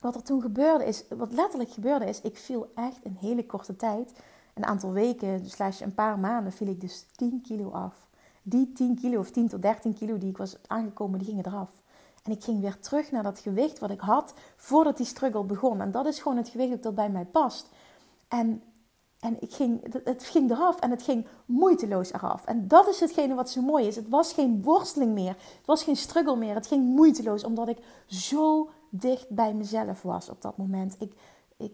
wat 0.02 0.16
er 0.16 0.24
toen 0.24 0.42
gebeurde 0.42 0.86
is, 0.86 1.04
wat 1.18 1.34
letterlijk 1.34 1.70
gebeurde 1.70 2.06
is, 2.06 2.22
ik 2.22 2.38
viel 2.38 2.72
echt 2.76 3.04
in 3.04 3.18
hele 3.20 3.46
korte 3.46 3.76
tijd, 3.76 4.14
een 4.54 4.66
aantal 4.66 4.92
weken, 4.92 5.50
slash 5.50 5.82
een 5.82 5.94
paar 5.94 6.20
maanden, 6.20 6.52
viel 6.52 6.68
ik 6.68 6.82
dus 6.82 7.06
10 7.16 7.42
kilo 7.42 7.70
af. 7.72 8.08
Die 8.44 8.72
10 8.74 8.96
kilo 8.96 9.20
of 9.20 9.32
10 9.32 9.48
tot 9.48 9.62
13 9.62 9.94
kilo 9.94 10.18
die 10.18 10.30
ik 10.30 10.38
was 10.38 10.58
aangekomen, 10.68 11.20
die 11.20 11.28
gingen 11.28 11.46
eraf. 11.46 11.70
En 12.28 12.34
ik 12.34 12.44
ging 12.44 12.62
weer 12.62 12.80
terug 12.80 13.12
naar 13.12 13.24
dat 13.24 13.40
gewicht 13.40 13.80
wat 13.80 13.90
ik 13.90 14.00
had 14.00 14.34
voordat 14.56 14.98
die 14.98 15.06
struggle 15.06 15.44
begon. 15.44 15.82
En 15.82 15.92
dat 15.92 16.06
is 16.06 16.20
gewoon 16.20 16.38
het 16.38 16.50
gewicht 16.50 16.84
dat 16.84 16.96
bij 16.96 17.10
mij 17.10 17.26
past. 17.26 17.70
En, 18.28 18.64
en 19.20 19.42
ik 19.42 19.54
ging, 19.54 20.02
het 20.04 20.24
ging 20.24 20.52
eraf 20.52 20.80
en 20.80 20.92
het 20.92 21.04
ging 21.04 21.28
moeiteloos 21.46 22.14
eraf. 22.14 22.46
En 22.46 22.68
dat 22.68 22.88
is 22.88 23.00
hetgene 23.00 23.36
wat 23.36 23.50
zo 23.50 23.62
mooi 23.62 23.88
is. 23.88 23.96
Het 23.96 24.10
was 24.10 24.34
geen 24.34 24.64
worsteling 24.64 25.14
meer. 25.14 25.36
Het 25.58 25.66
was 25.66 25.84
geen 25.84 25.96
struggle 25.96 26.36
meer. 26.36 26.56
Het 26.56 26.68
ging 26.68 26.86
moeiteloos 26.86 27.44
omdat 27.44 27.68
ik 27.68 27.78
zo 28.06 28.70
dicht 28.90 29.30
bij 29.30 29.54
mezelf 29.54 30.02
was 30.02 30.30
op 30.30 30.42
dat 30.42 30.58
moment. 30.58 30.96
Ik, 31.00 31.14
ik, 31.58 31.74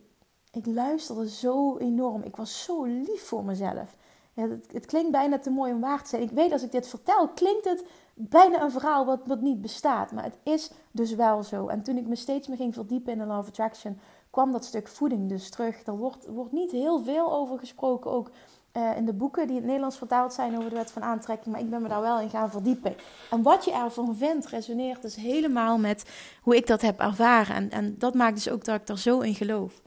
ik 0.51 0.65
luisterde 0.65 1.29
zo 1.29 1.77
enorm. 1.77 2.21
Ik 2.21 2.35
was 2.35 2.63
zo 2.63 2.83
lief 2.83 3.23
voor 3.23 3.43
mezelf. 3.43 3.95
Ja, 4.33 4.47
het, 4.47 4.65
het, 4.71 4.85
klinkt 4.85 5.11
bijna 5.11 5.39
te 5.39 5.49
mooi 5.49 5.73
om 5.73 5.79
waar 5.79 6.03
te 6.03 6.09
zijn. 6.09 6.21
Ik 6.21 6.31
weet 6.31 6.51
als 6.51 6.63
ik 6.63 6.71
dit 6.71 6.87
vertel, 6.87 7.27
klinkt 7.27 7.65
het 7.65 7.85
bijna 8.13 8.61
een 8.61 8.71
verhaal 8.71 9.05
wat, 9.05 9.19
wat 9.25 9.41
niet 9.41 9.61
bestaat. 9.61 10.11
Maar 10.11 10.23
het 10.23 10.37
is 10.43 10.71
dus 10.91 11.15
wel 11.15 11.43
zo. 11.43 11.67
En 11.67 11.83
toen 11.83 11.97
ik 11.97 12.07
me 12.07 12.15
steeds 12.15 12.47
meer 12.47 12.57
ging 12.57 12.73
verdiepen 12.73 13.11
in 13.11 13.19
de 13.19 13.25
Law 13.25 13.39
of 13.39 13.47
Attraction, 13.47 13.99
kwam 14.29 14.51
dat 14.51 14.65
stuk 14.65 14.87
voeding 14.87 15.29
dus 15.29 15.49
terug. 15.49 15.85
Er 15.85 15.97
wordt, 15.97 16.25
wordt 16.27 16.51
niet 16.51 16.71
heel 16.71 17.03
veel 17.03 17.33
over 17.33 17.59
gesproken, 17.59 18.11
ook 18.11 18.31
uh, 18.73 18.97
in 18.97 19.05
de 19.05 19.13
boeken 19.13 19.41
die 19.41 19.49
in 19.49 19.55
het 19.55 19.65
Nederlands 19.65 19.97
vertaald 19.97 20.33
zijn 20.33 20.57
over 20.57 20.69
de 20.69 20.75
wet 20.75 20.91
van 20.91 21.01
aantrekking. 21.01 21.55
Maar 21.55 21.63
ik 21.63 21.69
ben 21.69 21.81
me 21.81 21.87
daar 21.87 22.01
wel 22.01 22.19
in 22.19 22.29
gaan 22.29 22.51
verdiepen. 22.51 22.95
En 23.31 23.41
wat 23.41 23.65
je 23.65 23.71
ervan 23.73 24.15
vindt, 24.15 24.47
resoneert 24.47 25.01
dus 25.01 25.15
helemaal 25.15 25.77
met 25.77 26.09
hoe 26.41 26.55
ik 26.55 26.67
dat 26.67 26.81
heb 26.81 26.99
ervaren. 26.99 27.55
En, 27.55 27.69
en 27.69 27.95
dat 27.97 28.13
maakt 28.13 28.35
dus 28.35 28.49
ook 28.49 28.65
dat 28.65 28.81
ik 28.81 28.87
er 28.87 28.99
zo 28.99 29.19
in 29.19 29.35
geloof. 29.35 29.81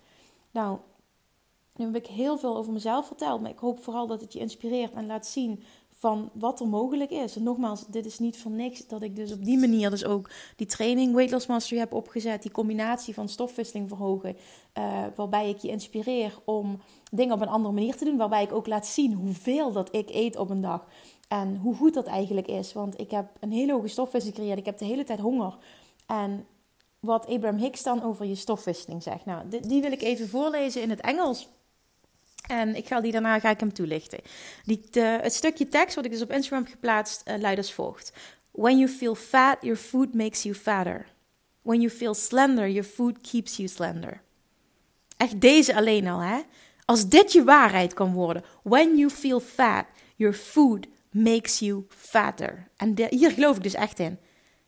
Nou, 0.50 0.78
nu 1.76 1.84
heb 1.84 1.96
ik 1.96 2.06
heel 2.06 2.38
veel 2.38 2.56
over 2.56 2.72
mezelf 2.72 3.06
verteld, 3.06 3.40
maar 3.40 3.50
ik 3.50 3.58
hoop 3.58 3.82
vooral 3.82 4.06
dat 4.06 4.20
het 4.20 4.32
je 4.32 4.38
inspireert 4.38 4.94
en 4.94 5.06
laat 5.06 5.26
zien 5.26 5.62
van 5.98 6.30
wat 6.32 6.60
er 6.60 6.68
mogelijk 6.68 7.10
is. 7.10 7.36
En 7.36 7.42
nogmaals, 7.42 7.86
dit 7.86 8.06
is 8.06 8.18
niet 8.18 8.38
voor 8.38 8.50
niks 8.50 8.86
dat 8.86 9.02
ik 9.02 9.16
dus 9.16 9.32
op 9.32 9.44
die 9.44 9.58
manier 9.58 9.90
dus 9.90 10.04
ook 10.04 10.30
die 10.56 10.66
training 10.66 11.14
Weight 11.14 11.32
Loss 11.32 11.46
Mastery 11.46 11.80
heb 11.80 11.92
opgezet. 11.92 12.42
Die 12.42 12.50
combinatie 12.50 13.14
van 13.14 13.28
stofwisseling 13.28 13.88
verhogen. 13.88 14.36
Uh, 14.78 15.04
waarbij 15.14 15.48
ik 15.48 15.58
je 15.58 15.68
inspireer 15.68 16.38
om 16.44 16.80
dingen 17.10 17.34
op 17.34 17.40
een 17.40 17.48
andere 17.48 17.74
manier 17.74 17.96
te 17.96 18.04
doen. 18.04 18.16
Waarbij 18.16 18.42
ik 18.42 18.52
ook 18.52 18.66
laat 18.66 18.86
zien 18.86 19.12
hoeveel 19.12 19.72
dat 19.72 19.94
ik 19.94 20.08
eet 20.10 20.36
op 20.36 20.50
een 20.50 20.60
dag. 20.60 20.86
En 21.28 21.56
hoe 21.56 21.74
goed 21.74 21.94
dat 21.94 22.06
eigenlijk 22.06 22.46
is. 22.46 22.72
Want 22.72 23.00
ik 23.00 23.10
heb 23.10 23.26
een 23.40 23.52
hele 23.52 23.72
hoge 23.72 23.88
stofwisseling 23.88 24.36
gecreëerd. 24.36 24.58
Ik 24.58 24.66
heb 24.66 24.78
de 24.78 24.84
hele 24.84 25.04
tijd 25.04 25.20
honger. 25.20 25.56
En 26.06 26.46
wat 27.00 27.26
Abraham 27.26 27.58
Hicks 27.58 27.82
dan 27.82 28.02
over 28.02 28.26
je 28.26 28.34
stofwisseling 28.34 29.02
zegt. 29.02 29.24
Nou, 29.24 29.48
die 29.48 29.82
wil 29.82 29.92
ik 29.92 30.02
even 30.02 30.28
voorlezen 30.28 30.82
in 30.82 30.90
het 30.90 31.00
Engels. 31.00 31.48
En 32.46 32.76
ik 32.76 32.86
ga 32.86 33.00
die 33.00 33.12
daarna 33.12 33.38
ga 33.40 33.50
ik 33.50 33.60
hem 33.60 33.72
toelichten. 33.72 34.20
Die, 34.64 34.82
het 35.00 35.34
stukje 35.34 35.68
tekst 35.68 35.94
wat 35.94 36.04
ik 36.04 36.10
dus 36.10 36.22
op 36.22 36.32
Instagram 36.32 36.62
heb 36.62 36.72
geplaatst 36.72 37.22
uh, 37.28 37.38
luidt 37.38 37.58
als 37.58 37.72
volgt. 37.72 38.12
When 38.52 38.78
you 38.78 38.90
feel 38.90 39.14
fat, 39.14 39.56
your 39.60 39.76
food 39.76 40.14
makes 40.14 40.42
you 40.42 40.54
fatter. 40.54 41.06
When 41.62 41.80
you 41.80 41.92
feel 41.92 42.14
slender, 42.14 42.68
your 42.68 42.88
food 42.88 43.20
keeps 43.30 43.56
you 43.56 43.68
slender. 43.68 44.20
Echt 45.16 45.40
deze 45.40 45.74
alleen 45.74 46.06
al, 46.08 46.20
hè? 46.20 46.40
Als 46.84 47.08
dit 47.08 47.32
je 47.32 47.44
waarheid 47.44 47.94
kan 47.94 48.12
worden. 48.12 48.44
When 48.62 48.96
you 48.96 49.10
feel 49.10 49.40
fat, 49.40 49.84
your 50.16 50.34
food 50.34 50.86
makes 51.10 51.58
you 51.58 51.86
fatter. 51.88 52.68
En 52.76 52.94
hier 53.10 53.30
geloof 53.30 53.56
ik 53.56 53.62
dus 53.62 53.74
echt 53.74 53.98
in. 53.98 54.18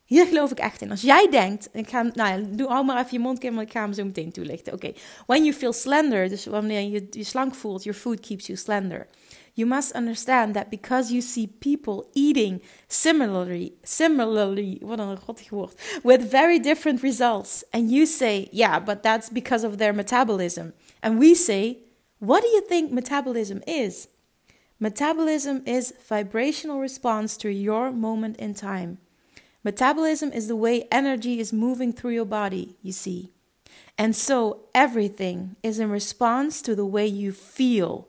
Hier 0.08 0.26
geloof 0.26 0.50
ik 0.50 0.58
echt 0.58 0.80
in. 0.80 0.90
Als 0.90 1.00
jij 1.00 1.28
denkt, 1.30 1.68
ik 1.72 1.88
ga, 1.88 2.02
nou 2.02 2.40
ja, 2.40 2.46
doe, 2.50 2.68
hou 2.68 2.84
maar 2.84 2.98
even 2.98 3.12
je 3.12 3.18
mond, 3.18 3.42
want 3.42 3.60
ik 3.60 3.72
ga 3.72 3.80
hem 3.80 3.92
zo 3.92 4.04
meteen 4.04 4.32
toelichten. 4.32 4.72
Oké, 4.72 4.86
okay. 4.86 5.00
when 5.26 5.44
you 5.44 5.54
feel 5.54 5.72
slender, 5.72 6.28
dus 6.28 6.46
wanneer 6.46 6.80
je 6.80 7.06
je 7.10 7.24
slank 7.24 7.54
voelt, 7.54 7.84
your 7.84 7.98
food 7.98 8.20
keeps 8.20 8.46
you 8.46 8.58
slender. 8.58 9.06
You 9.52 9.68
must 9.68 9.94
understand 9.94 10.54
that 10.54 10.68
because 10.68 11.10
you 11.10 11.22
see 11.22 11.46
people 11.58 12.06
eating 12.12 12.62
similarly, 12.86 13.72
similarly, 13.82 14.78
wat 14.80 14.98
een 14.98 15.18
rottig 15.26 15.50
woord, 15.50 16.00
with 16.02 16.30
very 16.30 16.60
different 16.60 17.00
results, 17.00 17.64
and 17.70 17.90
you 17.90 18.06
say, 18.06 18.48
yeah, 18.50 18.84
but 18.84 19.02
that's 19.02 19.30
because 19.30 19.66
of 19.66 19.76
their 19.76 19.94
metabolism. 19.94 20.72
And 21.00 21.18
we 21.18 21.34
say, 21.34 21.76
what 22.18 22.42
do 22.42 22.48
you 22.48 22.64
think 22.68 22.90
metabolism 22.90 23.60
is? 23.64 24.06
Metabolism 24.76 25.60
is 25.64 25.92
vibrational 26.08 26.80
response 26.80 27.36
to 27.36 27.48
your 27.48 27.92
moment 27.92 28.36
in 28.36 28.54
time. 28.54 28.98
Metabolism 29.62 30.32
is 30.32 30.46
the 30.46 30.56
way 30.56 30.86
energy 30.90 31.40
is 31.40 31.52
moving 31.52 31.92
through 31.92 32.12
your 32.12 32.24
body, 32.24 32.76
you 32.82 32.92
see. 32.92 33.30
And 33.96 34.14
so 34.14 34.60
everything 34.74 35.56
is 35.62 35.78
in 35.78 35.90
response 35.90 36.62
to 36.62 36.74
the 36.74 36.86
way 36.86 37.06
you 37.06 37.32
feel. 37.32 38.08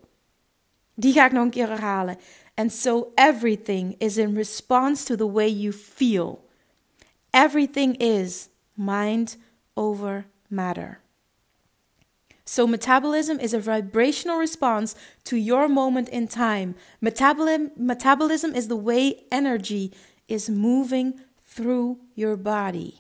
Die 0.95 1.13
ga 1.13 1.25
ik 1.25 1.31
nog 1.31 1.43
een 1.43 1.49
keer 1.49 1.67
herhalen. 1.67 2.17
And 2.55 2.71
so 2.71 3.11
everything 3.15 3.95
is 3.99 4.17
in 4.17 4.35
response 4.35 5.05
to 5.05 5.15
the 5.15 5.31
way 5.31 5.47
you 5.47 5.73
feel. 5.73 6.45
Everything 7.31 7.95
is 7.95 8.49
mind 8.75 9.37
over 9.75 10.25
matter. 10.49 10.99
So, 12.45 12.65
metabolism 12.65 13.39
is 13.39 13.53
a 13.53 13.59
vibrational 13.59 14.39
response 14.39 14.95
to 15.25 15.37
your 15.37 15.67
moment 15.67 16.09
in 16.09 16.27
time. 16.27 16.73
Metabolism, 16.99 17.69
metabolism 17.77 18.55
is 18.55 18.67
the 18.67 18.75
way 18.75 19.23
energy 19.31 19.93
is 20.27 20.49
moving 20.49 21.21
through 21.59 21.97
your 22.13 22.37
body. 22.37 22.93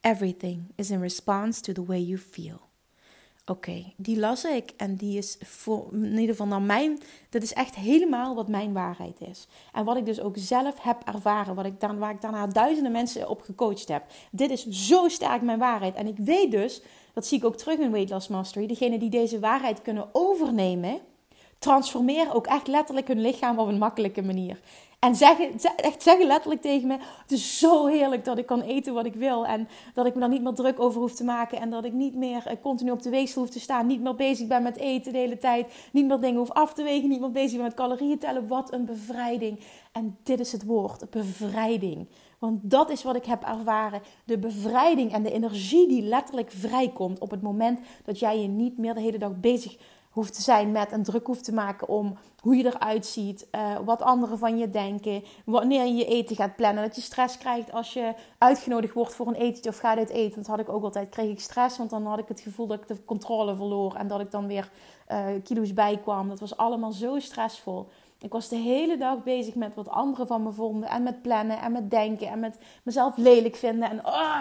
Everything 0.00 0.72
is 0.76 0.90
in 0.90 1.00
response 1.00 1.60
to 1.60 1.72
the 1.72 1.84
way 1.84 2.00
you 2.00 2.18
feel. 2.18 2.66
Oké, 3.46 3.92
die 3.96 4.18
las 4.18 4.44
ik 4.44 4.72
en 4.76 4.96
die 4.96 5.18
is 5.18 5.38
in 5.92 6.04
ieder 6.04 6.28
geval 6.28 6.46
naar 6.46 6.62
mijn, 6.62 7.00
dat 7.28 7.42
is 7.42 7.52
echt 7.52 7.74
helemaal 7.74 8.34
wat 8.34 8.48
mijn 8.48 8.72
waarheid 8.72 9.20
is. 9.20 9.46
En 9.72 9.84
wat 9.84 9.96
ik 9.96 10.04
dus 10.04 10.20
ook 10.20 10.34
zelf 10.38 10.82
heb 10.82 11.02
ervaren, 11.04 11.54
wat 11.54 11.64
ik 11.64 11.80
dan, 11.80 11.98
waar 11.98 12.10
ik 12.10 12.20
daarna 12.20 12.46
duizenden 12.46 12.92
mensen 12.92 13.28
op 13.28 13.40
gecoacht 13.40 13.88
heb. 13.88 14.04
Dit 14.30 14.50
is 14.50 14.66
zo 14.66 15.08
sterk 15.08 15.42
mijn 15.42 15.58
waarheid. 15.58 15.94
En 15.94 16.06
ik 16.06 16.16
weet 16.16 16.50
dus, 16.50 16.82
dat 17.12 17.26
zie 17.26 17.38
ik 17.38 17.44
ook 17.44 17.56
terug 17.56 17.78
in 17.78 17.90
Weight 17.90 18.10
Loss 18.10 18.28
Mastery, 18.28 18.66
degenen 18.66 18.98
die 18.98 19.10
deze 19.10 19.38
waarheid 19.38 19.82
kunnen 19.82 20.08
overnemen, 20.12 21.00
transformeren 21.58 22.34
ook 22.34 22.46
echt 22.46 22.66
letterlijk 22.66 23.08
hun 23.08 23.20
lichaam 23.20 23.58
op 23.58 23.68
een 23.68 23.78
makkelijke 23.78 24.22
manier. 24.22 24.60
En 24.98 25.16
zeggen, 25.16 25.52
echt 25.76 26.02
zeggen 26.02 26.26
letterlijk 26.26 26.60
tegen 26.60 26.88
me: 26.88 26.96
Het 27.22 27.32
is 27.32 27.58
zo 27.58 27.86
heerlijk 27.86 28.24
dat 28.24 28.38
ik 28.38 28.46
kan 28.46 28.60
eten 28.60 28.94
wat 28.94 29.06
ik 29.06 29.14
wil. 29.14 29.46
En 29.46 29.68
dat 29.94 30.06
ik 30.06 30.14
me 30.14 30.20
daar 30.20 30.28
niet 30.28 30.42
meer 30.42 30.54
druk 30.54 30.80
over 30.80 31.00
hoef 31.00 31.14
te 31.14 31.24
maken. 31.24 31.60
En 31.60 31.70
dat 31.70 31.84
ik 31.84 31.92
niet 31.92 32.14
meer 32.14 32.46
eh, 32.46 32.56
continu 32.62 32.90
op 32.90 33.02
de 33.02 33.10
weegsel 33.10 33.40
hoef 33.40 33.50
te 33.50 33.60
staan. 33.60 33.86
Niet 33.86 34.00
meer 34.00 34.14
bezig 34.14 34.46
ben 34.46 34.62
met 34.62 34.76
eten 34.76 35.12
de 35.12 35.18
hele 35.18 35.38
tijd. 35.38 35.88
Niet 35.92 36.06
meer 36.06 36.20
dingen 36.20 36.38
hoef 36.38 36.50
af 36.50 36.74
te 36.74 36.82
wegen. 36.82 37.08
Niet 37.08 37.20
meer 37.20 37.30
bezig 37.30 37.56
ben 37.56 37.62
met 37.62 37.74
calorieën 37.74 38.18
tellen. 38.18 38.48
Wat 38.48 38.72
een 38.72 38.84
bevrijding. 38.84 39.60
En 39.92 40.18
dit 40.22 40.40
is 40.40 40.52
het 40.52 40.64
woord: 40.64 41.10
bevrijding. 41.10 42.08
Want 42.38 42.60
dat 42.62 42.90
is 42.90 43.02
wat 43.02 43.16
ik 43.16 43.24
heb 43.24 43.42
ervaren. 43.42 44.02
De 44.24 44.38
bevrijding 44.38 45.12
en 45.12 45.22
de 45.22 45.32
energie 45.32 45.88
die 45.88 46.02
letterlijk 46.02 46.50
vrijkomt 46.50 47.18
op 47.18 47.30
het 47.30 47.42
moment 47.42 47.80
dat 48.04 48.18
jij 48.18 48.40
je 48.40 48.48
niet 48.48 48.78
meer 48.78 48.94
de 48.94 49.00
hele 49.00 49.18
dag 49.18 49.40
bezig 49.40 49.76
hoeft 50.18 50.34
te 50.34 50.42
zijn 50.42 50.72
met 50.72 50.92
en 50.92 51.02
druk 51.02 51.26
hoeft 51.26 51.44
te 51.44 51.54
maken 51.54 51.88
om 51.88 52.16
hoe 52.42 52.56
je 52.56 52.64
eruit 52.64 53.06
ziet, 53.06 53.46
uh, 53.52 53.78
wat 53.84 54.02
anderen 54.02 54.38
van 54.38 54.58
je 54.58 54.70
denken, 54.70 55.24
wanneer 55.44 55.84
je 55.84 55.94
je 55.94 56.06
eten 56.06 56.36
gaat 56.36 56.56
plannen. 56.56 56.82
Dat 56.82 56.96
je 56.96 57.02
stress 57.02 57.38
krijgt 57.38 57.72
als 57.72 57.92
je 57.92 58.14
uitgenodigd 58.38 58.94
wordt 58.94 59.14
voor 59.14 59.26
een 59.26 59.34
etentje 59.34 59.70
of 59.70 59.78
gaat 59.78 59.98
uit 59.98 60.08
eten. 60.08 60.36
Dat 60.36 60.46
had 60.46 60.58
ik 60.58 60.68
ook 60.68 60.82
altijd, 60.82 61.08
kreeg 61.08 61.30
ik 61.30 61.40
stress, 61.40 61.78
want 61.78 61.90
dan 61.90 62.06
had 62.06 62.18
ik 62.18 62.28
het 62.28 62.40
gevoel 62.40 62.66
dat 62.66 62.80
ik 62.80 62.88
de 62.88 63.04
controle 63.04 63.56
verloor 63.56 63.94
en 63.94 64.08
dat 64.08 64.20
ik 64.20 64.30
dan 64.30 64.46
weer 64.46 64.70
uh, 65.12 65.26
kilo's 65.44 65.74
bijkwam. 65.74 66.28
Dat 66.28 66.40
was 66.40 66.56
allemaal 66.56 66.92
zo 66.92 67.18
stressvol. 67.18 67.88
Ik 68.20 68.32
was 68.32 68.48
de 68.48 68.56
hele 68.56 68.96
dag 68.96 69.22
bezig 69.22 69.54
met 69.54 69.74
wat 69.74 69.88
anderen 69.88 70.26
van 70.26 70.42
me 70.42 70.52
vonden 70.52 70.88
en 70.88 71.02
met 71.02 71.22
plannen 71.22 71.60
en 71.60 71.72
met 71.72 71.90
denken 71.90 72.28
en 72.28 72.40
met 72.40 72.58
mezelf 72.82 73.16
lelijk 73.16 73.56
vinden 73.56 73.90
en 73.90 74.06
oh, 74.06 74.38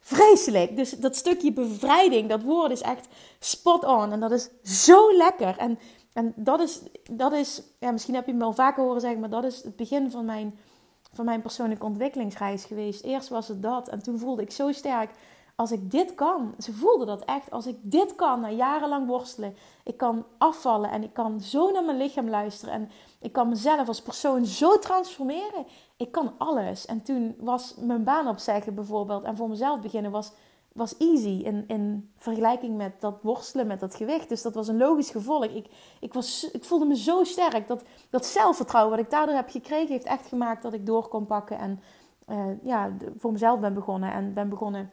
vreselijk. 0.00 0.76
Dus 0.76 0.90
dat 0.90 1.16
stukje 1.16 1.52
bevrijding, 1.52 2.28
dat 2.28 2.42
woord 2.42 2.70
is 2.70 2.80
echt 2.80 3.08
spot 3.38 3.84
on. 3.84 4.12
En 4.12 4.20
dat 4.20 4.30
is 4.30 4.48
zo 4.62 5.16
lekker. 5.16 5.56
En, 5.58 5.78
en 6.12 6.32
dat 6.36 6.60
is, 6.60 6.82
dat 7.10 7.32
is 7.32 7.62
ja, 7.78 7.90
misschien 7.90 8.14
heb 8.14 8.26
je 8.26 8.32
me 8.32 8.38
wel 8.38 8.52
vaker 8.52 8.82
horen 8.82 9.00
zeggen, 9.00 9.20
maar 9.20 9.30
dat 9.30 9.44
is 9.44 9.62
het 9.62 9.76
begin 9.76 10.10
van 10.10 10.24
mijn, 10.24 10.58
van 11.12 11.24
mijn 11.24 11.42
persoonlijke 11.42 11.86
ontwikkelingsreis 11.86 12.64
geweest. 12.64 13.04
Eerst 13.04 13.28
was 13.28 13.48
het 13.48 13.62
dat. 13.62 13.88
En 13.88 14.02
toen 14.02 14.18
voelde 14.18 14.42
ik 14.42 14.50
zo 14.50 14.72
sterk 14.72 15.10
als 15.60 15.72
ik 15.72 15.90
dit 15.90 16.14
kan, 16.14 16.54
ze 16.58 16.72
voelde 16.72 17.04
dat 17.04 17.24
echt, 17.24 17.50
als 17.50 17.66
ik 17.66 17.76
dit 17.82 18.14
kan 18.14 18.40
na 18.40 18.50
jarenlang 18.50 19.06
worstelen, 19.06 19.56
ik 19.84 19.96
kan 19.96 20.24
afvallen 20.38 20.90
en 20.90 21.02
ik 21.02 21.12
kan 21.12 21.40
zo 21.40 21.70
naar 21.70 21.84
mijn 21.84 21.96
lichaam 21.96 22.28
luisteren 22.28 22.74
en 22.74 22.90
ik 23.20 23.32
kan 23.32 23.48
mezelf 23.48 23.88
als 23.88 24.02
persoon 24.02 24.46
zo 24.46 24.78
transformeren. 24.78 25.66
Ik 26.00 26.12
kan 26.12 26.32
alles. 26.38 26.86
En 26.86 27.02
toen 27.02 27.34
was 27.38 27.74
mijn 27.78 28.04
baan 28.04 28.28
opzeggen 28.28 28.74
bijvoorbeeld 28.74 29.24
en 29.24 29.36
voor 29.36 29.48
mezelf 29.48 29.80
beginnen 29.80 30.10
was, 30.10 30.32
was 30.72 30.96
easy 30.96 31.42
in, 31.44 31.64
in 31.66 32.10
vergelijking 32.16 32.76
met 32.76 33.00
dat 33.00 33.18
worstelen 33.22 33.66
met 33.66 33.80
dat 33.80 33.94
gewicht. 33.94 34.28
Dus 34.28 34.42
dat 34.42 34.54
was 34.54 34.68
een 34.68 34.76
logisch 34.76 35.10
gevolg. 35.10 35.44
Ik, 35.44 35.66
ik, 36.00 36.12
was, 36.12 36.50
ik 36.52 36.64
voelde 36.64 36.84
me 36.84 36.96
zo 36.96 37.24
sterk. 37.24 37.68
Dat, 37.68 37.84
dat 38.10 38.26
zelfvertrouwen 38.26 38.96
wat 38.96 39.04
ik 39.04 39.10
daardoor 39.10 39.34
heb 39.34 39.50
gekregen 39.50 39.92
heeft 39.92 40.04
echt 40.04 40.26
gemaakt 40.26 40.62
dat 40.62 40.72
ik 40.72 40.86
door 40.86 41.08
kon 41.08 41.26
pakken 41.26 41.58
en 41.58 41.80
uh, 42.28 42.44
ja, 42.62 42.92
voor 43.16 43.32
mezelf 43.32 43.60
ben 43.60 43.74
begonnen 43.74 44.12
en 44.12 44.34
ben 44.34 44.48
begonnen 44.48 44.90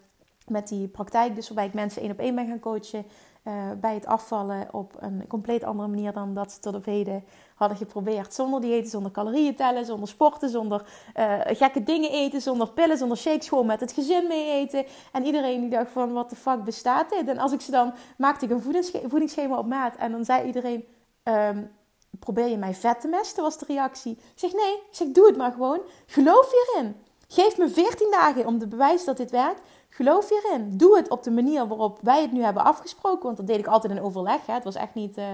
met 0.50 0.68
die 0.68 0.88
praktijk, 0.88 1.36
dus 1.36 1.48
waarbij 1.48 1.66
ik 1.66 1.74
mensen 1.74 2.02
één 2.02 2.12
op 2.12 2.20
één 2.20 2.36
ben 2.36 2.48
gaan 2.48 2.60
coachen. 2.60 3.06
Uh, 3.44 3.54
bij 3.82 3.94
het 3.94 4.06
afvallen 4.06 4.68
op 4.72 4.94
een 5.00 5.28
compleet 5.28 5.64
andere 5.64 5.88
manier 5.88 6.14
dan 6.14 6.34
dat 6.34 6.52
ze 6.52 6.60
tot 6.60 6.76
op 6.76 6.86
heden 6.86 7.24
hadden 7.56 7.78
geprobeerd. 7.78 8.34
Zonder 8.34 8.62
dieeten, 8.62 8.90
zonder 8.90 9.12
calorieën 9.12 9.56
tellen, 9.56 9.86
zonder 9.86 10.08
sporten, 10.08 10.50
zonder 10.50 10.86
uh, 11.16 11.40
gekke 11.46 11.84
dingen 11.84 12.12
eten, 12.12 12.42
zonder 12.42 12.72
pillen, 12.72 12.98
zonder 12.98 13.18
shakes, 13.18 13.48
gewoon 13.48 13.66
met 13.66 13.80
het 13.80 13.92
gezin 13.92 14.28
mee 14.28 14.52
eten. 14.52 14.86
En 15.12 15.26
iedereen 15.26 15.62
die 15.62 15.70
dacht 15.70 15.92
van, 15.92 16.14
wat 16.14 16.30
de 16.30 16.36
fuck 16.36 16.64
bestaat 16.64 17.10
dit? 17.10 17.28
En 17.28 17.38
als 17.38 17.52
ik 17.52 17.62
ze 17.62 17.72
dan, 17.72 17.94
maakte 18.18 18.46
ik 18.46 18.52
een 18.52 18.90
voedingsschema 19.10 19.58
op 19.58 19.68
maat 19.68 19.96
en 19.96 20.12
dan 20.12 20.26
zei 20.26 20.46
iedereen... 20.46 20.86
Um, 21.24 21.76
probeer 22.20 22.48
je 22.48 22.58
mij 22.58 22.74
vet 22.74 23.02
te 23.02 23.08
mesten, 23.08 23.44
was 23.44 23.58
de 23.58 23.66
reactie. 23.68 24.12
Ik 24.12 24.20
zeg 24.36 24.54
nee, 24.54 24.74
ik 24.74 24.88
zeg 24.92 25.08
doe 25.08 25.28
het 25.28 25.38
maar 25.38 25.52
gewoon. 25.52 25.82
Geloof 26.06 26.52
hierin. 26.52 26.96
Geef 27.28 27.58
me 27.58 27.70
14 27.70 28.12
dagen 28.12 28.46
om 28.46 28.60
te 28.60 28.68
bewijzen 28.68 29.06
dat 29.06 29.18
dit 29.18 29.32
werkt. 29.32 29.62
Geloof 29.98 30.30
hierin. 30.30 30.78
Doe 30.78 30.98
het 30.98 31.10
op 31.10 31.24
de 31.24 31.32
manier 31.32 31.68
waarop 31.68 32.00
wij 32.02 32.22
het 32.22 32.32
nu 32.32 32.44
hebben 32.44 32.64
afgesproken. 32.64 33.24
Want 33.24 33.38
dat 33.38 33.48
deed 33.48 33.58
ik 33.58 33.68
altijd 33.68 33.94
in 33.94 34.02
overleg. 34.02 34.46
Hè. 34.46 34.54
Het 34.54 34.64
was 34.64 34.76
echt 34.76 34.94
niet 34.94 35.18
uh, 35.18 35.26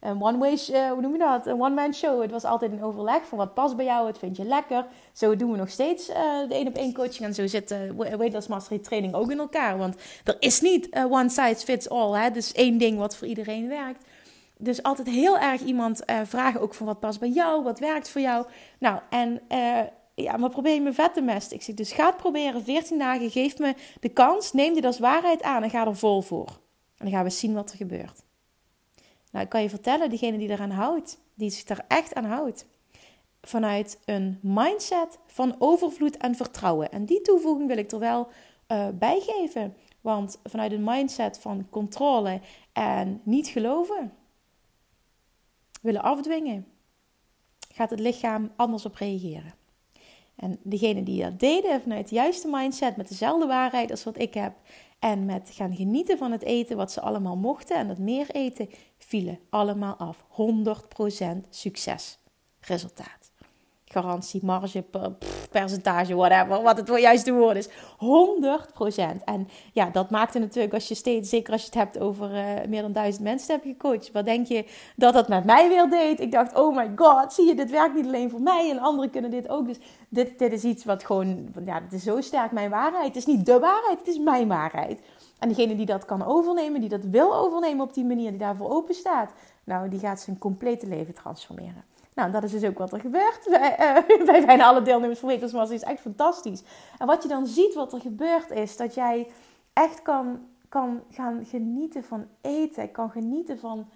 een 0.00 0.22
one-way, 0.22 0.52
uh, 0.52 0.90
hoe 0.90 1.00
noem 1.00 1.12
je 1.12 1.18
dat? 1.18 1.46
Een 1.46 1.60
one-man 1.60 1.94
show. 1.94 2.22
Het 2.22 2.30
was 2.30 2.44
altijd 2.44 2.72
een 2.72 2.82
overleg 2.82 3.26
van 3.26 3.38
wat 3.38 3.54
past 3.54 3.76
bij 3.76 3.84
jou, 3.84 4.04
wat 4.04 4.18
vind 4.18 4.36
je 4.36 4.44
lekker. 4.44 4.86
Zo 5.12 5.36
doen 5.36 5.50
we 5.50 5.56
nog 5.56 5.68
steeds 5.68 6.08
uh, 6.08 6.16
de 6.48 6.54
één 6.54 6.66
op 6.66 6.74
één 6.74 6.92
coaching. 6.94 7.20
En 7.20 7.34
zo 7.34 7.46
zit 7.46 7.70
uh, 7.70 7.78
Weight 7.96 8.32
Loss 8.32 8.46
Mastery 8.46 8.78
training 8.78 9.14
ook 9.14 9.30
in 9.30 9.38
elkaar. 9.38 9.78
Want 9.78 9.96
er 10.24 10.36
is 10.38 10.60
niet 10.60 10.88
one 11.10 11.28
size 11.28 11.64
fits 11.64 11.88
all. 11.88 12.20
Hè. 12.20 12.30
Dus 12.30 12.52
één 12.52 12.78
ding 12.78 12.98
wat 12.98 13.16
voor 13.16 13.26
iedereen 13.26 13.68
werkt. 13.68 14.04
Dus 14.58 14.82
altijd 14.82 15.08
heel 15.08 15.38
erg 15.38 15.60
iemand 15.60 16.02
vragen 16.24 16.60
ook 16.60 16.74
van 16.74 16.86
wat 16.86 17.00
past 17.00 17.20
bij 17.20 17.28
jou, 17.28 17.62
wat 17.62 17.78
werkt 17.78 18.08
voor 18.08 18.20
jou. 18.20 18.46
Nou, 18.78 18.98
en 19.10 19.40
ja, 20.22 20.36
maar 20.36 20.50
probeer 20.50 20.74
je 20.74 20.80
me 20.80 20.92
vet 20.92 21.14
te 21.14 21.20
mesten. 21.20 21.56
Ik 21.56 21.62
zeg, 21.62 21.74
dus 21.74 21.92
ga 21.92 22.06
het 22.06 22.16
proberen, 22.16 22.64
14 22.64 22.98
dagen, 22.98 23.30
geef 23.30 23.58
me 23.58 23.74
de 24.00 24.08
kans, 24.08 24.52
neem 24.52 24.74
dit 24.74 24.84
als 24.84 24.98
waarheid 24.98 25.42
aan 25.42 25.62
en 25.62 25.70
ga 25.70 25.86
er 25.86 25.96
vol 25.96 26.22
voor. 26.22 26.48
En 26.96 27.04
dan 27.04 27.10
gaan 27.10 27.24
we 27.24 27.30
zien 27.30 27.54
wat 27.54 27.70
er 27.70 27.76
gebeurt. 27.76 28.22
Nou, 29.30 29.44
ik 29.44 29.50
kan 29.50 29.62
je 29.62 29.68
vertellen, 29.68 30.08
diegene 30.08 30.38
die 30.38 30.48
eraan 30.48 30.70
houdt, 30.70 31.18
die 31.34 31.50
zich 31.50 31.68
er 31.68 31.84
echt 31.88 32.14
aan 32.14 32.24
houdt, 32.24 32.66
vanuit 33.42 33.98
een 34.04 34.38
mindset 34.42 35.18
van 35.26 35.56
overvloed 35.58 36.16
en 36.16 36.34
vertrouwen. 36.34 36.90
En 36.90 37.04
die 37.04 37.20
toevoeging 37.20 37.68
wil 37.68 37.78
ik 37.78 37.90
er 37.90 37.98
wel 37.98 38.28
uh, 38.68 38.88
bij 38.94 39.20
geven. 39.20 39.76
Want 40.00 40.38
vanuit 40.44 40.72
een 40.72 40.84
mindset 40.84 41.38
van 41.38 41.66
controle 41.70 42.40
en 42.72 43.20
niet 43.24 43.48
geloven, 43.48 44.12
willen 45.82 46.02
afdwingen, 46.02 46.66
gaat 47.74 47.90
het 47.90 48.00
lichaam 48.00 48.52
anders 48.56 48.84
op 48.84 48.94
reageren. 48.94 49.54
En 50.36 50.58
degene 50.62 51.02
die 51.02 51.22
dat 51.22 51.40
deden 51.40 51.80
vanuit 51.80 52.08
de 52.08 52.14
juiste 52.14 52.48
mindset, 52.48 52.96
met 52.96 53.08
dezelfde 53.08 53.46
waarheid 53.46 53.90
als 53.90 54.04
wat 54.04 54.18
ik 54.18 54.34
heb, 54.34 54.52
en 54.98 55.24
met 55.24 55.50
gaan 55.52 55.76
genieten 55.76 56.18
van 56.18 56.32
het 56.32 56.42
eten 56.42 56.76
wat 56.76 56.92
ze 56.92 57.00
allemaal 57.00 57.36
mochten 57.36 57.76
en 57.76 57.88
het 57.88 57.98
meer 57.98 58.30
eten, 58.30 58.68
vielen 58.98 59.38
allemaal 59.50 59.96
af. 59.96 60.24
100% 60.24 61.48
succes. 61.50 62.18
Garantie, 63.88 64.44
marge, 64.44 64.84
percentage, 65.50 66.14
whatever, 66.14 66.62
wat 66.62 66.76
het 66.76 67.00
juiste 67.00 67.32
woord 67.32 67.56
is. 67.56 67.68
100%. 67.68 69.24
En 69.24 69.48
ja, 69.72 69.90
dat 69.90 70.10
maakte 70.10 70.38
natuurlijk 70.38 70.74
als 70.74 70.88
je 70.88 70.94
steeds, 70.94 71.30
zeker 71.30 71.52
als 71.52 71.60
je 71.60 71.66
het 71.66 71.74
hebt 71.74 71.98
over 71.98 72.34
uh, 72.34 72.44
meer 72.68 72.82
dan 72.82 72.92
duizend 72.92 73.24
mensen 73.24 73.54
heb 73.54 73.62
gecoacht. 73.62 74.12
Wat 74.12 74.24
denk 74.24 74.46
je 74.46 74.64
dat 74.96 75.12
dat 75.12 75.28
met 75.28 75.44
mij 75.44 75.68
weer 75.68 75.90
deed? 75.90 76.20
Ik 76.20 76.32
dacht, 76.32 76.54
oh 76.54 76.76
my 76.76 76.92
god, 76.96 77.32
zie 77.32 77.46
je, 77.46 77.54
dit 77.54 77.70
werkt 77.70 77.94
niet 77.94 78.06
alleen 78.06 78.30
voor 78.30 78.40
mij 78.40 78.70
en 78.70 78.78
anderen 78.78 79.10
kunnen 79.10 79.30
dit 79.30 79.48
ook. 79.48 79.66
Dus 79.66 79.78
dit, 80.08 80.38
dit 80.38 80.52
is 80.52 80.64
iets 80.64 80.84
wat 80.84 81.04
gewoon, 81.04 81.48
ja, 81.64 81.82
het 81.82 81.92
is 81.92 82.02
zo 82.02 82.20
sterk 82.20 82.52
mijn 82.52 82.70
waarheid. 82.70 83.06
Het 83.06 83.16
is 83.16 83.26
niet 83.26 83.46
de 83.46 83.58
waarheid, 83.58 83.98
het 83.98 84.08
is 84.08 84.18
mijn 84.18 84.48
waarheid. 84.48 85.00
En 85.38 85.48
degene 85.48 85.76
die 85.76 85.86
dat 85.86 86.04
kan 86.04 86.24
overnemen, 86.24 86.80
die 86.80 86.88
dat 86.88 87.04
wil 87.04 87.34
overnemen 87.34 87.84
op 87.84 87.94
die 87.94 88.04
manier, 88.04 88.30
die 88.30 88.38
daarvoor 88.38 88.70
open 88.70 88.94
staat, 88.94 89.32
nou, 89.64 89.88
die 89.88 89.98
gaat 89.98 90.20
zijn 90.20 90.38
complete 90.38 90.86
leven 90.86 91.14
transformeren. 91.14 91.84
Nou, 92.16 92.30
dat 92.30 92.42
is 92.42 92.50
dus 92.50 92.64
ook 92.64 92.78
wat 92.78 92.92
er 92.92 93.00
gebeurt 93.00 93.46
bij, 93.50 94.04
bij 94.24 94.44
bijna 94.46 94.64
alle 94.66 94.82
deelnemers 94.82 95.18
van 95.18 95.28
Wetenschap. 95.28 95.70
is 95.70 95.82
echt 95.82 96.00
fantastisch. 96.00 96.62
En 96.98 97.06
wat 97.06 97.22
je 97.22 97.28
dan 97.28 97.46
ziet 97.46 97.74
wat 97.74 97.92
er 97.92 98.00
gebeurt 98.00 98.50
is 98.50 98.76
dat 98.76 98.94
jij 98.94 99.30
echt 99.72 100.02
kan, 100.02 100.40
kan 100.68 101.02
gaan 101.10 101.44
genieten 101.44 102.04
van 102.04 102.26
eten. 102.40 102.90
Kan 102.90 103.10
genieten 103.10 103.58
van... 103.58 103.88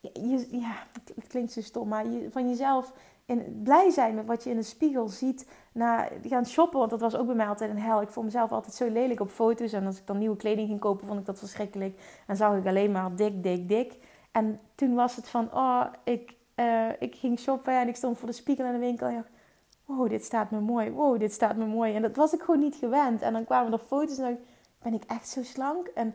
Je, 0.00 0.46
ja, 0.50 0.74
het 1.14 1.26
klinkt 1.26 1.52
zo 1.52 1.60
stom, 1.60 1.88
maar 1.88 2.06
je, 2.06 2.28
van 2.30 2.48
jezelf 2.48 2.92
in 3.26 3.60
blij 3.64 3.90
zijn 3.90 4.14
met 4.14 4.26
wat 4.26 4.44
je 4.44 4.50
in 4.50 4.56
de 4.56 4.62
spiegel 4.62 5.08
ziet. 5.08 5.48
Na 5.72 6.08
gaan 6.22 6.46
shoppen, 6.46 6.78
want 6.78 6.90
dat 6.90 7.00
was 7.00 7.16
ook 7.16 7.26
bij 7.26 7.34
mij 7.34 7.46
altijd 7.46 7.70
een 7.70 7.78
hel. 7.78 8.02
Ik 8.02 8.10
vond 8.10 8.26
mezelf 8.26 8.52
altijd 8.52 8.74
zo 8.74 8.88
lelijk 8.88 9.20
op 9.20 9.30
foto's. 9.30 9.72
En 9.72 9.86
als 9.86 9.98
ik 9.98 10.06
dan 10.06 10.18
nieuwe 10.18 10.36
kleding 10.36 10.68
ging 10.68 10.80
kopen, 10.80 11.06
vond 11.06 11.20
ik 11.20 11.26
dat 11.26 11.38
verschrikkelijk. 11.38 12.00
En 12.26 12.36
zag 12.36 12.56
ik 12.56 12.66
alleen 12.66 12.92
maar 12.92 13.16
dik, 13.16 13.42
dik, 13.42 13.68
dik. 13.68 13.96
En 14.32 14.60
toen 14.74 14.94
was 14.94 15.16
het 15.16 15.28
van, 15.28 15.48
oh, 15.54 15.84
ik, 16.04 16.34
uh, 16.56 16.88
ik 16.98 17.14
ging 17.14 17.38
shoppen 17.38 17.80
en 17.80 17.88
ik 17.88 17.96
stond 17.96 18.18
voor 18.18 18.28
de 18.28 18.34
spiegel 18.34 18.64
in 18.64 18.72
de 18.72 18.78
winkel. 18.78 19.06
En 19.06 19.14
dacht, 19.14 19.28
wow, 19.84 20.08
dit 20.08 20.24
staat 20.24 20.50
me 20.50 20.60
mooi. 20.60 20.90
Wow, 20.90 21.18
dit 21.18 21.32
staat 21.32 21.56
me 21.56 21.64
mooi. 21.64 21.94
En 21.94 22.02
dat 22.02 22.16
was 22.16 22.32
ik 22.32 22.40
gewoon 22.40 22.60
niet 22.60 22.76
gewend. 22.76 23.22
En 23.22 23.32
dan 23.32 23.44
kwamen 23.44 23.72
er 23.72 23.78
foto's 23.78 24.18
en 24.18 24.24
dacht 24.24 24.40
ben 24.82 24.94
ik 24.94 25.04
echt 25.04 25.28
zo 25.28 25.42
slank? 25.42 25.86
En 25.86 26.14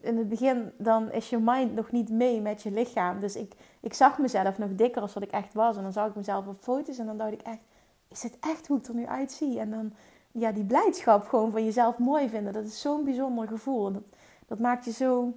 in 0.00 0.16
het 0.16 0.28
begin 0.28 0.72
dan 0.78 1.12
is 1.12 1.30
je 1.30 1.38
mind 1.38 1.74
nog 1.74 1.90
niet 1.90 2.10
mee 2.10 2.40
met 2.40 2.62
je 2.62 2.70
lichaam. 2.70 3.20
Dus 3.20 3.36
ik, 3.36 3.52
ik 3.80 3.94
zag 3.94 4.18
mezelf 4.18 4.58
nog 4.58 4.68
dikker 4.72 5.02
als 5.02 5.14
wat 5.14 5.22
ik 5.22 5.30
echt 5.30 5.54
was. 5.54 5.76
En 5.76 5.82
dan 5.82 5.92
zag 5.92 6.08
ik 6.08 6.14
mezelf 6.14 6.46
op 6.46 6.60
foto's 6.60 6.98
en 6.98 7.06
dan 7.06 7.16
dacht 7.16 7.32
ik 7.32 7.42
echt, 7.42 7.60
is 8.08 8.22
het 8.22 8.36
echt 8.40 8.66
hoe 8.66 8.78
ik 8.78 8.86
er 8.86 8.94
nu 8.94 9.06
uitzie? 9.06 9.58
En 9.58 9.70
dan, 9.70 9.92
ja, 10.32 10.52
die 10.52 10.64
blijdschap 10.64 11.28
gewoon 11.28 11.50
van 11.50 11.64
jezelf 11.64 11.98
mooi 11.98 12.28
vinden, 12.28 12.52
dat 12.52 12.64
is 12.64 12.80
zo'n 12.80 13.04
bijzonder 13.04 13.48
gevoel. 13.48 13.92
Dat, 13.92 14.02
dat 14.46 14.58
maakt 14.58 14.84
je 14.84 14.92
zo 14.92 15.32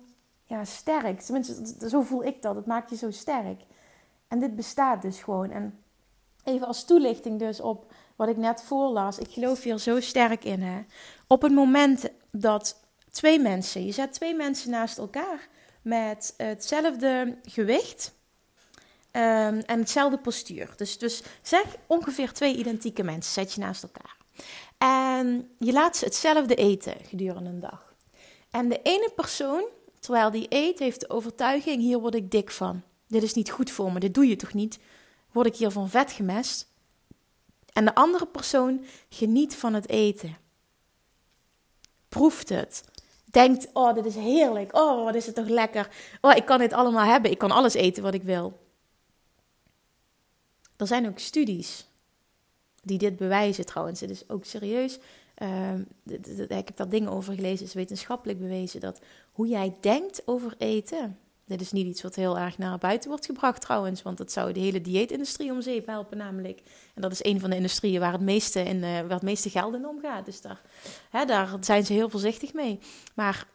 ja, 0.49 0.65
sterk. 0.65 1.21
Tenminste, 1.21 1.89
zo 1.89 2.01
voel 2.01 2.23
ik 2.23 2.41
dat. 2.41 2.55
Het 2.55 2.65
maakt 2.65 2.89
je 2.89 2.95
zo 2.95 3.11
sterk. 3.11 3.61
En 4.27 4.39
dit 4.39 4.55
bestaat 4.55 5.01
dus 5.01 5.21
gewoon. 5.21 5.51
En 5.51 5.83
even 6.43 6.67
als 6.67 6.85
toelichting 6.85 7.39
dus 7.39 7.61
op 7.61 7.93
wat 8.15 8.27
ik 8.27 8.37
net 8.37 8.63
voorlas. 8.63 9.19
Ik 9.19 9.31
geloof 9.31 9.63
hier 9.63 9.77
zo 9.77 9.99
sterk 9.99 10.43
in. 10.43 10.61
Hè? 10.61 10.81
Op 11.27 11.41
het 11.41 11.51
moment 11.51 12.09
dat 12.31 12.79
twee 13.11 13.39
mensen, 13.39 13.85
je 13.85 13.91
zet 13.91 14.13
twee 14.13 14.35
mensen 14.35 14.69
naast 14.69 14.97
elkaar 14.97 15.47
met 15.81 16.33
hetzelfde 16.37 17.37
gewicht 17.43 18.13
um, 19.11 19.59
en 19.59 19.79
hetzelfde 19.79 20.17
postuur. 20.17 20.73
Dus, 20.75 20.97
dus 20.97 21.23
zeg 21.41 21.63
ongeveer 21.87 22.33
twee 22.33 22.55
identieke 22.55 23.03
mensen 23.03 23.33
zet 23.33 23.53
je 23.53 23.59
naast 23.59 23.83
elkaar. 23.83 24.17
En 24.77 25.49
je 25.59 25.71
laat 25.71 25.97
ze 25.97 26.05
hetzelfde 26.05 26.55
eten 26.55 26.95
gedurende 27.05 27.49
een 27.49 27.59
dag. 27.59 27.93
En 28.51 28.69
de 28.69 28.81
ene 28.81 29.11
persoon, 29.15 29.63
terwijl 29.99 30.31
die 30.31 30.45
eet, 30.49 30.79
heeft 30.79 30.99
de 30.99 31.09
overtuiging: 31.09 31.81
hier 31.81 31.99
word 31.99 32.15
ik 32.15 32.31
dik 32.31 32.51
van. 32.51 32.81
Dit 33.07 33.23
is 33.23 33.33
niet 33.33 33.51
goed 33.51 33.71
voor 33.71 33.91
me, 33.91 33.99
dit 33.99 34.13
doe 34.13 34.27
je 34.27 34.35
toch 34.35 34.53
niet? 34.53 34.79
Word 35.31 35.47
ik 35.47 35.55
hier 35.55 35.71
van 35.71 35.89
vet 35.89 36.11
gemest? 36.11 36.67
En 37.73 37.85
de 37.85 37.95
andere 37.95 38.25
persoon 38.25 38.85
geniet 39.09 39.55
van 39.55 39.73
het 39.73 39.89
eten. 39.89 40.37
Proeft 42.09 42.49
het. 42.49 42.83
Denkt, 43.25 43.67
oh, 43.73 43.93
dit 43.93 44.05
is 44.05 44.15
heerlijk. 44.15 44.75
Oh, 44.75 45.03
wat 45.03 45.15
is 45.15 45.25
het 45.25 45.35
toch 45.35 45.47
lekker. 45.47 45.89
Oh, 46.21 46.35
ik 46.35 46.45
kan 46.45 46.59
dit 46.59 46.73
allemaal 46.73 47.05
hebben. 47.05 47.31
Ik 47.31 47.37
kan 47.37 47.51
alles 47.51 47.73
eten 47.73 48.03
wat 48.03 48.13
ik 48.13 48.23
wil. 48.23 48.59
Er 50.77 50.87
zijn 50.87 51.07
ook 51.07 51.19
studies 51.19 51.87
die 52.83 52.97
dit 52.97 53.15
bewijzen 53.15 53.65
trouwens. 53.65 53.99
Het 53.99 54.09
is 54.09 54.29
ook 54.29 54.45
serieus. 54.45 54.99
Uh, 55.41 55.73
ik 56.37 56.67
heb 56.67 56.75
daar 56.75 56.89
dingen 56.89 57.11
over 57.11 57.33
gelezen. 57.33 57.65
Is 57.65 57.73
wetenschappelijk 57.73 58.39
bewezen 58.39 58.79
dat 58.79 58.99
hoe 59.31 59.47
jij 59.47 59.75
denkt 59.79 60.21
over 60.25 60.55
eten 60.57 61.17
dit 61.49 61.61
is 61.61 61.71
niet 61.71 61.87
iets 61.87 62.01
wat 62.01 62.15
heel 62.15 62.37
erg 62.37 62.57
naar 62.57 62.77
buiten 62.77 63.09
wordt 63.09 63.25
gebracht 63.25 63.61
trouwens, 63.61 64.01
want 64.01 64.17
dat 64.17 64.31
zou 64.31 64.53
de 64.53 64.59
hele 64.59 64.81
dieetindustrie 64.81 65.51
om 65.51 65.61
zeep 65.61 65.85
helpen 65.85 66.17
namelijk. 66.17 66.61
En 66.95 67.01
dat 67.01 67.11
is 67.11 67.23
een 67.23 67.39
van 67.39 67.49
de 67.49 67.55
industrieën 67.55 67.99
waar 67.99 68.11
het 68.11 68.21
meeste, 68.21 68.63
in, 68.63 68.77
uh, 68.77 68.81
waar 68.81 69.09
het 69.09 69.21
meeste 69.21 69.49
geld 69.49 69.75
in 69.75 69.87
omgaat. 69.87 70.25
Dus 70.25 70.41
daar, 70.41 70.61
hè, 71.09 71.25
daar 71.25 71.57
zijn 71.59 71.85
ze 71.85 71.93
heel 71.93 72.09
voorzichtig 72.09 72.53
mee. 72.53 72.79
Maar 73.13 73.47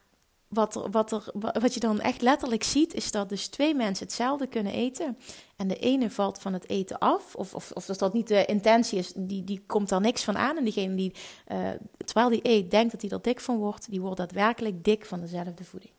wat, 0.55 0.77
er, 1.13 1.31
wat, 1.33 1.59
wat 1.61 1.75
je 1.75 1.81
dan 1.81 2.01
echt 2.01 2.23
letterlijk 2.23 2.63
ziet, 2.63 2.95
is 2.95 3.11
dat 3.11 3.29
dus 3.29 3.47
twee 3.47 3.75
mensen 3.75 4.07
hetzelfde 4.07 4.47
kunnen 4.47 4.73
eten. 4.73 5.19
En 5.57 5.69
de 5.69 5.79
ene 5.79 6.11
valt 6.11 6.39
van 6.39 6.53
het 6.53 6.69
eten 6.69 6.99
af, 6.99 7.35
of, 7.35 7.55
of, 7.55 7.71
of 7.73 7.89
als 7.89 7.99
dat 7.99 8.13
niet 8.13 8.29
de 8.29 8.45
intentie 8.45 8.99
is, 8.99 9.13
die, 9.17 9.45
die 9.45 9.63
komt 9.67 9.89
daar 9.89 10.01
niks 10.01 10.25
van 10.25 10.37
aan. 10.37 10.57
En 10.57 10.65
diegene 10.65 10.95
die, 10.95 11.15
uh, 11.53 11.71
terwijl 12.05 12.29
die 12.29 12.41
eet, 12.43 12.71
denkt 12.71 12.93
dat 12.93 13.01
hij 13.03 13.11
er 13.11 13.23
dik 13.23 13.41
van 13.41 13.57
wordt, 13.57 13.91
die 13.91 14.01
wordt 14.01 14.17
daadwerkelijk 14.17 14.85
dik 14.85 15.07
van 15.07 15.21
dezelfde 15.21 15.65
voeding 15.65 15.93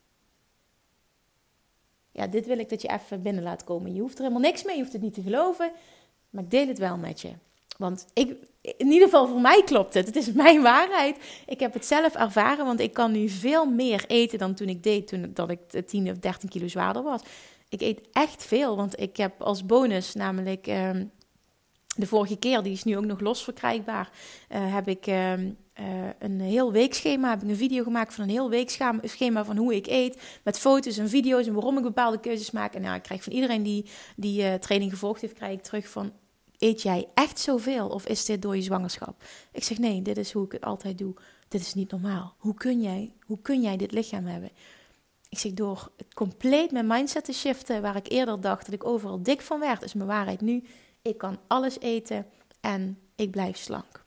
ja, 2.15 2.27
dit 2.27 2.45
wil 2.45 2.59
ik 2.59 2.69
dat 2.69 2.81
je 2.81 2.87
even 2.87 3.21
binnen 3.21 3.43
laat 3.43 3.63
komen. 3.63 3.93
Je 3.93 4.01
hoeft 4.01 4.15
er 4.17 4.21
helemaal 4.21 4.41
niks 4.41 4.63
mee, 4.63 4.75
je 4.75 4.81
hoeft 4.81 4.93
het 4.93 5.01
niet 5.01 5.13
te 5.13 5.21
geloven, 5.21 5.71
maar 6.29 6.43
ik 6.43 6.51
deel 6.51 6.67
het 6.67 6.77
wel 6.77 6.97
met 6.97 7.21
je. 7.21 7.31
Want 7.77 8.05
ik, 8.13 8.37
in 8.78 8.91
ieder 8.91 9.08
geval 9.08 9.28
voor 9.28 9.41
mij 9.41 9.63
klopt 9.63 9.93
het. 9.93 10.06
Het 10.06 10.15
is 10.15 10.32
mijn 10.32 10.62
waarheid. 10.62 11.17
Ik 11.45 11.60
heb 11.60 11.73
het 11.73 11.86
zelf 11.86 12.15
ervaren, 12.15 12.65
want 12.65 12.80
ik 12.80 12.93
kan 12.93 13.12
nu 13.12 13.30
veel 13.30 13.65
meer 13.65 14.04
eten 14.08 14.39
dan 14.39 14.54
toen 14.54 14.67
ik 14.67 14.84
deed, 14.84 15.08
toen 15.08 15.32
dat 15.34 15.49
ik 15.49 15.88
10 15.88 16.10
of 16.10 16.17
13 16.17 16.49
kilo 16.49 16.67
zwaarder 16.67 17.04
was. 17.04 17.21
Ik 17.69 17.82
eet 17.82 18.01
echt 18.12 18.45
veel, 18.45 18.75
want 18.75 18.99
ik 18.99 19.17
heb 19.17 19.41
als 19.41 19.65
bonus 19.65 20.13
namelijk 20.13 20.67
ehm, 20.67 21.06
de 21.95 22.08
vorige 22.08 22.38
keer, 22.38 22.63
die 22.63 22.73
is 22.73 22.84
nu 22.84 22.97
ook 22.97 23.06
nog 23.06 23.19
los 23.19 23.43
verkrijgbaar, 23.43 24.10
uh, 24.49 24.73
heb 24.73 24.88
ik 24.88 25.08
ehm, 25.08 25.49
uh, 25.80 26.10
een 26.19 26.41
heel 26.41 26.71
weekschema. 26.71 27.30
Heb 27.30 27.43
ik 27.43 27.49
een 27.49 27.56
video 27.56 27.84
gemaakt 27.84 28.13
van 28.13 28.23
een 28.23 28.30
heel 28.30 28.49
weekschema 28.49 29.45
van 29.45 29.58
hoe 29.58 29.75
ik 29.75 29.88
eet. 29.88 30.39
Met 30.43 30.60
foto's 30.60 30.97
en 30.97 31.10
video's 31.10 31.47
en 31.47 31.54
waarom 31.54 31.78
ik 31.78 31.84
bepaalde 31.84 32.19
keuzes 32.19 32.51
maak. 32.51 32.73
En 32.73 32.84
ja, 32.84 32.95
ik 32.95 33.04
krijg 33.04 33.23
van 33.23 33.34
iedereen 33.34 33.63
die 33.63 33.86
die 34.15 34.41
uh, 34.41 34.54
training 34.54 34.91
gevolgd 34.91 35.21
heeft, 35.21 35.34
krijg 35.34 35.54
ik 35.54 35.63
terug 35.63 35.88
van... 35.88 36.12
Eet 36.59 36.81
jij 36.81 37.07
echt 37.13 37.39
zoveel 37.39 37.87
of 37.87 38.07
is 38.07 38.25
dit 38.25 38.41
door 38.41 38.55
je 38.55 38.61
zwangerschap? 38.61 39.23
Ik 39.51 39.63
zeg 39.63 39.77
nee, 39.77 40.01
dit 40.01 40.17
is 40.17 40.31
hoe 40.31 40.45
ik 40.45 40.51
het 40.51 40.63
altijd 40.63 40.97
doe. 40.97 41.13
Dit 41.47 41.61
is 41.61 41.73
niet 41.73 41.91
normaal. 41.91 42.35
Hoe 42.37 42.53
kun 42.53 42.81
jij, 42.81 43.13
hoe 43.25 43.41
kun 43.41 43.61
jij 43.61 43.77
dit 43.77 43.91
lichaam 43.91 44.25
hebben? 44.25 44.51
Ik 45.29 45.37
zeg 45.37 45.53
door 45.53 45.91
compleet 46.13 46.71
mijn 46.71 46.87
mindset 46.87 47.25
te 47.25 47.33
shiften, 47.33 47.81
waar 47.81 47.95
ik 47.95 48.11
eerder 48.11 48.41
dacht 48.41 48.65
dat 48.65 48.73
ik 48.73 48.85
overal 48.85 49.23
dik 49.23 49.41
van 49.41 49.59
werd, 49.59 49.83
is 49.83 49.93
mijn 49.93 50.07
waarheid 50.07 50.41
nu. 50.41 50.63
Ik 51.01 51.17
kan 51.17 51.39
alles 51.47 51.79
eten 51.79 52.25
en 52.61 52.99
ik 53.15 53.31
blijf 53.31 53.57
slank. 53.57 54.03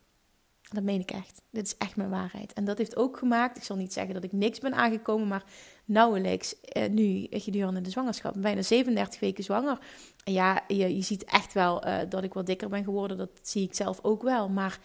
Dat 0.71 0.83
meen 0.83 1.01
ik 1.01 1.11
echt. 1.11 1.43
Dit 1.51 1.67
is 1.67 1.77
echt 1.77 1.97
mijn 1.97 2.11
waarheid. 2.11 2.53
En 2.53 2.65
dat 2.65 2.79
heeft 2.79 2.97
ook 2.97 3.17
gemaakt, 3.17 3.57
ik 3.57 3.63
zal 3.63 3.77
niet 3.77 3.93
zeggen 3.93 4.15
dat 4.15 4.25
ik 4.25 4.33
niks 4.33 4.59
ben 4.59 4.75
aangekomen, 4.75 5.29
maar 5.29 5.45
nauwelijks 5.89 6.61
eh, 6.61 6.89
nu 6.89 7.27
gedurende 7.31 7.81
de 7.81 7.91
zwangerschap. 7.91 8.35
Bijna 8.37 8.63
37 8.63 9.21
weken 9.21 9.45
zwanger. 9.45 9.79
En 10.25 10.33
ja, 10.33 10.63
je, 10.69 10.97
je 10.97 11.03
ziet 11.03 11.25
echt 11.25 11.53
wel 11.53 11.87
uh, 11.87 11.99
dat 12.09 12.23
ik 12.23 12.33
wat 12.33 12.47
dikker 12.47 12.69
ben 12.69 12.85
geworden. 12.85 13.17
Dat 13.17 13.31
zie 13.43 13.63
ik 13.63 13.75
zelf 13.75 13.99
ook 14.03 14.23
wel. 14.23 14.49
Maar 14.49 14.79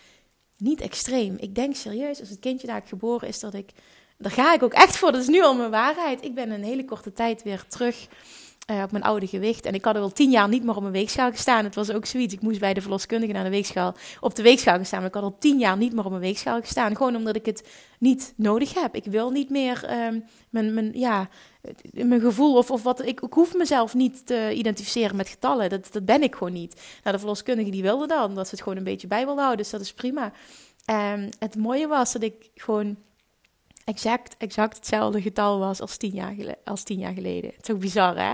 niet 0.58 0.82
extreem. 0.82 1.36
Ik 1.40 1.56
denk 1.56 1.76
serieus, 1.76 2.20
als 2.20 2.30
het 2.30 2.40
kindje 2.40 2.68
daar 2.68 2.84
geboren 2.86 3.28
is, 3.28 3.40
dat 3.40 3.54
ik. 3.54 3.70
Daar 4.18 4.32
ga 4.32 4.54
ik 4.54 4.64
ook 4.64 4.74
echt 4.74 4.98
voor. 4.98 5.12
Dat 5.12 5.22
is 5.22 5.28
nu 5.28 5.44
al 5.44 5.56
mijn 5.56 5.72
waarheid. 5.72 6.24
Ik 6.24 6.36
ben 6.36 6.52
een 6.52 6.64
hele 6.64 6.86
korte 6.86 7.14
tijd 7.14 7.44
weer 7.44 7.66
terug 7.68 8.08
uh, 8.72 8.84
op 8.84 8.92
mijn 8.92 9.04
oude 9.04 9.28
gewicht. 9.28 9.66
En 9.66 9.74
ik 9.74 9.86
had 9.86 9.96
al 9.96 10.12
tien 10.12 10.32
jaar 10.32 10.50
niet 10.50 10.64
meer 10.64 10.76
op 10.76 10.82
mijn 10.82 10.94
weegschaal 10.94 11.32
gestaan. 11.32 11.64
Het 11.64 11.76
was 11.76 11.92
ook 11.92 12.06
zoiets. 12.06 12.34
Ik 12.34 12.42
moest 12.42 12.60
bij 12.60 12.74
de 12.74 12.82
verloskundige 12.82 13.34
naar 13.34 13.44
de 13.44 13.50
weegschaal, 13.50 13.96
op 14.20 14.36
de 14.36 14.42
weegschaal 14.42 14.78
gestaan. 14.78 15.00
Maar 15.00 15.08
ik 15.08 15.14
had 15.14 15.24
al 15.24 15.38
tien 15.40 15.60
jaar 15.60 15.78
niet 15.78 15.94
meer 15.94 16.04
op 16.04 16.10
mijn 16.10 16.22
weegschaal 16.22 16.62
gestaan. 16.62 16.96
Gewoon 16.96 17.16
omdat 17.16 17.36
ik 17.36 17.46
het 17.46 17.68
niet 18.00 18.34
nodig 18.36 18.74
heb. 18.74 18.96
Ik 18.96 19.06
wil 19.06 19.30
niet 19.30 19.50
meer 19.50 19.84
uh, 19.84 20.22
mijn, 20.50 20.74
mijn, 20.74 20.92
ja, 20.94 21.30
mijn 21.92 22.22
gevoel 22.22 22.58
of, 22.58 22.72
of 22.72 22.84
wat. 22.84 23.06
Ik, 23.06 23.22
ik, 23.22 23.34
hoef 23.34 23.54
mezelf 23.54 23.94
niet 23.94 24.26
te 24.26 24.54
identificeren 24.54 25.16
met 25.16 25.30
getallen. 25.30 25.70
Dat, 25.70 25.90
dat 25.92 26.06
ben 26.06 26.24
ik 26.24 26.36
gewoon 26.36 26.54
niet. 26.54 26.82
Nou, 27.04 27.16
de 27.16 27.20
verloskundige 27.20 27.72
die 27.72 27.82
wilde 27.82 28.08
dat, 28.08 28.48
ze 28.48 28.56
het 28.56 28.62
gewoon 28.62 28.78
een 28.78 28.84
beetje 28.84 29.08
bij 29.08 29.26
wilde 29.26 29.42
houden. 29.42 29.62
Dus 29.62 29.72
dat 29.72 29.82
is 29.82 29.94
prima. 29.94 30.32
Um, 30.86 31.30
het 31.40 31.56
mooie 31.56 31.88
was 31.88 32.14
dat 32.14 32.22
ik 32.22 32.50
gewoon 32.56 32.98
exact, 33.86 34.36
exact 34.38 34.76
hetzelfde 34.76 35.22
getal 35.22 35.60
was 35.60 35.82
als 35.82 35.98
tien 35.98 36.14
jaar, 36.14 36.36
als 36.64 36.84
tien 36.84 37.00
jaar 37.00 37.14
geleden. 37.14 37.52
Het 37.56 37.68
is 37.68 37.76
ook 37.76 37.82
bizar, 37.82 38.18
hè? 38.18 38.34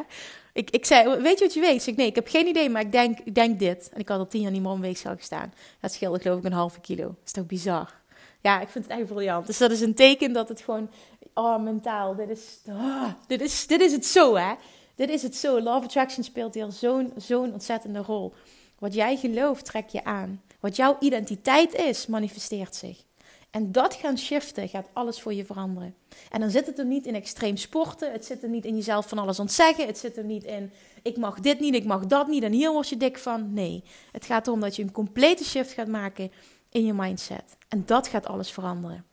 Ik, 0.53 0.69
ik 0.69 0.85
zei, 0.85 1.21
weet 1.21 1.39
je 1.39 1.45
wat 1.45 1.53
je 1.53 1.59
weet? 1.59 1.87
Ik 1.87 1.95
nee, 1.95 2.07
ik 2.07 2.15
heb 2.15 2.27
geen 2.27 2.47
idee, 2.47 2.69
maar 2.69 2.81
ik 2.81 2.91
denk, 2.91 3.19
ik 3.19 3.35
denk 3.35 3.59
dit. 3.59 3.89
En 3.93 3.99
ik 3.99 4.07
had 4.07 4.19
al 4.19 4.27
tien 4.27 4.41
jaar 4.41 4.51
niet 4.51 4.61
meer 4.61 4.71
om 4.71 4.81
weegschaal 4.81 5.15
gestaan. 5.15 5.53
Dat 5.79 5.91
scheelde 5.91 6.19
geloof 6.19 6.37
ik 6.37 6.43
een 6.43 6.53
halve 6.53 6.79
kilo. 6.79 7.03
Dat 7.03 7.25
is 7.25 7.31
toch 7.31 7.45
bizar? 7.45 7.93
Ja, 8.41 8.61
ik 8.61 8.67
vind 8.67 8.87
het 8.87 8.99
echt 8.99 9.07
briljant. 9.07 9.45
Dus 9.47 9.57
dat 9.57 9.71
is 9.71 9.81
een 9.81 9.93
teken 9.95 10.33
dat 10.33 10.49
het 10.49 10.61
gewoon, 10.61 10.89
oh, 11.33 11.63
mentaal, 11.63 12.15
dit 12.15 12.29
is, 12.29 12.59
oh, 12.67 13.07
dit 13.27 13.41
is, 13.41 13.67
dit 13.67 13.81
is 13.81 13.91
het 13.91 14.05
zo, 14.05 14.35
hè? 14.35 14.53
Dit 14.95 15.09
is 15.09 15.21
het 15.21 15.35
zo. 15.35 15.61
Love 15.61 15.85
Attraction 15.85 16.23
speelt 16.23 16.53
hier 16.53 16.71
zo'n 16.71 17.13
zo'n 17.17 17.53
ontzettende 17.53 17.99
rol. 17.99 18.33
Wat 18.79 18.93
jij 18.93 19.17
gelooft, 19.17 19.65
trek 19.65 19.89
je 19.89 20.03
aan. 20.03 20.41
Wat 20.59 20.75
jouw 20.75 20.97
identiteit 20.99 21.73
is, 21.73 22.07
manifesteert 22.07 22.75
zich. 22.75 23.03
En 23.51 23.71
dat 23.71 23.93
gaan 23.93 24.17
shiften 24.17 24.69
gaat 24.69 24.89
alles 24.93 25.21
voor 25.21 25.33
je 25.33 25.45
veranderen. 25.45 25.95
En 26.31 26.39
dan 26.39 26.49
zit 26.49 26.65
het 26.65 26.79
er 26.79 26.85
niet 26.85 27.05
in 27.05 27.15
extreem 27.15 27.57
sporten. 27.57 28.11
Het 28.11 28.25
zit 28.25 28.43
er 28.43 28.49
niet 28.49 28.65
in 28.65 28.75
jezelf 28.75 29.07
van 29.07 29.17
alles 29.17 29.39
ontzeggen. 29.39 29.85
Het 29.85 29.97
zit 29.97 30.17
er 30.17 30.23
niet 30.23 30.43
in 30.43 30.71
ik 31.01 31.17
mag 31.17 31.39
dit 31.39 31.59
niet, 31.59 31.75
ik 31.75 31.85
mag 31.85 32.05
dat 32.05 32.27
niet 32.27 32.43
en 32.43 32.51
hier 32.51 32.71
word 32.71 32.89
je 32.89 32.97
dik 32.97 33.17
van. 33.17 33.53
Nee, 33.53 33.83
het 34.11 34.25
gaat 34.25 34.47
erom 34.47 34.59
dat 34.59 34.75
je 34.75 34.83
een 34.83 34.91
complete 34.91 35.43
shift 35.43 35.71
gaat 35.71 35.87
maken 35.87 36.31
in 36.69 36.85
je 36.85 36.93
mindset. 36.93 37.57
En 37.67 37.83
dat 37.85 38.07
gaat 38.07 38.25
alles 38.25 38.51
veranderen. 38.51 39.05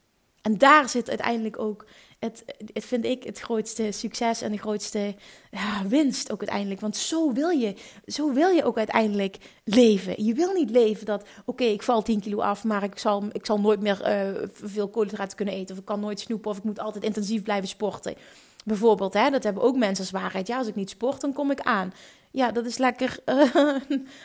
En 0.42 0.59
daar 0.59 0.88
zit 0.88 1.09
uiteindelijk 1.09 1.59
ook 1.59 1.87
het, 2.18 2.44
het 2.72 2.85
vind 2.85 3.05
ik 3.05 3.22
het 3.22 3.38
grootste 3.38 3.92
succes 3.92 4.42
en 4.42 4.52
de 4.52 4.59
grootste 4.59 5.14
ja, 5.50 5.87
winst 5.88 6.33
ook 6.33 6.38
uiteindelijk. 6.38 6.81
Want 6.81 6.96
zo 6.96 7.33
wil 7.33 7.48
je, 7.48 7.74
zo 8.07 8.33
wil 8.33 8.48
je 8.48 8.64
ook 8.64 8.79
uiteindelijk 8.79 9.37
leven. 9.64 10.24
Je 10.24 10.35
wil 10.35 10.52
niet 10.52 10.70
leven 10.70 11.07
dat, 11.07 11.26
oké, 11.44 11.64
ik 11.64 11.83
val 11.83 12.02
10 12.02 12.20
kilo 12.20 12.40
af, 12.40 12.64
maar 12.64 12.83
ik 12.83 12.98
zal, 12.98 13.24
ik 13.33 13.46
zal 13.46 13.61
nooit 13.61 13.81
meer 13.81 14.00
uh, 14.35 14.48
veel 14.52 14.88
koolhydraten 14.88 15.37
kunnen 15.37 15.55
eten. 15.55 15.74
Of 15.74 15.81
ik 15.81 15.87
kan 15.87 16.00
nooit 16.00 16.20
snoepen, 16.20 16.50
of 16.50 16.57
ik 16.57 16.64
moet 16.64 16.81
altijd 16.81 17.05
intensief 17.05 17.42
blijven 17.42 17.68
sporten. 17.68 18.14
Bijvoorbeeld, 18.64 19.14
hè, 19.14 19.31
dat 19.31 19.42
hebben 19.42 19.62
ook 19.62 19.76
mensen 19.76 20.05
als 20.05 20.22
waarheid. 20.22 20.46
Ja, 20.46 20.59
als 20.59 20.66
ik 20.66 20.74
niet 20.74 20.90
sport, 20.90 21.20
dan 21.20 21.33
kom 21.33 21.50
ik 21.50 21.61
aan. 21.61 21.92
Ja, 22.37 22.53
dat 22.53 22.64
is 22.64 22.79
lekker, 22.79 23.18
uh, 23.27 23.55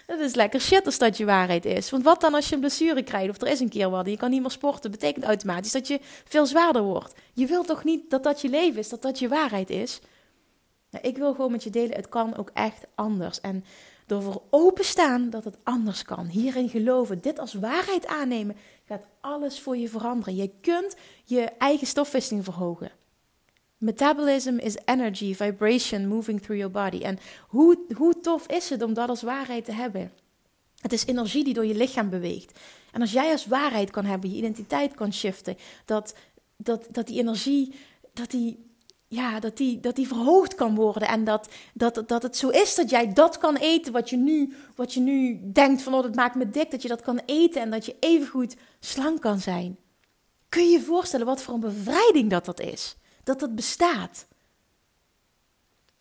dat 0.08 0.19
is 0.19 0.36
lekker 0.36 0.62
shit 0.62 0.86
als 0.86 0.97
dat 0.97 1.17
je 1.17 1.26
waarheid 1.26 1.65
is. 1.65 1.89
Want 1.89 2.04
wat 2.04 2.21
dan 2.21 2.34
als 2.34 2.50
je 2.50 2.54
een 2.54 2.60
blessure 2.60 3.04
krijgt 3.04 3.30
of 3.30 3.41
er 3.41 3.47
is 3.47 3.60
een 3.60 3.69
keer 3.69 3.89
wat 3.89 4.06
je 4.06 4.17
kan 4.17 4.30
niet 4.30 4.41
meer 4.41 4.52
sporten, 4.52 4.91
betekent 4.91 5.26
automatisch 5.26 5.71
dat 5.71 5.88
je 5.88 6.00
veel 6.26 6.45
zwaarder 6.45 6.82
wordt. 6.82 7.13
Je 7.34 7.45
wilt 7.45 7.67
toch 7.67 7.84
niet 7.84 8.10
dat 8.10 8.24
dat 8.24 8.41
je 8.41 8.50
leven 8.50 8.80
is, 8.80 8.89
dat 8.89 9.02
dat 9.02 9.19
je 9.19 9.28
waarheid 9.28 9.69
is? 9.69 10.00
Nou, 10.89 11.08
ik 11.08 11.17
wil 11.17 11.32
gewoon 11.32 11.52
met 11.52 11.63
je 11.63 11.69
delen, 11.69 11.95
het 11.95 12.10
kan 12.10 12.38
ook 12.38 12.50
echt 12.54 12.86
anders. 12.95 13.41
En 13.41 13.65
door 14.06 14.21
voor 14.21 14.41
openstaan 14.50 15.30
dat 15.30 15.43
het 15.43 15.58
anders 15.63 16.04
kan, 16.04 16.26
hierin 16.26 16.69
geloven, 16.69 17.21
dit 17.21 17.39
als 17.39 17.54
waarheid 17.54 18.08
aannemen, 18.08 18.58
gaat 18.86 19.08
alles 19.21 19.60
voor 19.60 19.78
je 19.78 19.89
veranderen. 19.89 20.36
Je 20.36 20.52
kunt 20.62 20.95
je 21.24 21.41
eigen 21.41 21.88
stofwisseling 21.88 22.43
verhogen. 22.43 22.91
Metabolism 23.82 24.58
is 24.60 24.78
energy, 24.86 25.34
vibration 25.34 26.08
moving 26.08 26.41
through 26.41 26.58
your 26.58 26.72
body. 26.72 27.04
En 27.04 27.20
hoe, 27.48 27.80
hoe 27.96 28.20
tof 28.22 28.48
is 28.48 28.70
het 28.70 28.82
om 28.82 28.94
dat 28.94 29.10
als 29.10 29.22
waarheid 29.22 29.65
te 29.65 29.72
hebben? 29.72 30.12
Het 30.82 30.94
is 30.94 31.06
energie 31.06 31.44
die 31.44 31.54
door 31.54 31.65
je 31.65 31.76
lichaam 31.76 32.10
beweegt. 32.10 32.60
En 32.91 33.02
als 33.02 33.12
jij 33.12 33.32
als 33.32 33.46
waarheid 33.46 33.89
kan 33.89 34.06
hebben, 34.06 34.30
je 34.30 34.38
identiteit 34.38 34.94
kan 34.94 35.13
shiften, 35.13 35.58
dat, 35.86 36.15
dat, 36.58 36.88
dat 36.91 37.08
die 37.08 37.20
energie, 37.20 37.74
dat 38.13 38.32
die, 38.32 38.65
ja, 39.08 39.39
dat, 39.39 39.58
die, 39.58 39.80
dat 39.80 39.96
die 39.96 40.08
verhoogd 40.08 40.56
kan 40.56 40.76
worden. 40.76 41.08
En 41.08 41.24
dat, 41.24 41.50
dat, 41.74 42.04
dat 42.06 42.24
het 42.24 42.38
zo 42.38 42.50
is 42.50 42.76
dat 42.76 42.89
jij 42.89 43.13
dat 43.13 43.38
kan 43.38 43.56
eten 43.56 43.91
wat 43.91 44.10
je 44.10 44.17
nu, 44.17 44.56
wat 44.76 44.94
je 44.94 45.00
nu 45.00 45.39
denkt 45.52 45.82
van 45.82 45.94
oh, 45.94 46.02
dat 46.02 46.15
maakt 46.15 46.36
me 46.36 46.50
dik, 46.50 46.72
dat 46.72 46.82
je 46.82 46.88
dat 46.88 47.02
kan 47.02 47.22
eten 47.26 47.62
en 47.62 47.72
dat 47.72 47.86
je 47.86 47.96
evengoed 48.00 48.56
slank 48.80 49.22
kan 49.22 49.39
zijn. 49.39 49.78
Kun 50.50 50.63
je 50.63 50.70
je 50.70 50.82
voorstellen 50.82 51.26
wat 51.26 51.41
voor 51.41 51.54
een 51.54 51.60
bevrijding 51.60 52.30
dat 52.30 52.46
dat 52.46 52.60
is? 52.60 52.96
Dat 53.24 53.40
dat 53.40 53.56
bestaat. 53.56 54.28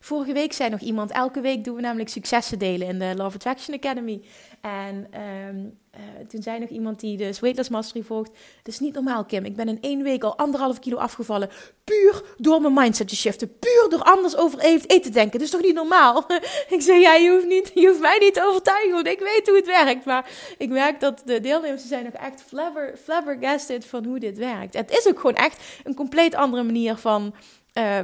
Vorige 0.00 0.32
week 0.32 0.52
zei 0.52 0.70
nog 0.70 0.80
iemand, 0.80 1.10
elke 1.10 1.40
week 1.40 1.64
doen 1.64 1.74
we 1.74 1.80
namelijk 1.80 2.08
successen 2.08 2.58
delen 2.58 2.88
in 2.88 2.98
de 2.98 3.14
Love 3.16 3.36
Attraction 3.36 3.76
Academy. 3.76 4.22
En 4.60 5.06
ehm, 5.10 5.66
eh, 5.90 6.00
toen 6.28 6.42
zei 6.42 6.58
nog 6.58 6.68
iemand 6.68 7.00
die 7.00 7.16
de 7.16 7.32
Weightless 7.40 7.68
Mastery 7.68 8.04
volgt, 8.04 8.30
het 8.58 8.68
is 8.68 8.78
niet 8.78 8.94
normaal 8.94 9.24
Kim, 9.24 9.44
ik 9.44 9.56
ben 9.56 9.68
in 9.68 9.78
één 9.80 10.02
week 10.02 10.22
al 10.22 10.36
anderhalf 10.36 10.78
kilo 10.78 10.96
afgevallen, 10.96 11.50
puur 11.84 12.22
door 12.36 12.60
mijn 12.60 12.74
mindset 12.74 13.08
te 13.08 13.16
shiften, 13.16 13.58
puur 13.58 13.86
door 13.88 14.02
anders 14.02 14.36
over 14.36 14.58
eten 14.58 15.00
te 15.02 15.10
denken. 15.10 15.32
Dat 15.32 15.40
is 15.40 15.50
toch 15.50 15.62
niet 15.62 15.74
normaal? 15.74 16.26
ik 16.76 16.80
zei, 16.82 17.00
ja, 17.00 17.14
je 17.14 17.30
hoeft, 17.30 17.46
niet, 17.46 17.70
je 17.74 17.86
hoeft 17.86 18.00
mij 18.00 18.18
niet 18.18 18.34
te 18.34 18.44
overtuigen, 18.44 18.92
want 18.92 19.06
ik 19.06 19.18
weet 19.18 19.46
hoe 19.46 19.56
het 19.56 19.66
werkt. 19.66 20.04
Maar 20.04 20.30
ik 20.58 20.68
merk 20.68 21.00
dat 21.00 21.22
de 21.24 21.40
deelnemers 21.40 21.86
zijn 21.86 22.04
nog 22.04 22.12
echt 22.12 22.42
flabber, 22.46 22.96
flabbergasted 23.04 23.86
van 23.86 24.04
hoe 24.04 24.18
dit 24.18 24.38
werkt. 24.38 24.74
Het 24.74 24.90
is 24.90 25.08
ook 25.08 25.20
gewoon 25.20 25.36
echt 25.36 25.62
een 25.84 25.94
compleet 25.94 26.34
andere 26.34 26.62
manier 26.62 26.96
van 26.96 27.34
uh, 27.74 27.98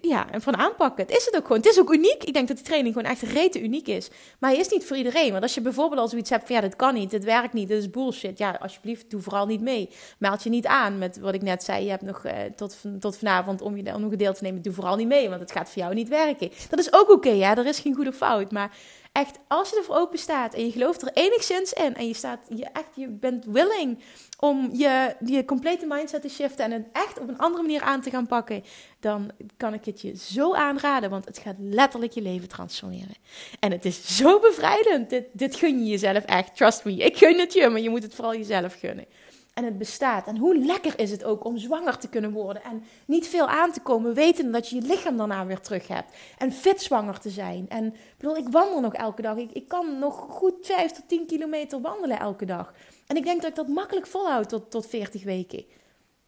ja, 0.00 0.26
van 0.32 0.56
aanpakken. 0.56 1.04
Het 1.04 1.16
is 1.16 1.24
het 1.24 1.36
ook 1.36 1.46
gewoon. 1.46 1.62
Het 1.62 1.70
is 1.70 1.80
ook 1.80 1.92
uniek. 1.92 2.24
Ik 2.24 2.32
denk 2.32 2.48
dat 2.48 2.56
die 2.56 2.66
training 2.66 2.94
gewoon 2.94 3.10
echt 3.10 3.22
rete 3.22 3.62
uniek 3.62 3.86
is. 3.86 4.10
Maar 4.38 4.50
hij 4.50 4.58
is 4.58 4.68
niet 4.68 4.84
voor 4.84 4.96
iedereen. 4.96 5.30
Want 5.30 5.42
als 5.42 5.54
je 5.54 5.60
bijvoorbeeld 5.60 6.00
al 6.00 6.08
zoiets 6.08 6.30
hebt 6.30 6.46
van 6.46 6.54
ja, 6.54 6.60
dit 6.60 6.76
kan 6.76 6.94
niet, 6.94 7.24
werkt 7.26 7.52
niet, 7.52 7.68
dit 7.68 7.78
is 7.78 7.90
bullshit. 7.90 8.38
Ja, 8.38 8.58
alsjeblieft, 8.60 9.10
doe 9.10 9.20
vooral 9.20 9.46
niet 9.46 9.60
mee. 9.60 9.90
Meld 10.18 10.42
je 10.42 10.50
niet 10.50 10.66
aan 10.66 10.98
met 10.98 11.18
wat 11.18 11.34
ik 11.34 11.42
net 11.42 11.62
zei. 11.62 11.84
Je 11.84 11.90
hebt 11.90 12.02
nog 12.02 12.26
uh, 12.26 12.32
tot, 12.56 12.80
tot 13.00 13.18
vanavond 13.18 13.60
om 13.60 13.76
je 13.76 13.94
om 13.94 14.02
een 14.02 14.16
deel 14.16 14.34
te 14.34 14.42
nemen. 14.42 14.62
Doe 14.62 14.72
vooral 14.72 14.96
niet 14.96 15.08
mee, 15.08 15.28
want 15.28 15.40
het 15.40 15.52
gaat 15.52 15.70
voor 15.70 15.82
jou 15.82 15.94
niet 15.94 16.08
werken. 16.08 16.50
Dat 16.68 16.78
is 16.78 16.92
ook 16.92 17.10
oké, 17.10 17.30
ja. 17.30 17.56
Er 17.56 17.66
is 17.66 17.78
geen 17.78 17.94
goede 17.94 18.12
fout. 18.12 18.52
Maar 18.52 18.76
echt, 19.16 19.38
als 19.48 19.70
je 19.70 19.76
ervoor 19.76 19.96
open 19.96 20.18
staat 20.18 20.54
en 20.54 20.64
je 20.64 20.70
gelooft 20.70 21.02
er 21.02 21.10
enigszins 21.12 21.72
in 21.72 21.94
en 21.94 22.06
je, 22.06 22.14
staat, 22.14 22.40
je, 22.48 22.64
echt, 22.64 22.88
je 22.94 23.08
bent 23.08 23.44
willing 23.44 23.98
om 24.38 24.70
je, 24.72 25.16
je 25.24 25.44
complete 25.44 25.86
mindset 25.86 26.22
te 26.22 26.28
shiften 26.28 26.64
en 26.64 26.72
het 26.72 26.86
echt 26.92 27.20
op 27.20 27.28
een 27.28 27.38
andere 27.38 27.62
manier 27.62 27.82
aan 27.82 28.00
te 28.00 28.10
gaan 28.10 28.26
pakken, 28.26 28.64
dan 29.00 29.30
kan 29.56 29.74
ik 29.74 29.84
het 29.84 30.00
je 30.00 30.16
zo 30.16 30.54
aanraden, 30.54 31.10
want 31.10 31.24
het 31.24 31.38
gaat 31.38 31.56
letterlijk 31.58 32.12
je 32.12 32.22
leven 32.22 32.48
transformeren. 32.48 33.14
En 33.60 33.70
het 33.70 33.84
is 33.84 34.16
zo 34.16 34.40
bevrijdend. 34.40 35.10
Dit, 35.10 35.24
dit 35.32 35.56
gun 35.56 35.84
je 35.84 35.90
jezelf 35.90 36.24
echt. 36.24 36.56
Trust 36.56 36.84
me. 36.84 36.96
Ik 36.96 37.16
gun 37.16 37.38
het 37.38 37.52
je, 37.52 37.68
maar 37.68 37.80
je 37.80 37.90
moet 37.90 38.02
het 38.02 38.14
vooral 38.14 38.34
jezelf 38.34 38.78
gunnen 38.78 39.06
en 39.56 39.64
het 39.64 39.78
bestaat. 39.78 40.26
En 40.26 40.36
hoe 40.36 40.64
lekker 40.64 40.98
is 40.98 41.10
het 41.10 41.24
ook 41.24 41.44
om 41.44 41.58
zwanger 41.58 41.98
te 41.98 42.08
kunnen 42.08 42.32
worden 42.32 42.62
en 42.62 42.84
niet 43.06 43.28
veel 43.28 43.46
aan 43.48 43.72
te 43.72 43.80
komen, 43.80 44.14
weten 44.14 44.52
dat 44.52 44.68
je 44.68 44.76
je 44.76 44.82
lichaam 44.82 45.16
daarna 45.16 45.46
weer 45.46 45.60
terug 45.60 45.88
hebt. 45.88 46.12
En 46.38 46.52
fit 46.52 46.82
zwanger 46.82 47.18
te 47.18 47.30
zijn. 47.30 47.68
En 47.68 47.94
bedoel, 48.16 48.36
ik 48.36 48.48
wandel 48.48 48.80
nog 48.80 48.94
elke 48.94 49.22
dag. 49.22 49.36
Ik, 49.36 49.50
ik 49.52 49.68
kan 49.68 49.98
nog 49.98 50.14
goed 50.14 50.54
5 50.60 50.92
tot 50.92 51.08
10 51.08 51.26
kilometer 51.26 51.80
wandelen 51.80 52.18
elke 52.18 52.44
dag. 52.44 52.72
En 53.06 53.16
ik 53.16 53.24
denk 53.24 53.40
dat 53.40 53.50
ik 53.50 53.56
dat 53.56 53.68
makkelijk 53.68 54.06
volhoud 54.06 54.48
tot, 54.48 54.70
tot 54.70 54.86
40 54.86 55.24
weken. 55.24 55.64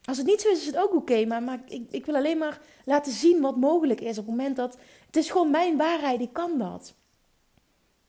Als 0.05 0.17
het 0.17 0.27
niet 0.27 0.41
zo 0.41 0.49
is, 0.49 0.61
is 0.61 0.67
het 0.67 0.79
ook 0.79 0.95
oké. 0.95 1.25
maar 1.25 1.43
maar 1.43 1.61
ik, 1.67 1.89
ik 1.91 2.07
wil 2.07 2.15
alleen 2.17 2.39
maar 2.39 2.61
laten 2.85 3.13
zien 3.13 3.41
wat 3.41 3.57
mogelijk 3.57 4.01
is. 4.01 4.19
Op 4.19 4.27
het 4.27 4.37
moment 4.37 4.57
dat. 4.57 4.79
Het 5.07 5.17
is 5.17 5.31
gewoon 5.31 5.51
mijn 5.51 5.77
waarheid, 5.77 6.21
ik 6.21 6.33
kan 6.33 6.59
dat. 6.59 6.95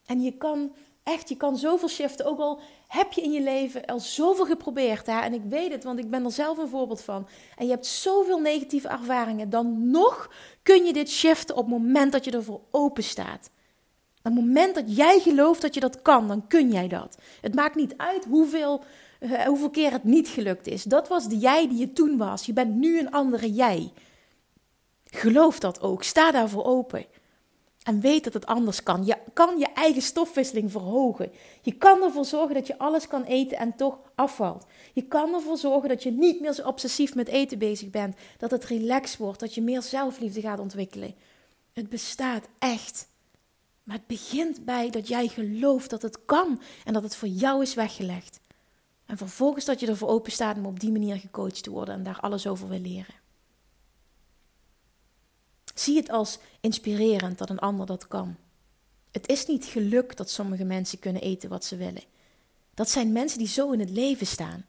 En 0.05 0.21
je 0.21 0.37
kan 0.37 0.73
echt, 1.03 1.29
je 1.29 1.37
kan 1.37 1.57
zoveel 1.57 1.89
shiften. 1.89 2.25
Ook 2.25 2.39
al 2.39 2.59
heb 2.89 3.13
je 3.13 3.21
in 3.21 3.31
je 3.31 3.41
leven 3.41 3.85
al 3.85 3.99
zoveel 3.99 4.45
geprobeerd. 4.45 5.05
Hè? 5.05 5.19
En 5.19 5.33
ik 5.33 5.43
weet 5.43 5.71
het, 5.71 5.83
want 5.83 5.99
ik 5.99 6.09
ben 6.09 6.25
er 6.25 6.31
zelf 6.31 6.57
een 6.57 6.67
voorbeeld 6.67 7.01
van. 7.01 7.27
En 7.57 7.65
je 7.65 7.71
hebt 7.71 7.85
zoveel 7.85 8.39
negatieve 8.39 8.87
ervaringen. 8.87 9.49
Dan 9.49 9.89
nog 9.89 10.31
kun 10.63 10.85
je 10.85 10.93
dit 10.93 11.09
shiften 11.09 11.55
op 11.55 11.61
het 11.61 11.71
moment 11.71 12.11
dat 12.11 12.25
je 12.25 12.31
ervoor 12.31 12.61
open 12.71 13.03
staat. 13.03 13.49
Op 14.17 14.23
het 14.23 14.33
moment 14.33 14.75
dat 14.75 14.95
jij 14.95 15.19
gelooft 15.19 15.61
dat 15.61 15.73
je 15.73 15.79
dat 15.79 16.01
kan, 16.01 16.27
dan 16.27 16.47
kun 16.47 16.71
jij 16.71 16.87
dat. 16.87 17.17
Het 17.41 17.55
maakt 17.55 17.75
niet 17.75 17.93
uit 17.97 18.25
hoeveel, 18.25 18.83
uh, 19.19 19.41
hoeveel 19.41 19.69
keer 19.69 19.91
het 19.91 20.03
niet 20.03 20.27
gelukt 20.27 20.67
is. 20.67 20.83
Dat 20.83 21.07
was 21.07 21.27
de 21.27 21.37
jij 21.37 21.67
die 21.67 21.77
je 21.77 21.93
toen 21.93 22.17
was. 22.17 22.45
Je 22.45 22.53
bent 22.53 22.75
nu 22.75 22.99
een 22.99 23.11
andere 23.11 23.53
jij. 23.53 23.91
Geloof 25.05 25.59
dat 25.59 25.81
ook. 25.81 26.03
Sta 26.03 26.31
daarvoor 26.31 26.65
open. 26.65 27.05
En 27.83 27.99
weet 27.99 28.23
dat 28.23 28.33
het 28.33 28.45
anders 28.45 28.83
kan. 28.83 29.05
Je 29.05 29.17
kan 29.33 29.57
je 29.57 29.67
eigen 29.73 30.01
stofwisseling 30.01 30.71
verhogen. 30.71 31.31
Je 31.61 31.71
kan 31.71 32.03
ervoor 32.03 32.25
zorgen 32.25 32.55
dat 32.55 32.67
je 32.67 32.77
alles 32.77 33.07
kan 33.07 33.23
eten 33.23 33.57
en 33.57 33.75
toch 33.75 33.99
afvalt. 34.15 34.65
Je 34.93 35.01
kan 35.01 35.33
ervoor 35.33 35.57
zorgen 35.57 35.89
dat 35.89 36.03
je 36.03 36.11
niet 36.11 36.39
meer 36.41 36.53
zo 36.53 36.67
obsessief 36.67 37.15
met 37.15 37.27
eten 37.27 37.57
bezig 37.57 37.89
bent. 37.89 38.15
Dat 38.37 38.51
het 38.51 38.65
relaxed 38.65 39.17
wordt. 39.17 39.39
Dat 39.39 39.55
je 39.55 39.61
meer 39.61 39.81
zelfliefde 39.81 40.41
gaat 40.41 40.59
ontwikkelen. 40.59 41.15
Het 41.73 41.89
bestaat 41.89 42.47
echt. 42.59 43.07
Maar 43.83 43.95
het 43.97 44.07
begint 44.07 44.65
bij 44.65 44.89
dat 44.89 45.07
jij 45.07 45.27
gelooft 45.27 45.89
dat 45.89 46.01
het 46.01 46.25
kan 46.25 46.61
en 46.85 46.93
dat 46.93 47.03
het 47.03 47.15
voor 47.15 47.27
jou 47.27 47.61
is 47.61 47.73
weggelegd. 47.73 48.39
En 49.05 49.17
vervolgens 49.17 49.65
dat 49.65 49.79
je 49.79 49.87
ervoor 49.87 50.09
open 50.09 50.31
staat 50.31 50.57
om 50.57 50.65
op 50.65 50.79
die 50.79 50.91
manier 50.91 51.15
gecoacht 51.15 51.63
te 51.63 51.69
worden 51.69 51.93
en 51.93 52.03
daar 52.03 52.19
alles 52.19 52.47
over 52.47 52.67
wil 52.67 52.79
leren. 52.79 53.18
Zie 55.75 55.97
het 55.97 56.09
als 56.09 56.39
inspirerend 56.59 57.37
dat 57.37 57.49
een 57.49 57.59
ander 57.59 57.85
dat 57.85 58.07
kan. 58.07 58.35
Het 59.11 59.27
is 59.27 59.45
niet 59.45 59.65
geluk 59.65 60.17
dat 60.17 60.29
sommige 60.29 60.63
mensen 60.63 60.99
kunnen 60.99 61.21
eten 61.21 61.49
wat 61.49 61.65
ze 61.65 61.75
willen. 61.75 62.03
Dat 62.73 62.89
zijn 62.89 63.11
mensen 63.11 63.37
die 63.37 63.47
zo 63.47 63.71
in 63.71 63.79
het 63.79 63.89
leven 63.89 64.27
staan. 64.27 64.65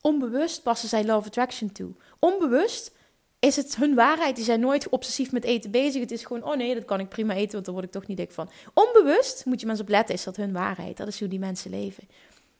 Onbewust 0.00 0.62
passen 0.62 0.88
zij 0.88 1.04
Love 1.04 1.26
Attraction 1.26 1.72
toe. 1.72 1.90
Onbewust 2.18 2.90
is 3.38 3.56
het 3.56 3.76
hun 3.76 3.94
waarheid. 3.94 4.36
Die 4.36 4.44
zijn 4.44 4.60
nooit 4.60 4.88
obsessief 4.88 5.32
met 5.32 5.44
eten 5.44 5.70
bezig. 5.70 6.00
Het 6.00 6.10
is 6.10 6.24
gewoon, 6.24 6.42
oh 6.42 6.56
nee, 6.56 6.74
dat 6.74 6.84
kan 6.84 7.00
ik 7.00 7.08
prima 7.08 7.34
eten, 7.34 7.52
want 7.52 7.64
daar 7.64 7.74
word 7.74 7.86
ik 7.86 7.92
toch 7.92 8.06
niet 8.06 8.16
dik 8.16 8.32
van. 8.32 8.50
Onbewust, 8.74 9.44
moet 9.44 9.60
je 9.60 9.66
maar 9.66 9.74
eens 9.74 9.84
op 9.84 9.90
letten, 9.90 10.14
is 10.14 10.24
dat 10.24 10.36
hun 10.36 10.52
waarheid. 10.52 10.96
Dat 10.96 11.08
is 11.08 11.18
hoe 11.18 11.28
die 11.28 11.38
mensen 11.38 11.70
leven. 11.70 12.08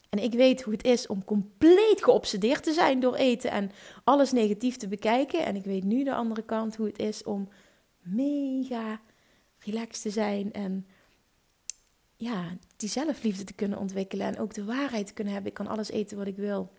En 0.08 0.22
ik 0.22 0.32
weet 0.32 0.62
hoe 0.62 0.72
het 0.72 0.84
is 0.84 1.06
om 1.06 1.24
compleet 1.24 2.04
geobsedeerd 2.04 2.62
te 2.62 2.72
zijn 2.72 3.00
door 3.00 3.14
eten 3.14 3.50
en 3.50 3.70
alles 4.04 4.32
negatief 4.32 4.76
te 4.76 4.88
bekijken. 4.88 5.44
En 5.44 5.56
ik 5.56 5.64
weet 5.64 5.84
nu 5.84 6.04
de 6.04 6.14
andere 6.14 6.42
kant 6.42 6.76
hoe 6.76 6.86
het 6.86 6.98
is 6.98 7.22
om 7.22 7.48
mega 8.02 9.00
relaxed 9.58 10.02
te 10.02 10.10
zijn 10.10 10.52
en 10.52 10.86
ja, 12.16 12.56
die 12.76 12.88
zelfliefde 12.88 13.44
te 13.44 13.52
kunnen 13.52 13.78
ontwikkelen 13.78 14.26
en 14.26 14.38
ook 14.38 14.54
de 14.54 14.64
waarheid 14.64 15.06
te 15.06 15.12
kunnen 15.12 15.32
hebben. 15.32 15.50
Ik 15.50 15.58
kan 15.58 15.66
alles 15.66 15.90
eten 15.90 16.16
wat 16.16 16.26
ik 16.26 16.36
wil. 16.36 16.72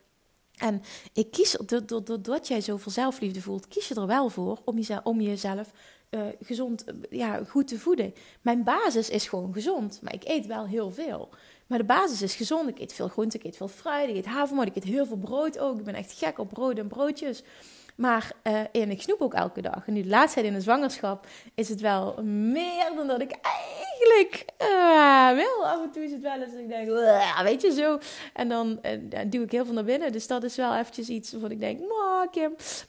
En 0.58 0.82
ik 1.14 1.32
kies, 1.32 1.58
doordat 1.86 2.48
jij 2.48 2.62
zoveel 2.62 2.92
zelfliefde 2.92 3.42
voelt, 3.42 3.68
kies 3.68 3.88
je 3.88 3.96
er 3.96 4.08
wel 4.08 4.30
voor 4.30 4.62
om 4.66 4.76
jezelf, 4.76 5.04
om 5.04 5.22
jezelf 5.22 5.72
uh, 6.10 6.22
gezond, 6.40 6.84
ja, 7.10 7.44
goed 7.44 7.68
te 7.68 7.80
voeden. 7.80 8.14
Mijn 8.42 8.64
basis 8.64 9.10
is 9.10 9.28
gewoon 9.28 9.54
gezond, 9.54 10.00
maar 10.02 10.14
ik 10.14 10.24
eet 10.28 10.46
wel 10.46 10.68
heel 10.68 10.92
veel. 10.92 11.30
Maar 11.70 11.78
de 11.78 11.84
basis 11.84 12.22
is 12.22 12.36
gezond. 12.36 12.70
Ik 12.70 12.80
eet 12.80 12.94
veel 12.94 13.08
groente, 13.08 13.38
ik 13.38 13.44
eet 13.44 13.58
veel 13.58 13.68
fruit, 13.68 14.10
ik 14.10 14.16
eet 14.16 14.26
havermout, 14.26 14.68
ik 14.68 14.76
eet 14.76 14.84
heel 14.84 15.06
veel 15.06 15.18
brood 15.18 15.60
ook. 15.60 15.78
Ik 15.78 15.84
ben 15.84 15.94
echt 15.96 16.14
gek 16.18 16.40
op 16.40 16.50
brood 16.50 16.78
en 16.78 16.88
broodjes. 16.88 17.44
Maar 17.96 18.32
uh, 18.44 18.60
en 18.72 18.92
ik 18.92 19.02
snoep 19.02 19.22
ook 19.22 19.34
elke 19.34 19.62
dag. 19.62 19.84
En 19.88 19.94
nu 19.94 20.02
de 20.02 20.10
laatste 20.10 20.34
tijd 20.34 20.52
in 20.52 20.58
de 20.58 20.64
zwangerschap 20.64 21.28
is 21.56 21.70
het 21.70 21.82
wel 21.82 22.24
meer 22.24 22.92
dan 22.96 23.08
dat 23.08 23.22
ik 23.22 23.32
eigenlijk 23.42 24.46
uh, 24.62 25.32
wil. 25.32 25.68
Af 25.68 25.84
en 25.84 25.92
toe 25.92 26.04
is 26.04 26.12
het 26.12 26.22
wel 26.22 26.42
eens 26.42 26.52
dat 26.52 26.60
ik 26.60 26.70
denk, 26.70 26.88
weet 27.44 27.62
je 27.62 27.72
zo. 27.72 28.00
En 28.34 28.50
dan 28.50 28.80
uh, 28.86 29.20
duw 29.28 29.44
ik 29.44 29.52
heel 29.52 29.66
veel 29.66 29.74
naar 29.74 29.84
binnen. 29.84 30.12
Dus 30.12 30.28
dat 30.28 30.44
is 30.44 30.56
wel 30.56 30.76
eventjes 30.76 31.08
iets 31.08 31.32
waarvan 31.32 31.52
ik 31.52 31.60
denk. 31.60 31.80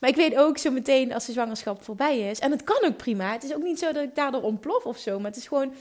Maar 0.01 0.11
ik 0.11 0.17
weet 0.17 0.37
ook 0.37 0.59
zo 0.59 0.71
meteen 0.71 1.15
als 1.15 1.27
de 1.27 1.33
zwangerschap 1.33 1.83
voorbij 1.83 2.19
is. 2.19 2.39
En 2.39 2.51
het 2.51 2.65
kan 2.65 2.85
ook 2.85 2.97
prima. 2.97 3.33
Het 3.33 3.45
is 3.45 3.55
ook 3.55 3.63
niet 3.63 3.79
zo 3.79 3.93
dat 3.93 4.03
ik 4.03 4.15
daardoor 4.15 4.43
ontplof 4.43 4.85
of 4.85 4.99
zo. 4.99 5.17
Maar 5.19 5.31
het 5.31 5.41
is 5.41 5.47
gewoon 5.47 5.73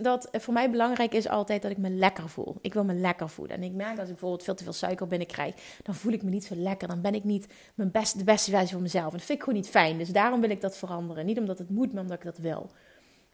dat 0.00 0.28
voor 0.32 0.54
mij 0.54 0.70
belangrijk 0.70 1.14
is 1.14 1.28
altijd 1.28 1.62
dat 1.62 1.70
ik 1.70 1.78
me 1.78 1.90
lekker 1.90 2.28
voel. 2.28 2.56
Ik 2.60 2.74
wil 2.74 2.84
me 2.84 2.94
lekker 2.94 3.28
voelen. 3.28 3.56
En 3.56 3.62
ik 3.62 3.72
merk 3.72 3.98
als 3.98 4.08
ik 4.08 4.14
bijvoorbeeld 4.14 4.42
veel 4.42 4.54
te 4.54 4.64
veel 4.64 4.72
suiker 4.72 5.06
binnenkrijg, 5.06 5.54
dan 5.82 5.94
voel 5.94 6.12
ik 6.12 6.22
me 6.22 6.30
niet 6.30 6.44
zo 6.44 6.54
lekker. 6.56 6.88
Dan 6.88 7.00
ben 7.00 7.14
ik 7.14 7.24
niet 7.24 7.46
mijn 7.74 7.90
beste, 7.90 8.18
de 8.18 8.24
beste 8.24 8.50
versie 8.50 8.72
van 8.72 8.82
mezelf. 8.82 9.12
En 9.12 9.16
dat 9.16 9.26
vind 9.26 9.38
ik 9.38 9.44
gewoon 9.44 9.60
niet 9.60 9.70
fijn. 9.70 9.98
Dus 9.98 10.08
daarom 10.08 10.40
wil 10.40 10.50
ik 10.50 10.60
dat 10.60 10.76
veranderen. 10.76 11.26
Niet 11.26 11.38
omdat 11.38 11.58
het 11.58 11.70
moet, 11.70 11.92
maar 11.92 12.02
omdat 12.02 12.16
ik 12.16 12.24
dat 12.24 12.38
wil. 12.38 12.70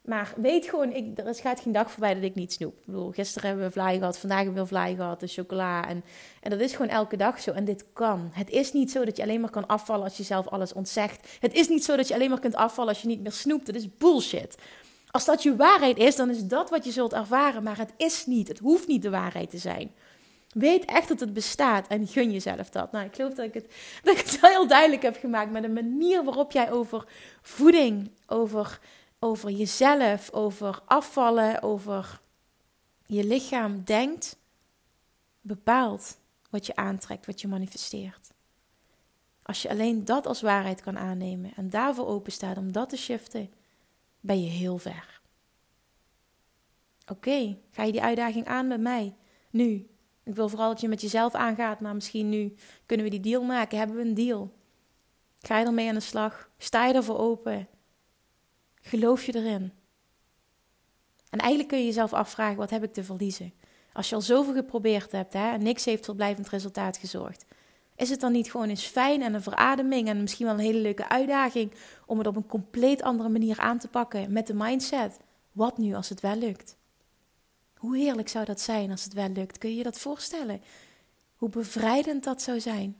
Maar 0.01 0.33
weet 0.37 0.65
gewoon, 0.65 0.93
ik, 0.93 1.17
er 1.17 1.35
gaat 1.35 1.59
geen 1.59 1.73
dag 1.73 1.91
voorbij 1.91 2.13
dat 2.13 2.23
ik 2.23 2.35
niet 2.35 2.53
snoep. 2.53 2.77
Ik 2.77 2.85
bedoel, 2.85 3.11
gisteren 3.11 3.47
hebben 3.47 3.65
we 3.65 3.71
vlaai 3.71 3.97
gehad, 3.97 4.17
vandaag 4.17 4.43
hebben 4.43 4.61
we 4.61 4.67
vlaai 4.67 4.95
gehad, 4.95 5.19
de 5.19 5.27
chocola. 5.27 5.87
En, 5.87 6.03
en 6.41 6.49
dat 6.49 6.59
is 6.59 6.71
gewoon 6.71 6.91
elke 6.91 7.17
dag 7.17 7.39
zo. 7.39 7.51
En 7.51 7.65
dit 7.65 7.85
kan. 7.93 8.29
Het 8.33 8.49
is 8.49 8.73
niet 8.73 8.91
zo 8.91 9.05
dat 9.05 9.17
je 9.17 9.23
alleen 9.23 9.41
maar 9.41 9.49
kan 9.49 9.67
afvallen 9.67 10.03
als 10.03 10.17
je 10.17 10.23
zelf 10.23 10.47
alles 10.47 10.73
ontzegt. 10.73 11.27
Het 11.39 11.53
is 11.53 11.69
niet 11.69 11.83
zo 11.83 11.95
dat 11.95 12.07
je 12.07 12.13
alleen 12.13 12.29
maar 12.29 12.39
kunt 12.39 12.55
afvallen 12.55 12.93
als 12.93 13.01
je 13.01 13.07
niet 13.07 13.21
meer 13.21 13.31
snoept. 13.31 13.65
Dat 13.65 13.75
is 13.75 13.95
bullshit. 13.97 14.57
Als 15.11 15.25
dat 15.25 15.43
je 15.43 15.55
waarheid 15.55 15.97
is, 15.97 16.15
dan 16.15 16.29
is 16.29 16.43
dat 16.43 16.69
wat 16.69 16.85
je 16.85 16.91
zult 16.91 17.13
ervaren. 17.13 17.63
Maar 17.63 17.77
het 17.77 17.93
is 17.97 18.25
niet. 18.25 18.47
Het 18.47 18.59
hoeft 18.59 18.87
niet 18.87 19.01
de 19.01 19.09
waarheid 19.09 19.49
te 19.49 19.57
zijn. 19.57 19.91
Weet 20.49 20.85
echt 20.85 21.07
dat 21.07 21.19
het 21.19 21.33
bestaat 21.33 21.87
en 21.87 22.07
gun 22.07 22.31
jezelf 22.31 22.69
dat. 22.69 22.91
Nou, 22.91 23.05
ik 23.05 23.15
geloof 23.15 23.33
dat 23.33 23.45
ik 23.45 23.53
het, 23.53 23.65
dat 24.03 24.19
ik 24.19 24.25
het 24.25 24.41
heel 24.41 24.67
duidelijk 24.67 25.01
heb 25.01 25.17
gemaakt 25.17 25.51
met 25.51 25.61
de 25.61 25.69
manier 25.69 26.23
waarop 26.23 26.51
jij 26.51 26.71
over 26.71 27.07
voeding, 27.41 28.11
over, 28.27 28.79
over 29.19 29.49
jezelf, 29.49 30.31
over 30.31 30.79
afvallen, 30.85 31.61
over 31.61 32.19
je 33.05 33.23
lichaam 33.23 33.83
denkt, 33.83 34.37
bepaalt 35.41 36.17
wat 36.49 36.65
je 36.65 36.75
aantrekt, 36.75 37.25
wat 37.25 37.41
je 37.41 37.47
manifesteert. 37.47 38.31
Als 39.43 39.61
je 39.61 39.69
alleen 39.69 40.05
dat 40.05 40.25
als 40.25 40.41
waarheid 40.41 40.81
kan 40.81 40.97
aannemen 40.97 41.51
en 41.55 41.69
daarvoor 41.69 42.07
openstaat 42.07 42.57
om 42.57 42.71
dat 42.71 42.89
te 42.89 42.97
shiften, 42.97 43.49
ben 44.19 44.43
je 44.43 44.49
heel 44.49 44.77
ver. 44.77 45.21
Oké, 47.07 47.57
ga 47.71 47.83
je 47.83 47.91
die 47.91 48.01
uitdaging 48.01 48.45
aan 48.45 48.67
met 48.67 48.79
mij? 48.79 49.15
Nu. 49.49 49.89
Ik 50.23 50.35
wil 50.35 50.49
vooral 50.49 50.69
dat 50.69 50.81
je 50.81 50.87
met 50.87 51.01
jezelf 51.01 51.33
aangaat, 51.33 51.79
maar 51.79 51.93
misschien 51.93 52.29
nu 52.29 52.55
kunnen 52.85 53.05
we 53.05 53.11
die 53.11 53.19
deal 53.19 53.43
maken. 53.43 53.77
Hebben 53.77 53.95
we 53.95 54.01
een 54.01 54.13
deal? 54.13 54.53
Ga 55.39 55.59
je 55.59 55.65
ermee 55.65 55.87
aan 55.87 55.93
de 55.93 55.99
slag? 55.99 56.49
Sta 56.57 56.85
je 56.85 56.93
ervoor 56.93 57.17
open? 57.17 57.67
Geloof 58.81 59.25
je 59.25 59.35
erin? 59.35 59.71
En 61.29 61.39
eigenlijk 61.39 61.69
kun 61.69 61.79
je 61.79 61.85
jezelf 61.85 62.13
afvragen: 62.13 62.57
wat 62.57 62.69
heb 62.69 62.83
ik 62.83 62.93
te 62.93 63.03
verliezen? 63.03 63.53
Als 63.93 64.09
je 64.09 64.15
al 64.15 64.21
zoveel 64.21 64.53
geprobeerd 64.53 65.11
hebt 65.11 65.33
hè, 65.33 65.51
en 65.51 65.63
niks 65.63 65.85
heeft 65.85 66.03
tot 66.03 66.15
blijvend 66.15 66.49
resultaat 66.49 66.97
gezorgd, 66.97 67.45
is 67.99 68.09
het 68.09 68.19
dan 68.19 68.31
niet 68.31 68.51
gewoon 68.51 68.69
eens 68.69 68.85
fijn 68.85 69.21
en 69.21 69.33
een 69.33 69.41
verademing 69.41 70.07
en 70.07 70.21
misschien 70.21 70.45
wel 70.45 70.55
een 70.55 70.61
hele 70.61 70.79
leuke 70.79 71.09
uitdaging 71.09 71.71
om 72.05 72.17
het 72.17 72.27
op 72.27 72.35
een 72.35 72.45
compleet 72.45 73.01
andere 73.01 73.29
manier 73.29 73.59
aan 73.59 73.77
te 73.77 73.87
pakken 73.87 74.31
met 74.31 74.47
de 74.47 74.53
mindset? 74.53 75.17
Wat 75.51 75.77
nu 75.77 75.93
als 75.93 76.09
het 76.09 76.19
wel 76.19 76.35
lukt? 76.35 76.77
Hoe 77.75 77.97
heerlijk 77.97 78.29
zou 78.29 78.45
dat 78.45 78.61
zijn 78.61 78.91
als 78.91 79.03
het 79.03 79.13
wel 79.13 79.29
lukt? 79.29 79.57
Kun 79.57 79.69
je 79.69 79.75
je 79.75 79.83
dat 79.83 79.99
voorstellen? 79.99 80.61
Hoe 81.35 81.49
bevrijdend 81.49 82.23
dat 82.23 82.41
zou 82.41 82.59
zijn? 82.59 82.97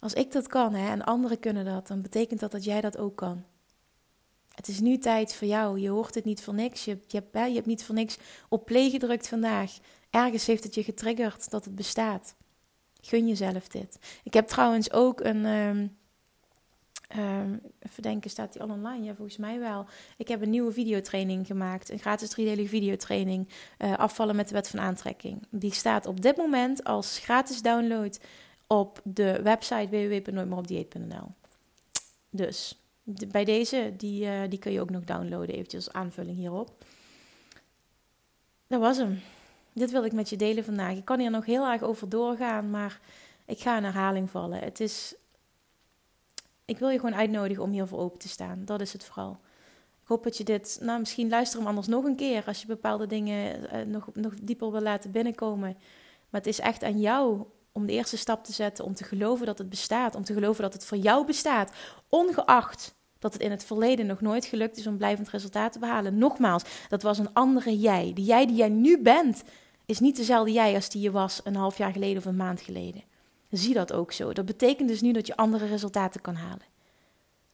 Als 0.00 0.12
ik 0.12 0.32
dat 0.32 0.46
kan 0.46 0.74
hè, 0.74 0.90
en 0.90 1.04
anderen 1.04 1.38
kunnen 1.38 1.64
dat, 1.64 1.86
dan 1.86 2.02
betekent 2.02 2.40
dat 2.40 2.50
dat 2.50 2.64
jij 2.64 2.80
dat 2.80 2.98
ook 2.98 3.16
kan. 3.16 3.44
Het 4.54 4.68
is 4.68 4.80
nu 4.80 4.98
tijd 4.98 5.34
voor 5.34 5.46
jou. 5.46 5.80
Je 5.80 5.88
hoort 5.88 6.14
het 6.14 6.24
niet 6.24 6.42
voor 6.42 6.54
niks. 6.54 6.84
Je, 6.84 6.98
je, 7.06 7.16
hebt, 7.16 7.48
je 7.48 7.54
hebt 7.54 7.66
niet 7.66 7.84
voor 7.84 7.94
niks 7.94 8.18
op 8.48 8.64
play 8.64 8.90
gedrukt 8.90 9.28
vandaag. 9.28 9.78
Ergens 10.10 10.46
heeft 10.46 10.64
het 10.64 10.74
je 10.74 10.82
getriggerd 10.82 11.50
dat 11.50 11.64
het 11.64 11.74
bestaat. 11.74 12.34
Gun 13.06 13.28
jezelf 13.28 13.68
dit. 13.68 13.98
Ik 14.22 14.34
heb 14.34 14.46
trouwens 14.46 14.92
ook 14.92 15.20
een. 15.20 15.44
Um, 15.44 15.96
um, 17.16 17.60
even 17.78 18.02
denken, 18.02 18.30
staat 18.30 18.52
die 18.52 18.62
al 18.62 18.68
online? 18.68 19.04
Ja, 19.04 19.14
volgens 19.14 19.36
mij 19.36 19.58
wel. 19.58 19.86
Ik 20.16 20.28
heb 20.28 20.42
een 20.42 20.50
nieuwe 20.50 20.72
videotraining 20.72 21.46
gemaakt. 21.46 21.90
Een 21.90 21.98
gratis 21.98 22.28
driedelige 22.28 22.68
videotraining. 22.68 23.48
Uh, 23.78 23.96
afvallen 23.96 24.36
met 24.36 24.48
de 24.48 24.54
wet 24.54 24.68
van 24.68 24.80
aantrekking. 24.80 25.46
Die 25.50 25.74
staat 25.74 26.06
op 26.06 26.20
dit 26.20 26.36
moment 26.36 26.84
als 26.84 27.18
gratis 27.18 27.62
download 27.62 28.20
op 28.66 29.00
de 29.02 29.42
website 29.42 29.88
www.nooitmeeropdieet.nl. 29.88 31.34
Dus 32.30 32.78
bij 33.28 33.44
deze, 33.44 33.92
die, 33.96 34.24
uh, 34.24 34.40
die 34.48 34.58
kun 34.58 34.72
je 34.72 34.80
ook 34.80 34.90
nog 34.90 35.04
downloaden, 35.04 35.54
eventjes 35.54 35.86
als 35.86 35.94
aanvulling 35.94 36.36
hierop. 36.36 36.84
Dat 38.66 38.80
was 38.80 38.96
hem 38.96 39.20
dit 39.74 39.90
wil 39.90 40.04
ik 40.04 40.12
met 40.12 40.28
je 40.28 40.36
delen 40.36 40.64
vandaag. 40.64 40.96
Ik 40.96 41.04
kan 41.04 41.20
hier 41.20 41.30
nog 41.30 41.44
heel 41.44 41.66
erg 41.66 41.82
over 41.82 42.08
doorgaan, 42.08 42.70
maar 42.70 43.00
ik 43.46 43.60
ga 43.60 43.76
in 43.76 43.84
herhaling 43.84 44.30
vallen. 44.30 44.58
Het 44.58 44.80
is. 44.80 45.14
Ik 46.64 46.78
wil 46.78 46.88
je 46.88 46.98
gewoon 46.98 47.14
uitnodigen 47.14 47.62
om 47.62 47.70
hiervoor 47.70 47.98
open 47.98 48.18
te 48.18 48.28
staan. 48.28 48.64
Dat 48.64 48.80
is 48.80 48.92
het 48.92 49.04
vooral. 49.04 49.38
Ik 50.02 50.10
hoop 50.10 50.24
dat 50.24 50.36
je 50.36 50.44
dit. 50.44 50.78
Nou, 50.80 50.98
misschien 50.98 51.28
luister 51.28 51.58
hem 51.58 51.68
anders 51.68 51.86
nog 51.86 52.04
een 52.04 52.16
keer 52.16 52.44
als 52.46 52.60
je 52.60 52.66
bepaalde 52.66 53.06
dingen 53.06 53.60
uh, 53.60 53.82
nog, 53.86 54.08
nog 54.12 54.34
dieper 54.42 54.70
wil 54.70 54.80
laten 54.80 55.10
binnenkomen. 55.10 55.76
Maar 56.30 56.40
het 56.40 56.46
is 56.46 56.60
echt 56.60 56.82
aan 56.82 57.00
jou 57.00 57.44
om 57.72 57.86
de 57.86 57.92
eerste 57.92 58.16
stap 58.16 58.44
te 58.44 58.52
zetten, 58.52 58.84
om 58.84 58.94
te 58.94 59.04
geloven 59.04 59.46
dat 59.46 59.58
het 59.58 59.68
bestaat, 59.68 60.14
om 60.14 60.24
te 60.24 60.32
geloven 60.32 60.62
dat 60.62 60.72
het 60.72 60.84
voor 60.84 60.98
jou 60.98 61.26
bestaat, 61.26 61.72
ongeacht 62.08 62.94
dat 63.18 63.32
het 63.32 63.42
in 63.42 63.50
het 63.50 63.64
verleden 63.64 64.06
nog 64.06 64.20
nooit 64.20 64.44
gelukt 64.44 64.76
is 64.76 64.86
om 64.86 64.96
blijvend 64.96 65.28
resultaat 65.28 65.72
te 65.72 65.78
behalen. 65.78 66.18
Nogmaals, 66.18 66.62
dat 66.88 67.02
was 67.02 67.18
een 67.18 67.32
andere 67.32 67.78
jij. 67.78 68.12
De 68.14 68.22
jij 68.22 68.46
die 68.46 68.56
jij 68.56 68.68
nu 68.68 69.02
bent, 69.02 69.42
is 69.86 70.00
niet 70.00 70.16
dezelfde 70.16 70.52
jij 70.52 70.74
als 70.74 70.88
die 70.88 71.02
je 71.02 71.10
was 71.10 71.40
een 71.44 71.56
half 71.56 71.78
jaar 71.78 71.92
geleden 71.92 72.16
of 72.16 72.24
een 72.24 72.36
maand 72.36 72.60
geleden. 72.60 73.02
Zie 73.50 73.74
dat 73.74 73.92
ook 73.92 74.12
zo. 74.12 74.32
Dat 74.32 74.44
betekent 74.44 74.88
dus 74.88 75.00
nu 75.00 75.12
dat 75.12 75.26
je 75.26 75.36
andere 75.36 75.66
resultaten 75.66 76.20
kan 76.20 76.34
halen. 76.34 76.66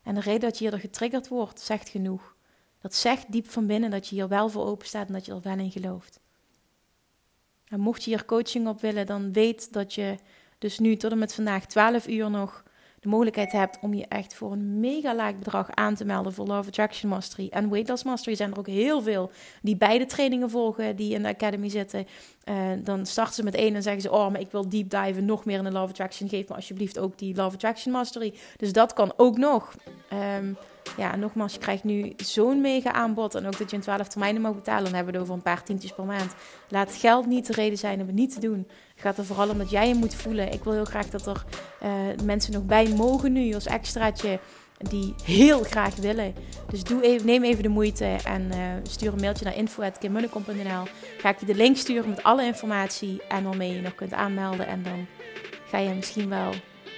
En 0.03 0.15
de 0.15 0.21
reden 0.21 0.41
dat 0.41 0.53
je 0.53 0.63
hierdoor 0.63 0.81
getriggerd 0.81 1.29
wordt, 1.29 1.61
zegt 1.61 1.89
genoeg. 1.89 2.35
Dat 2.81 2.95
zegt 2.95 3.33
diep 3.33 3.51
van 3.51 3.67
binnen 3.67 3.91
dat 3.91 4.09
je 4.09 4.15
hier 4.15 4.29
wel 4.29 4.49
voor 4.49 4.65
open 4.65 4.87
staat 4.87 5.07
en 5.07 5.13
dat 5.13 5.27
je 5.27 5.33
er 5.33 5.41
wel 5.41 5.59
in 5.59 5.71
gelooft. 5.71 6.21
En 7.69 7.81
mocht 7.81 8.05
je 8.05 8.11
hier 8.11 8.25
coaching 8.25 8.69
op 8.69 8.81
willen, 8.81 9.07
dan 9.07 9.33
weet 9.33 9.73
dat 9.73 9.95
je 9.95 10.17
dus 10.59 10.79
nu 10.79 10.97
tot 10.97 11.13
en 11.13 11.19
met 11.19 11.35
vandaag 11.35 11.67
12 11.67 12.09
uur 12.09 12.31
nog 12.31 12.63
de 13.01 13.09
mogelijkheid 13.09 13.53
hebt 13.53 13.79
om 13.81 13.95
je 13.95 14.07
echt 14.09 14.35
voor 14.35 14.53
een 14.53 14.81
mega 14.81 15.15
laag 15.15 15.39
bedrag 15.39 15.71
aan 15.71 15.95
te 15.95 16.05
melden 16.05 16.33
voor 16.33 16.47
Love 16.47 16.69
Attraction 16.69 17.11
Mastery 17.11 17.49
en 17.51 17.71
Weight 17.71 17.89
Loss 17.89 18.05
Mastery. 18.05 18.37
Zijn 18.37 18.51
er 18.53 18.59
ook 18.59 18.67
heel 18.67 19.03
veel 19.03 19.31
die 19.63 19.77
beide 19.77 20.07
trainingen 20.07 20.51
volgen, 20.51 20.97
die 20.97 21.15
in 21.15 21.23
de 21.23 21.29
Academy 21.29 21.69
zitten. 21.69 22.07
Uh, 22.45 22.57
dan 22.85 23.07
starten 23.07 23.35
ze 23.35 23.43
met 23.43 23.55
één 23.55 23.75
en 23.75 23.83
zeggen 23.83 24.03
ze: 24.03 24.11
Oh, 24.11 24.31
maar 24.31 24.41
ik 24.41 24.51
wil 24.51 24.69
deep 24.69 24.91
diven 24.91 25.25
nog 25.25 25.45
meer 25.45 25.59
in 25.59 25.65
de 25.65 25.71
Love 25.71 25.89
Attraction. 25.89 26.29
Geef 26.29 26.49
me 26.49 26.55
alsjeblieft 26.55 26.99
ook 26.99 27.19
die 27.19 27.35
Love 27.35 27.55
Attraction 27.55 27.93
Mastery. 27.93 28.35
Dus 28.57 28.73
dat 28.73 28.93
kan 28.93 29.13
ook 29.17 29.37
nog. 29.37 29.75
Um, 30.39 30.57
ja, 30.97 31.17
nogmaals, 31.17 31.53
je 31.53 31.59
krijgt 31.59 31.85
nu 31.85 32.13
zo'n 32.17 32.61
mega 32.61 32.93
aanbod. 32.93 33.35
En 33.35 33.47
ook 33.47 33.59
dat 33.59 33.71
je 33.71 33.77
in 33.77 33.83
12 33.83 34.09
termijnen 34.09 34.43
mag 34.43 34.55
betalen. 34.55 34.85
Dan 34.85 34.95
hebben 34.95 35.13
we 35.13 35.19
het 35.19 35.29
over 35.29 35.35
een 35.35 35.53
paar 35.53 35.65
tientjes 35.65 35.93
per 35.93 36.05
maand. 36.05 36.35
Laat 36.69 36.93
geld 36.95 37.27
niet 37.27 37.47
de 37.47 37.53
reden 37.53 37.79
zijn 37.79 38.01
om 38.01 38.07
het 38.07 38.17
niet 38.17 38.33
te 38.33 38.41
doen. 38.41 38.67
Gaat 39.01 39.19
er 39.19 39.25
vooral 39.25 39.49
om 39.49 39.59
dat 39.59 39.71
jij 39.71 39.89
je 39.89 39.95
moet 39.95 40.15
voelen. 40.15 40.53
Ik 40.53 40.65
wil 40.65 40.73
heel 40.73 40.85
graag 40.85 41.07
dat 41.07 41.27
er 41.27 41.45
uh, 41.83 41.91
mensen 42.25 42.53
nog 42.53 42.65
bij 42.65 42.89
mogen 42.89 43.33
nu 43.33 43.55
als 43.55 43.67
extraatje. 43.67 44.41
Die 44.79 45.15
heel 45.25 45.63
graag 45.63 45.95
willen. 45.97 46.35
Dus 46.71 46.83
doe 46.83 47.03
even, 47.03 47.27
neem 47.27 47.45
even 47.45 47.63
de 47.63 47.69
moeite 47.69 48.17
en 48.25 48.43
uh, 48.53 48.57
stuur 48.83 49.13
een 49.13 49.21
mailtje 49.21 49.45
naar 49.45 49.57
info.kimmunnekom.nl. 49.57 50.83
Ga 51.19 51.29
ik 51.29 51.41
je 51.41 51.47
de 51.47 51.55
link 51.55 51.77
sturen 51.77 52.09
met 52.09 52.23
alle 52.23 52.45
informatie 52.45 53.23
en 53.29 53.45
waarmee 53.45 53.73
je 53.73 53.81
nog 53.81 53.95
kunt 53.95 54.13
aanmelden. 54.13 54.67
En 54.67 54.83
dan 54.83 55.07
ga 55.67 55.79
je 55.79 55.95
misschien 55.95 56.29
wel 56.29 56.49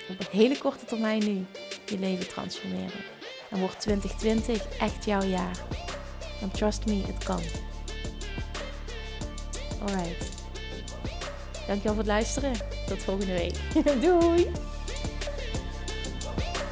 op 0.08 0.18
een 0.18 0.26
hele 0.30 0.58
korte 0.58 0.84
termijn 0.84 1.24
nu 1.24 1.46
je 1.86 1.98
leven 1.98 2.28
transformeren. 2.28 3.00
Dan 3.50 3.60
wordt 3.60 3.80
2020 3.80 4.78
echt 4.78 5.04
jouw 5.04 5.22
jaar. 5.22 5.58
En 6.40 6.50
trust 6.50 6.86
me, 6.86 7.02
het 7.06 7.24
kan. 7.24 7.40
Alright. 9.80 10.31
Dankjewel 11.66 11.94
voor 11.94 12.02
het 12.02 12.12
luisteren. 12.12 12.52
Tot 12.86 13.02
volgende 13.02 13.32
week. 13.32 13.54
Doei! 14.04 14.50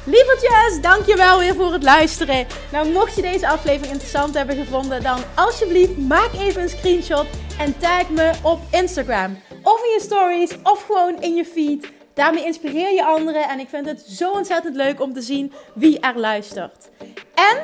Lievertjes, 0.05 0.81
dankjewel 0.81 1.39
weer 1.39 1.55
voor 1.55 1.73
het 1.73 1.83
luisteren. 1.83 2.47
Nou, 2.71 2.91
mocht 2.91 3.15
je 3.15 3.21
deze 3.21 3.47
aflevering 3.47 3.91
interessant 3.91 4.33
hebben 4.33 4.55
gevonden, 4.55 5.03
dan 5.03 5.19
alsjeblieft 5.35 5.97
maak 5.97 6.33
even 6.33 6.61
een 6.61 6.69
screenshot 6.69 7.25
en 7.59 7.77
tag 7.77 8.09
me 8.09 8.31
op 8.41 8.59
Instagram. 8.71 9.37
Of 9.63 9.83
in 9.83 9.89
je 9.89 9.99
stories, 10.01 10.51
of 10.63 10.85
gewoon 10.85 11.21
in 11.21 11.35
je 11.35 11.45
feed. 11.45 11.91
Daarmee 12.13 12.45
inspireer 12.45 12.93
je 12.93 13.05
anderen 13.05 13.49
en 13.49 13.59
ik 13.59 13.69
vind 13.69 13.85
het 13.85 14.01
zo 14.01 14.31
ontzettend 14.31 14.75
leuk 14.75 15.01
om 15.01 15.13
te 15.13 15.21
zien 15.21 15.53
wie 15.73 15.99
er 15.99 16.19
luistert. 16.19 16.89
En 17.35 17.63